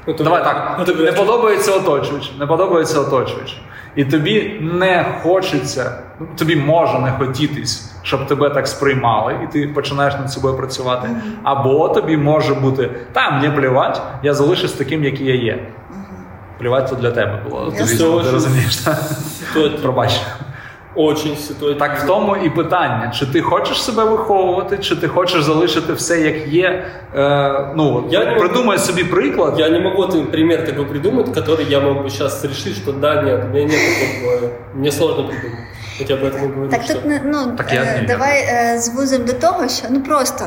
Ну, 0.07 0.13
то- 0.13 0.23
давай 0.23 0.43
так, 0.43 0.75
ну, 0.79 0.85
то, 0.85 0.93
не 0.93 1.11
подобається 1.11 1.71
оточуючи, 1.71 2.29
не 2.39 2.47
подобається 2.47 2.99
оточуючи. 2.99 3.55
І 3.95 4.05
тобі 4.05 4.59
не 4.61 5.05
хочеться, 5.23 5.99
ну, 6.19 6.27
тобі 6.37 6.55
може 6.55 6.99
не 6.99 7.11
хотітись, 7.11 7.95
щоб 8.03 8.27
тебе 8.27 8.49
так 8.49 8.67
сприймали, 8.67 9.35
і 9.43 9.47
ти 9.51 9.67
починаєш 9.67 10.13
над 10.13 10.31
собою 10.31 10.57
працювати. 10.57 11.09
Або 11.43 11.89
тобі 11.89 12.17
може 12.17 12.53
бути, 12.53 12.89
та 13.13 13.31
мені 13.31 13.49
плювати, 13.49 13.99
я 14.23 14.33
залишусь 14.33 14.73
таким, 14.73 15.03
який 15.03 15.27
я 15.27 15.35
є. 15.35 15.67
Плювати 16.59 16.89
то 16.89 17.01
для 17.01 17.11
тебе 17.11 17.41
було. 17.49 17.73
Я 17.77 17.85
Ти, 17.85 18.31
розумієш. 18.31 18.77
так? 18.77 18.99
Пробач. 19.81 20.21
Очень 20.96 21.36
ситуативно. 21.36 21.86
Так 21.86 21.98
в 21.98 22.06
тому 22.06 22.36
і 22.36 22.50
питання: 22.50 23.12
чи 23.14 23.26
ти 23.26 23.40
хочеш 23.40 23.82
себе 23.82 24.04
виховувати, 24.04 24.78
чи 24.78 24.96
ти 24.96 25.08
хочеш 25.08 25.42
залишити 25.42 25.92
все 25.92 26.20
як 26.20 26.48
є. 26.48 26.84
Е, 27.14 27.72
ну, 27.76 28.08
Я 28.10 28.24
не 28.24 28.34
придумай 28.34 28.78
собі 28.78 29.04
приклад. 29.04 29.54
Я 29.58 29.68
не 29.68 29.80
могу 29.80 30.02
один 30.02 30.26
пример 30.26 30.66
такой 30.66 30.84
придумать, 30.84 31.26
который 31.28 31.70
я 31.70 31.80
мог 31.80 32.04
бы 32.04 32.10
сейчас 32.10 32.44
решить, 32.44 32.76
что 32.76 32.92
да, 32.92 33.22
нет, 33.22 33.44
у 33.44 33.54
меня 33.54 33.66
нет 33.66 33.80
такого. 34.00 34.50
Мне 34.74 34.92
сложно 34.92 35.24
придумать. 35.28 35.58
Я 35.98 36.06
тебе 36.06 36.18
об 36.18 36.24
этом 36.24 36.44
и 36.44 36.52
говорю. 36.52 36.70
Так 36.70 36.82
что- 36.82 36.94
тут 36.94 37.04
не 37.04 37.20
ну 37.24 37.52
Так 37.56 37.72
я 37.72 37.82
е, 37.82 37.98
ні, 38.00 38.06
давай 38.06 38.38
е, 38.38 38.78
звузимо 38.78 39.24
до 39.24 39.32
того, 39.32 39.68
що 39.68 39.86
ну 39.90 40.00
просто. 40.00 40.44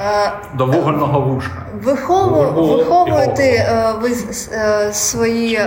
е, 0.00 0.32
До 0.54 0.66
вугольного 0.66 1.20
вушка. 1.20 1.62
Вихову, 1.82 2.40
виховувати 2.40 2.76
виховуєте 2.76 3.42
е, 3.42 3.92
ви 4.00 4.10
е, 4.52 4.92
свої 4.92 5.60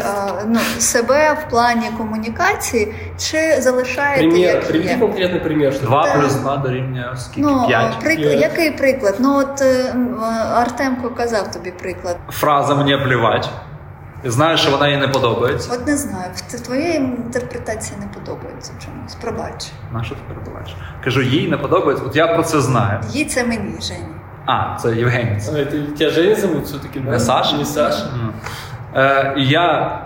ну, 0.48 0.60
себе 0.80 1.38
в 1.48 1.50
плані 1.50 1.90
комунікації 1.98 2.94
чи 3.18 3.62
залишаєте 3.62 4.28
Пример, 4.28 4.64
як 4.74 4.86
є? 4.86 4.98
конкретний 4.98 5.40
пример. 5.40 5.74
Что 5.74 5.86
2 5.86 6.04
Так. 6.04 6.20
плюс 6.20 6.34
2 6.34 6.58
дорівнює 6.58 7.06
скільки? 7.18 7.50
Ну, 7.50 7.68
5. 7.68 8.00
приклад, 8.00 8.42
який 8.42 8.72
приклад? 8.72 9.16
Ну 9.20 9.38
от 9.38 9.64
Артемко 10.56 11.10
казав 11.10 11.52
тобі 11.52 11.72
приклад. 11.72 12.18
Фраза 12.30 12.76
мені 12.76 12.98
плювать. 12.98 13.50
І 14.26 14.30
знаю, 14.30 14.58
що 14.58 14.72
вона 14.72 14.88
їй 14.88 14.98
не 14.98 15.08
подобається. 15.08 15.70
От 15.74 15.88
не 15.88 15.98
знаю, 15.98 16.32
в 16.50 16.60
твоїй 16.60 16.96
інтерпретації 16.96 18.00
не 18.00 18.08
подобається 18.08 18.72
чомусь. 18.86 19.16
Пробач. 19.16 19.72
На 19.94 20.04
що 20.04 20.16
ти 20.16 20.22
перебуваєш? 20.28 20.76
Кажу, 21.04 21.22
їй 21.22 21.48
не 21.48 21.58
подобається. 21.58 22.06
От 22.06 22.16
я 22.16 22.28
про 22.28 22.44
це 22.44 22.62
знаю. 22.62 23.00
Їй 23.10 23.26
це 23.26 23.44
мені, 23.44 23.82
Жені. 23.82 24.06
А, 24.46 24.78
це 24.82 24.96
Євгеній. 24.96 25.40
А, 25.50 25.52
это 25.52 26.10
Женя 26.10 26.36
зовут 26.36 26.64
все-таки, 26.66 27.00
да? 27.00 27.12
Не 27.12 27.20
Саша? 27.20 27.58
Не 27.58 27.66
Саша. 27.66 28.10
Е, 28.96 29.34
я 29.38 30.00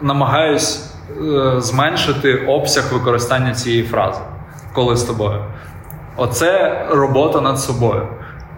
намагаюсь 0.00 0.90
е, 1.10 1.60
зменшити 1.60 2.46
обсяг 2.46 2.92
використання 2.92 3.54
цієї 3.54 3.82
фрази, 3.82 4.20
коли 4.72 4.96
з 4.96 5.02
тобою. 5.02 5.44
Оце 6.16 6.86
робота 6.90 7.40
над 7.40 7.60
собою. 7.60 8.08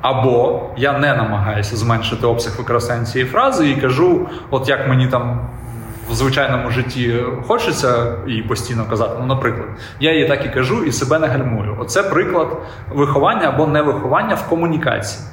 Або 0.00 0.62
я 0.76 0.98
не 0.98 1.14
намагаюся 1.14 1.76
зменшити 1.76 2.26
обсяг 2.26 2.58
використання 2.58 3.04
цієї 3.04 3.30
фрази 3.30 3.70
і 3.70 3.76
кажу, 3.76 4.26
от 4.50 4.68
як 4.68 4.88
мені 4.88 5.06
там 5.06 5.40
в 6.10 6.14
звичайному 6.14 6.70
житті 6.70 7.14
хочеться 7.46 8.12
її 8.26 8.42
постійно 8.42 8.84
казати. 8.90 9.16
Ну, 9.20 9.26
наприклад, 9.26 9.68
я 10.00 10.12
її 10.12 10.28
так 10.28 10.46
і 10.46 10.48
кажу 10.48 10.84
і 10.84 10.92
себе 10.92 11.18
не 11.18 11.26
гальмую. 11.26 11.76
Оце 11.80 12.02
приклад 12.02 12.48
виховання 12.94 13.48
або 13.48 13.66
невиховання 13.66 14.34
в 14.34 14.48
комунікації. 14.48 15.24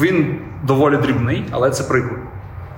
Він 0.00 0.38
доволі 0.62 0.96
дрібний, 0.96 1.44
але 1.50 1.70
це 1.70 1.84
приклад. 1.84 2.20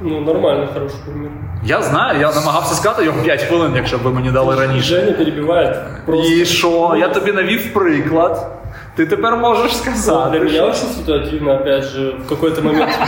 Ну, 0.00 0.20
нормально, 0.20 0.68
хороший 0.74 0.98
пример. 1.06 1.30
Я 1.64 1.82
знаю, 1.82 2.20
я 2.20 2.32
намагався 2.32 2.74
сказати 2.74 3.04
його 3.04 3.22
5 3.22 3.42
хвилин, 3.42 3.72
якщо 3.76 3.98
б 3.98 4.02
ви 4.02 4.12
мені 4.12 4.30
дали 4.30 4.56
раніше. 4.56 5.00
Женя 5.00 5.12
перебивает. 5.12 5.76
Просто. 6.06 6.32
І 6.32 6.44
що? 6.44 6.96
Я 6.98 7.08
тобі 7.08 7.32
навів 7.32 7.74
приклад. 7.74 8.50
Ти 8.97 9.05
тепер 9.05 9.35
можеш 9.37 9.71
Для 9.71 9.79
сказати. 9.79 10.39
меня 10.39 10.63
очень 10.63 10.87
ситуативно, 10.97 11.53
опять 11.53 11.83
же, 11.83 12.15
в 12.25 12.29
какой-то 12.29 12.61
момент. 12.61 12.91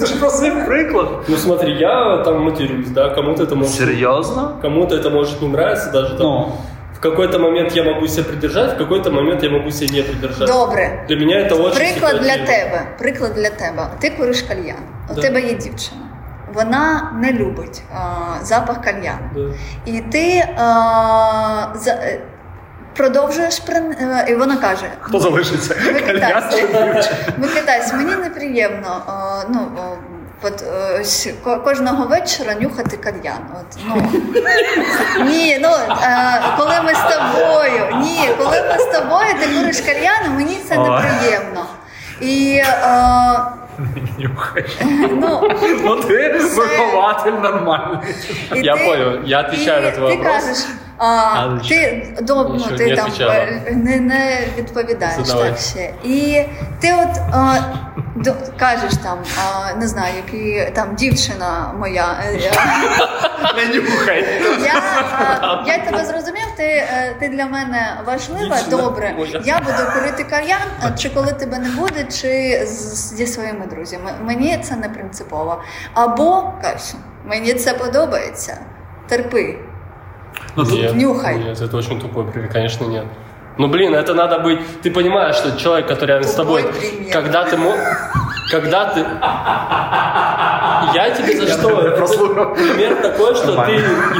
Ти 0.00 0.06
ж 0.06 0.16
просив 0.20 0.66
приклад. 0.66 1.08
Ну 1.28 1.36
смотри, 1.36 1.72
я 1.72 2.16
там 2.24 2.42
матерюсь, 2.44 2.88
да, 2.88 3.10
кому-то 3.10 3.42
это 3.44 3.54
может... 3.56 3.74
Серйозно? 3.74 4.58
Кому-то 4.62 4.96
это 4.96 5.10
может 5.10 5.42
не 5.42 5.48
нравиться, 5.48 5.90
даже 5.92 6.08
там. 6.16 6.26
Ну. 6.26 6.52
В 6.94 7.00
какой-то 7.02 7.38
момент 7.38 7.72
я 7.76 7.84
могу 7.84 8.06
себя 8.06 8.24
придержать, 8.24 8.74
в 8.74 8.78
какой-то 8.78 9.10
момент 9.10 9.42
я 9.42 9.50
могу 9.50 9.70
себя 9.70 9.94
не 9.96 10.02
придержать. 10.02 10.48
Добре. 10.48 11.04
Для 11.08 11.16
меня 11.16 11.40
это 11.40 11.54
очень 11.56 11.76
Приклад 11.76 12.12
для 12.20 12.32
ситуативно. 12.32 12.46
тебе. 12.46 12.80
Приклад 12.98 13.34
для 13.34 13.50
тебе. 13.50 13.82
Ти 14.00 14.10
куриш 14.10 14.42
кальян. 14.42 14.76
У 15.10 15.14
Да. 15.14 15.20
тебе 15.22 15.40
є 15.40 15.54
дівчина. 15.54 16.00
Вона 16.54 17.12
не 17.20 17.32
любить 17.32 17.82
а, 17.94 18.44
запах 18.44 18.80
кальяну. 18.84 19.30
Да. 19.34 19.40
І 19.92 20.00
ти 20.00 20.44
а, 20.58 20.62
за, 21.74 21.90
е, 21.90 22.20
продовжуєш 22.97 23.59
при 23.59 23.75
е, 23.75 24.25
і 24.29 24.35
вона 24.35 24.57
каже: 24.57 24.85
Хто 25.01 25.19
залишиться? 25.19 25.75
Чи 26.51 26.61
дівчина? 26.67 27.17
Мені 27.93 28.15
неприємно. 28.15 29.01
ну, 29.49 29.67
От 30.43 30.61
е, 30.61 30.99
ось 31.01 31.29
кожного 31.63 32.05
вечора 32.05 32.53
нюхати 32.61 32.97
кальян. 32.97 33.39
От, 33.59 33.79
ну. 33.87 34.03
Ні, 35.25 35.59
ну 35.61 35.69
е, 36.03 36.41
коли 36.57 36.81
ми 36.85 36.93
з 36.93 37.01
тобою, 37.15 38.01
ні, 38.01 38.29
коли 38.37 38.63
ми 38.69 38.77
з 38.79 38.85
тобою, 38.97 39.27
ти 39.39 39.47
куриш 39.59 39.81
кальян, 39.81 40.35
мені 40.35 40.57
це 40.69 40.77
неприємно. 40.77 41.65
І 42.21 42.61
е, 42.65 43.39
Нюхай. 44.19 44.65
ну, 45.11 45.51
Ну 45.83 45.95
ти 45.95 46.29
вихователь 46.55 47.31
нормальний. 47.31 47.97
І 48.55 48.59
Я 48.61 48.75
ти- 48.75 48.85
понял, 48.85 49.19
я 49.25 49.41
отвечаю 49.41 49.81
і 49.81 49.85
на 49.85 49.91
твой 49.91 50.17
ти 50.17 50.23
кажеш, 50.23 50.57
а, 50.97 51.57
ти, 51.69 52.07
ну, 52.29 52.59
ти 52.77 52.85
не 52.87 52.95
там 52.95 53.11
е, 53.21 53.61
не, 53.71 53.99
не 53.99 54.39
відповідаєш 54.57 55.25
Задавай. 55.25 55.49
так 55.49 55.59
ще. 55.59 55.93
І 56.03 56.45
ти 56.79 56.93
от 56.93 57.17
а, 57.33 57.57
до, 58.15 58.33
кажеш 58.59 58.93
там, 59.03 59.19
а, 59.45 59.73
не 59.73 59.87
знаю, 59.87 60.13
які 60.15 60.71
там 60.75 60.95
дівчина 60.95 61.73
моя. 61.79 62.17
е, 62.25 62.33
я- 62.37 62.51
Не 63.55 63.75
нюхай. 63.75 64.25
Я, 64.65 64.81
а, 65.41 65.63
я 65.67 65.77
тебе 65.77 66.05
зрозумів, 66.05 66.45
ти, 66.57 66.63
е, 66.63 67.15
ти 67.19 67.27
для 67.29 67.45
мене 67.45 67.97
важлива, 68.05 68.55
Дівчина 68.55 68.77
добре. 68.77 69.13
моя. 69.17 69.41
Я 69.45 69.59
буду 69.59 69.91
курити 69.93 70.23
кальян, 70.23 70.95
чи 70.97 71.09
коли 71.09 71.31
тебе 71.31 71.59
не 71.59 71.69
буде, 71.69 72.03
чи 72.03 72.61
з- 72.65 73.15
зі 73.15 73.27
своїми 73.27 73.65
друзями. 73.65 74.11
Мені 74.21 74.57
це 74.63 74.75
не 74.75 74.89
принципово. 74.89 75.61
Або 75.93 76.53
кажеш, 76.61 76.93
мені 77.25 77.53
це 77.53 77.73
подобається. 77.73 78.57
Терпи. 79.07 79.55
Ну, 80.55 80.65
Нет, 80.65 80.95
Нюхай. 80.95 81.37
Нет, 81.37 81.61
это 81.61 81.77
очень 81.77 81.99
тупой 81.99 82.25
привет, 82.25 82.51
конечно, 82.51 82.85
нет. 82.85 83.05
Ну, 83.57 83.67
блин, 83.67 83.95
это 83.95 84.13
надо 84.13 84.39
быть... 84.39 84.59
Ты 84.83 84.91
понимаешь, 84.91 85.35
что 85.35 85.57
человек, 85.57 85.87
который 85.87 86.11
рядом 86.11 86.27
с 86.27 86.33
тобой... 86.35 86.63
пример. 86.63 87.11
Когда 87.13 87.43
ты... 87.45 87.57
мо- 87.57 87.77
Когда 88.51 88.85
ты... 88.93 88.99
Я 90.93 91.09
тебе 91.11 91.35
за 91.37 91.47
что? 91.47 91.69
Пример 92.55 92.95
такой, 93.01 93.35
что 93.35 93.65
ты 93.65 93.71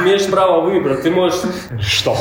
имеешь 0.02 0.26
право 0.30 0.62
выбора. 0.62 0.96
Ты 0.96 1.12
можешь... 1.12 1.40
Що? 1.80 2.16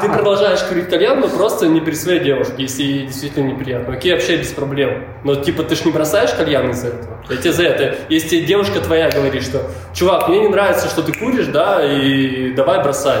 Ты 0.00 0.08
продолжаешь 0.08 0.60
курить 0.68 0.88
кальян, 0.90 1.20
но 1.20 1.28
просто 1.28 1.66
не 1.66 1.80
при 1.80 1.94
своей 1.94 2.20
девушке, 2.20 2.54
если 2.58 2.82
ей 2.82 3.06
действительно 3.06 3.46
неприятно. 3.52 3.94
Окей, 3.94 4.12
вообще 4.12 4.36
без 4.36 4.52
проблем. 4.52 5.04
Но 5.24 5.34
типа 5.36 5.62
ты 5.62 5.76
ж 5.76 5.84
не 5.84 5.92
бросаешь 5.92 6.30
кальян 6.32 6.70
из-за 6.70 6.88
этого. 6.88 7.16
Я 7.30 7.36
тебе 7.36 7.52
за 7.52 7.62
это. 7.62 7.94
Если 8.08 8.28
тебе 8.28 8.42
девушка 8.46 8.80
твоя 8.80 9.08
говорит, 9.10 9.42
что 9.44 9.62
чувак, 9.94 10.28
мне 10.28 10.40
не 10.40 10.48
нравится, 10.48 10.88
что 10.88 11.02
ты 11.02 11.12
куришь, 11.12 11.46
да, 11.46 11.80
и 11.84 12.52
давай 12.54 12.82
бросай. 12.82 13.18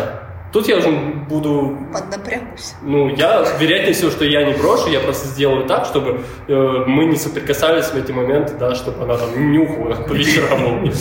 Тут 0.53 0.67
я 0.67 0.77
уже 0.77 0.89
буду 1.29 1.77
Поднапрягуся. 1.93 2.73
ну, 2.81 3.07
я, 3.09 3.45
вероятнее 3.59 3.93
всего, 3.93 4.09
что 4.11 4.25
я 4.25 4.43
не 4.43 4.53
брошу, 4.53 4.89
я 4.89 4.99
просто 4.99 5.27
сделаю 5.27 5.65
так, 5.67 5.85
чтобы 5.85 6.21
э, 6.47 6.83
мы 6.87 7.05
не 7.05 7.15
соприкасались 7.17 7.85
в 7.93 7.95
эти 7.95 8.11
моменты, 8.11 8.53
да, 8.59 8.73
чтобы 8.73 9.03
она 9.03 9.15
там 9.17 9.51
нюхала 9.51 9.95
по 10.07 10.13
вечерам. 10.13 10.91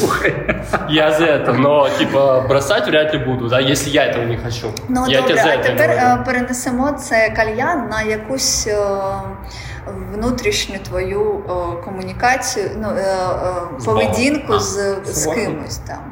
Я 0.90 1.12
за 1.12 1.24
это, 1.24 1.52
но, 1.54 1.88
типа, 1.98 2.44
бросать 2.48 2.86
вряд 2.86 3.14
ли 3.14 3.18
буду, 3.24 3.48
да, 3.48 3.58
если 3.60 3.88
я 3.90 4.04
этого 4.04 4.24
не 4.24 4.36
хочу. 4.36 4.66
Ну 4.88 5.06
я 5.06 5.20
добре, 5.22 5.34
тебе 5.34 5.42
за 5.42 5.48
а 5.50 5.54
это 5.56 5.62
тепер 5.62 5.90
е, 5.90 6.00
говорю. 6.00 6.24
перенесемо 6.26 6.92
це 6.92 7.30
кальян 7.36 7.88
на 7.88 8.02
якусь 8.02 8.66
е, 8.66 8.76
внутрішню 10.14 10.78
твою 10.88 11.40
е, 11.48 11.82
комунікацію, 11.84 12.70
ну 12.82 12.88
е, 12.88 13.00
е, 13.00 13.84
поведінку 13.84 14.52
А, 14.52 14.58
з, 14.58 14.96
з 15.04 15.22
согласен. 15.24 15.46
кимось 15.46 15.78
там, 15.78 15.98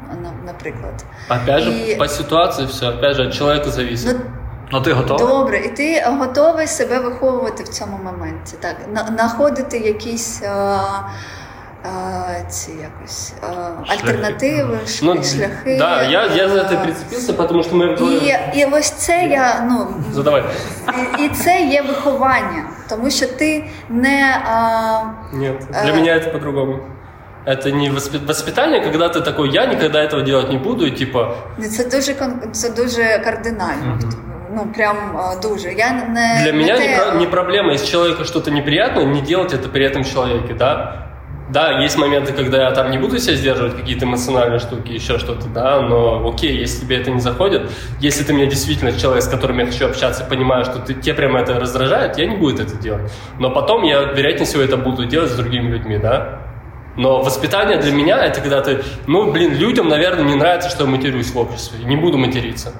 наприклад. 0.61 1.05
Опять 1.29 1.63
же, 1.63 1.71
и- 1.71 1.95
по 1.95 2.07
ситуации 2.07 2.65
все, 2.65 2.89
опять 2.89 3.15
же, 3.15 3.27
от 3.27 3.33
человека 3.33 3.69
зависит. 3.69 4.15
Ну 4.19 4.25
Ну 4.71 4.81
ти 4.81 4.93
готовий? 4.93 5.27
добре, 5.27 5.57
і 5.57 5.69
ти 5.69 6.03
готовий 6.07 6.67
себе 6.67 6.99
виховувати 6.99 7.63
в 7.63 7.67
цьому 7.67 7.99
моменті. 8.03 8.55
Так, 8.59 8.75
на- 8.93 9.05
знаходити 9.05 9.77
якісь. 9.77 10.41
Е, 10.43 10.49
е, 11.85 12.45
ці 12.49 12.71
якось 12.71 13.33
е, 13.43 13.47
альтернативи, 13.87 14.77
ш- 14.87 14.99
Ну, 15.05 15.23
шляхи. 15.23 15.77
да, 15.79 16.03
я, 16.03 16.25
я 16.25 16.49
за 16.49 16.55
е, 16.55 16.59
это 16.63 16.83
прицепился, 16.83 17.33
потому 17.33 17.63
что 17.63 17.75
мы... 17.75 18.11
І, 18.53 18.59
і 18.59 18.65
ось 18.65 18.89
це 18.91 19.23
я 19.23 19.65
ну 19.69 19.87
Задавай. 20.13 20.43
І, 21.19 21.23
і 21.25 21.29
це 21.29 21.61
є 21.61 21.81
виховання, 21.81 22.63
тому 22.89 23.09
що 23.11 23.27
ти 23.27 23.69
не 23.89 24.41
а, 24.51 25.01
Нет, 25.33 25.59
для 25.83 25.91
Э. 25.91 25.95
меня 25.95 26.13
это 26.13 26.31
по-другому. 26.31 26.79
Это 27.44 27.72
не 27.72 27.90
воспи- 27.90 28.24
воспитание, 28.26 28.80
когда 28.80 29.08
ты 29.08 29.20
такой, 29.20 29.50
я 29.50 29.66
никогда 29.66 30.00
этого 30.02 30.22
делать 30.22 30.50
не 30.50 30.58
буду, 30.58 30.86
и 30.86 30.90
типа, 30.90 31.34
це 31.70 31.84
дуже 31.84 32.14
це 32.52 32.70
дуже 32.70 33.18
кардинально. 33.24 33.98
Ну 34.54 34.66
прям 34.76 34.96
а, 35.16 35.36
дуже. 35.36 35.72
Я 35.72 35.92
не 35.92 36.42
Для 36.44 36.52
меня 36.52 36.78
не, 36.78 36.86
те- 36.86 37.12
не 37.18 37.26
проблема, 37.26 37.72
если 37.72 37.86
человеку 37.86 38.24
что-то 38.24 38.50
неприятно, 38.50 39.02
не 39.02 39.20
делать 39.20 39.54
это 39.54 39.68
при 39.68 39.84
этом 39.84 40.04
человеке, 40.04 40.54
да. 40.54 40.98
Да, 41.50 41.82
есть 41.84 41.98
моменты, 41.98 42.32
когда 42.32 42.56
я 42.62 42.70
там 42.70 42.90
не 42.90 42.98
буду 42.98 43.18
себя 43.18 43.36
сдерживать, 43.36 43.76
какие-то 43.76 44.04
эмоциональные 44.04 44.58
штуки, 44.58 44.92
еще 44.92 45.18
что-то, 45.18 45.48
да, 45.48 45.80
но 45.80 46.28
окей, 46.28 46.62
если 46.62 46.80
тебе 46.86 46.96
это 46.96 47.10
не 47.10 47.20
заходит, 47.20 47.62
если 48.00 48.24
ты 48.24 48.32
меня 48.32 48.46
действительно 48.46 48.92
человек, 48.92 49.22
с 49.22 49.28
которым 49.28 49.58
я 49.58 49.66
хочу 49.66 49.86
общаться, 49.86 50.24
понимаю, 50.24 50.64
что 50.64 50.78
ты, 50.78 50.94
тебе 50.94 51.14
прямо 51.14 51.40
это 51.40 51.60
раздражает, 51.60 52.18
я 52.18 52.26
не 52.26 52.36
буду 52.36 52.62
это 52.62 52.76
делать. 52.82 53.12
Но 53.38 53.50
потом 53.50 53.82
я, 53.84 54.00
вероятнее 54.02 54.46
всего, 54.46 54.62
это 54.62 54.76
буду 54.76 55.04
делать 55.04 55.30
с 55.30 55.34
другими 55.36 55.70
людьми, 55.70 55.98
да. 55.98 56.38
Но 56.96 57.22
воспитание 57.22 57.78
для 57.78 57.92
меня 57.92 58.24
это 58.24 58.40
когда 58.40 58.60
ты, 58.60 58.82
ну, 59.06 59.30
блин, 59.30 59.54
людям, 59.54 59.88
наверное, 59.88 60.24
не 60.24 60.34
нравится, 60.34 60.68
что 60.68 60.84
я 60.84 60.90
матерюсь 60.90 61.30
в 61.30 61.38
обществе. 61.38 61.84
Не 61.84 61.96
буду 61.96 62.18
материться. 62.18 62.72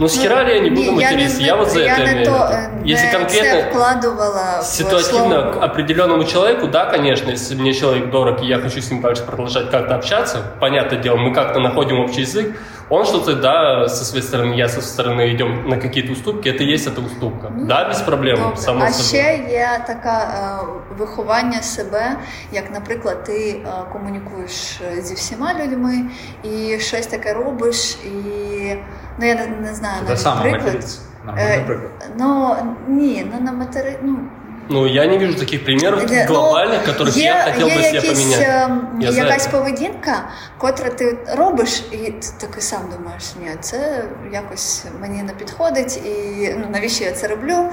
Ну, 0.00 0.08
с 0.08 0.18
хера 0.18 0.42
ли 0.44 0.54
я 0.54 0.60
не 0.60 0.70
буду 0.70 0.92
материться? 0.92 1.42
Я, 1.42 1.56
вот 1.56 1.70
за 1.70 1.80
я 1.80 1.98
это 1.98 2.10
имею 2.10 2.24
то, 2.24 2.48
е, 2.50 2.70
Если 2.84 3.06
конкретно 3.10 4.62
ситуативно 4.62 5.52
к 5.52 5.62
определенному 5.62 6.24
человеку, 6.24 6.68
да, 6.68 6.86
конечно, 6.86 7.30
если 7.30 7.54
мне 7.54 7.74
человек 7.74 8.10
дорог, 8.10 8.42
и 8.42 8.46
я 8.46 8.58
хочу 8.60 8.80
с 8.80 8.90
ним 8.90 9.02
дальше 9.02 9.24
продолжать 9.24 9.70
как-то 9.70 9.96
общаться, 9.96 10.38
понятное 10.58 10.98
дело, 10.98 11.16
мы 11.16 11.34
как-то 11.34 11.60
находим 11.60 12.00
общий 12.00 12.22
язык, 12.22 12.56
он 12.89 13.05
что-то, 13.05 13.35
да, 13.35 13.89
со 13.89 14.05
своей 14.05 14.23
стороны, 14.23 14.53
я 14.55 14.67
со 14.67 14.81
своей 14.81 14.87
стороны 14.93 15.21
идем 15.35 15.69
на 15.69 15.77
какие-то 15.77 16.11
уступки, 16.13 16.49
это 16.49 16.63
и 16.63 16.73
есть 16.73 16.87
эта 16.87 17.01
уступка. 17.05 17.51
да, 17.57 17.87
без 17.89 18.01
проблем, 18.01 18.37
Добре. 18.39 18.57
само 18.57 18.83
а 18.83 18.89
собой. 18.91 19.05
ще 19.21 19.43
є 19.51 19.83
така 19.87 20.17
е, 20.19 20.95
виховання 20.97 21.61
себе, 21.61 22.17
як, 22.51 22.71
наприклад, 22.73 23.23
ти 23.23 23.49
е, 23.49 23.67
комунікуєш 23.93 24.81
е, 24.97 25.01
зі 25.01 25.13
всіма 25.13 25.53
людьми 25.63 26.01
і 26.43 26.79
щось 26.79 27.07
таке 27.07 27.33
робиш, 27.33 27.97
і 28.05 28.75
ну 29.19 29.25
я 29.27 29.35
не, 29.35 29.47
не 29.47 29.73
знаю 29.73 29.95
Те 29.99 30.05
навіть 30.07 30.19
саме 30.21 30.41
приклад. 30.41 30.63
материться. 30.63 30.99
Нормальний 31.25 31.57
Е, 31.57 31.63
приклад. 31.65 31.91
Ну 32.19 32.55
ні, 32.87 33.27
ну 33.33 33.45
на 33.45 33.51
матери, 33.51 33.99
ну 34.03 34.17
Ну, 34.69 34.87
я 34.87 35.05
не 35.05 35.17
вижу 35.17 35.35
таких 35.39 35.63
примеров 35.65 35.99
Е, 36.11 36.25
глобальных, 36.29 36.79
ну, 36.87 36.93
которых 36.93 37.17
є, 37.17 37.23
я 37.23 37.43
хотел 37.53 37.67
є 37.67 37.75
бы 37.77 37.81
себе 37.83 37.95
якісь, 37.95 38.23
поменять. 38.23 38.47
ем, 38.69 38.89
Я 39.01 39.11
за 39.11 39.21
якась 39.21 39.47
это. 39.47 39.51
поведінка, 39.51 40.29
котра 40.57 40.89
ти 40.89 41.17
робиш, 41.37 41.83
і 41.91 41.97
ти 41.97 42.27
такий 42.39 42.61
сам 42.61 42.79
думаєш, 42.97 43.23
ні, 43.41 43.49
це 43.61 44.03
якось 44.33 44.85
мені 45.01 45.23
не 45.23 45.33
підходить, 45.33 45.97
і 45.97 46.55
ну, 46.59 46.65
навіщо 46.71 47.03
я 47.03 47.11
це 47.11 47.27
роблю? 47.27 47.69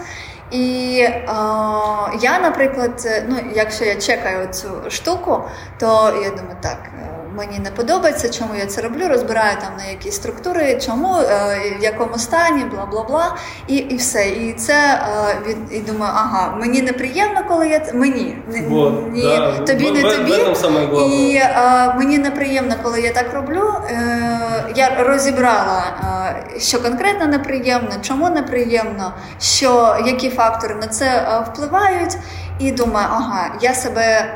І 0.51 0.99
е, 1.01 1.25
я, 2.21 2.39
наприклад, 2.43 3.03
е, 3.07 3.25
ну, 3.29 3.37
якщо 3.55 3.85
я 3.85 3.95
чекаю 3.95 4.49
цю 4.53 4.69
штуку, 4.91 5.43
то 5.79 5.87
я 6.25 6.31
думаю, 6.31 6.57
так, 6.63 6.79
е, 6.96 6.96
мені 7.38 7.60
не 7.60 7.72
подобається, 7.72 8.30
чому 8.30 8.56
я 8.56 8.66
це 8.66 8.82
роблю, 8.82 9.08
розбираю 9.08 9.58
там 9.62 9.70
на 9.78 9.86
які 9.86 10.12
структури, 10.12 10.80
чому, 10.86 11.16
е, 11.18 11.60
в 11.80 11.84
якому 11.84 12.18
стані, 12.18 12.64
бла 12.64 12.86
бла 12.86 13.04
бла, 13.04 13.36
і 13.68 13.76
і 13.76 13.96
все. 13.96 14.30
І 14.30 14.54
це 14.54 14.74
е, 14.74 15.38
від 15.48 15.58
і 15.72 15.80
думаю, 15.80 16.12
ага, 16.16 16.56
мені 16.60 16.82
неприємно, 16.82 17.42
коли 17.48 17.70
я 17.70 17.80
це- 17.80 17.94
мені 17.94 18.38
не- 18.48 18.68
Вот, 18.68 19.12
ні, 19.12 19.22
да. 19.22 19.58
тобі 19.58 19.90
В- 19.92 19.94
не 19.94 20.02
тобі. 20.02 20.32
І 21.06 21.36
е, 21.36 21.94
мені 21.98 22.18
неприємно, 22.18 22.76
коли 22.84 23.02
я 23.02 23.14
так 23.14 23.34
роблю. 23.34 23.74
Я 24.76 24.90
розібрала, 25.04 25.84
що 26.60 26.82
конкретно 26.82 27.26
неприємно, 27.28 27.90
чому 28.02 28.30
неприємно, 28.30 29.14
що 29.40 29.98
які 30.06 30.30
фактори 30.30 30.76
на 30.76 30.88
це 30.88 31.28
впливають, 31.52 32.18
і 32.60 32.72
думаю, 32.72 33.08
ага, 33.12 33.50
я 33.62 33.74
себе 33.74 34.34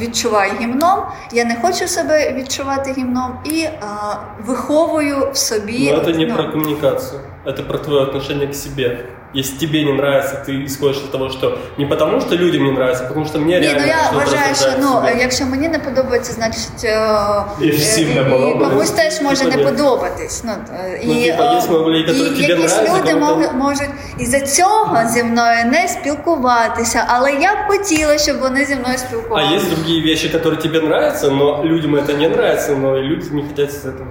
відчуваю 0.00 0.52
гімном, 0.60 0.98
я 1.32 1.44
не 1.44 1.56
хочу 1.62 1.88
себе 1.88 2.32
відчувати 2.32 2.92
гімном 2.92 3.38
і 3.44 3.64
а, 3.80 4.14
виховую 4.44 5.30
в 5.32 5.36
собі. 5.36 5.92
Ну, 5.96 6.04
це 6.04 6.18
не 6.18 6.26
ну, 6.26 6.34
про 6.34 6.52
комунікацію, 6.52 7.20
це 7.44 7.62
про 7.62 7.78
твоє 7.78 8.00
отношение 8.00 8.46
к 8.46 8.54
себе. 8.54 9.04
Если 9.35 9.57
тебе 9.57 9.83
не 9.83 9.93
нравится, 9.93 10.43
ты 10.47 10.65
исходишь 10.65 10.97
от 10.97 11.11
того, 11.11 11.29
что 11.29 11.57
не 11.77 11.85
потому, 11.87 12.21
что 12.21 12.35
людям 12.35 12.63
не 12.63 12.71
нравится, 12.71 13.03
а 13.05 13.07
потому 13.07 13.25
что 13.25 13.39
мне 13.39 13.59
Ні, 13.59 13.65
реально 13.67 13.81
ну 13.81 13.87
я 13.87 13.97
что-то 13.97 14.15
вважаю, 14.17 14.55
що 14.55 14.65
раздражает 14.65 14.79
ну 14.81 15.01
в 15.01 15.05
себе. 15.07 15.21
якщо 15.21 15.45
мені 15.45 15.69
не 15.69 15.79
подобається, 15.79 16.33
значить 16.33 16.83
е, 16.83 17.43
І 17.61 17.69
всім 17.69 18.09
е, 18.11 18.15
не 18.15 18.21
і 18.21 18.23
подобається. 18.23 18.69
комусь 18.69 18.91
теж 18.91 19.21
може 19.21 19.43
не 19.45 19.51
Типа, 19.51 19.63
ні. 19.71 19.77
подобатись. 19.77 20.43
Ну, 20.45 20.51
е, 20.75 21.01
Ну, 21.05 21.13
і, 21.13 21.31
типа, 21.31 21.43
е, 21.43 21.55
є 21.55 21.69
много 21.69 21.91
людей, 21.91 22.15
і 22.15 22.19
які 22.19 22.29
тобі 22.29 22.41
якісь 22.47 22.71
нравиться, 22.77 22.99
люди 22.99 23.13
кому-то- 23.13 23.35
можуть, 23.35 23.53
можуть 23.53 23.89
із-за 24.19 24.39
цього 24.39 24.97
зі 25.09 25.23
мною 25.23 25.57
не 25.65 25.87
спілкуватися, 25.87 27.05
але 27.07 27.31
я 27.31 27.53
б 27.55 27.57
хотіла, 27.67 28.17
щоб 28.17 28.39
вони 28.39 28.65
зі 28.65 28.75
мною 28.75 28.95
А 28.95 28.97
спілкувалися. 28.97 29.55
есть 29.55 29.69
другие 29.75 30.01
вещи, 30.03 30.27
которые 30.37 30.61
тебе 30.61 30.79
нравятся, 30.79 31.29
но 31.29 31.63
людям 31.63 31.95
это 31.95 32.17
не 32.17 32.25
нравится, 32.29 32.75
но 32.75 32.97
и 32.97 33.01
люди 33.01 33.29
не 33.31 33.43
хотят 33.43 33.71
с 33.71 33.85
этим, 33.85 34.07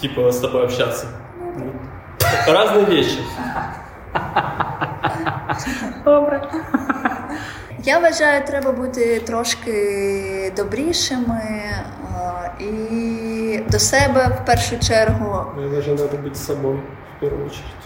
типа, 0.00 0.28
с 0.32 0.36
тобой 0.38 0.64
общаться. 0.64 1.06
Разные 2.48 2.84
вещи. 2.90 3.18
Я 7.83 7.99
вважаю, 7.99 8.45
треба 8.45 8.71
бути 8.71 9.19
трошки 9.19 10.53
добрішими 10.55 11.41
і 12.59 13.59
до 13.69 13.79
себе 13.79 14.27
в 14.41 14.45
першу 14.45 14.79
чергу. 14.79 15.45
Мне 15.57 15.69
даже 15.75 15.91
надо 15.91 16.17
быть 16.17 16.35
собой 16.35 16.75
в 17.17 17.19
первую 17.19 17.45
очередь. 17.45 17.85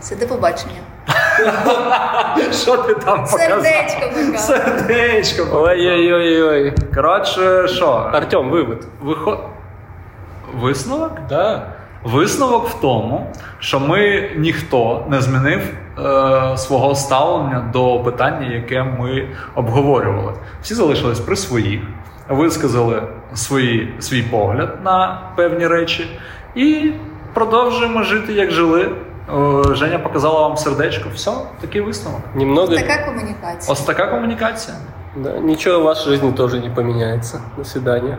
Це 0.00 0.16
до 0.16 0.26
побачення. 0.26 0.80
Що 2.52 2.76
ти 2.76 2.94
там 2.94 3.24
показав? 3.24 3.62
Сердечко 3.62 4.00
пока. 4.14 4.38
Сердечко. 4.38 5.48
Ой-ой-ой-ой. 5.52 6.74
Коротше, 6.94 7.68
що? 7.68 8.10
Артем, 8.12 8.50
вывод. 8.50 8.84
Виход... 9.02 9.40
Висновок? 10.54 11.12
Да. 11.28 11.72
Висновок 12.12 12.68
в 12.68 12.80
тому, 12.80 13.26
що 13.58 13.80
ми 13.80 14.30
ніхто 14.36 15.06
не 15.10 15.20
змінив 15.20 15.60
е, 15.60 16.56
свого 16.56 16.94
ставлення 16.94 17.70
до 17.72 18.00
питання, 18.00 18.54
яке 18.54 18.82
ми 18.82 19.28
обговорювали. 19.54 20.32
Всі 20.62 20.74
залишились 20.74 21.20
при 21.20 21.36
своїх, 21.36 21.80
висказали 22.28 23.02
свої, 23.34 23.94
свій 24.00 24.22
погляд 24.22 24.78
на 24.84 25.22
певні 25.36 25.66
речі 25.66 26.20
і 26.54 26.92
продовжуємо 27.34 28.02
жити, 28.02 28.32
як 28.32 28.50
жили. 28.50 28.92
Е, 29.70 29.74
Женя 29.74 29.98
показала 29.98 30.48
вам 30.48 30.56
сердечко. 30.56 31.08
Все, 31.14 31.30
такий 31.60 31.80
висновок. 31.80 32.20
Немного... 32.34 32.66
Така 32.66 33.04
комунікація. 33.06 33.72
Ось 33.72 33.80
така 33.80 34.06
комунікація. 34.06 34.76
Да, 35.16 35.38
ничего 35.38 35.80
в 35.80 35.82
вашей 35.82 36.12
жизни 36.12 36.32
тоже 36.32 36.60
не 36.60 36.70
поменяется. 36.70 37.40
До 37.56 37.64
свидания. 37.64 38.18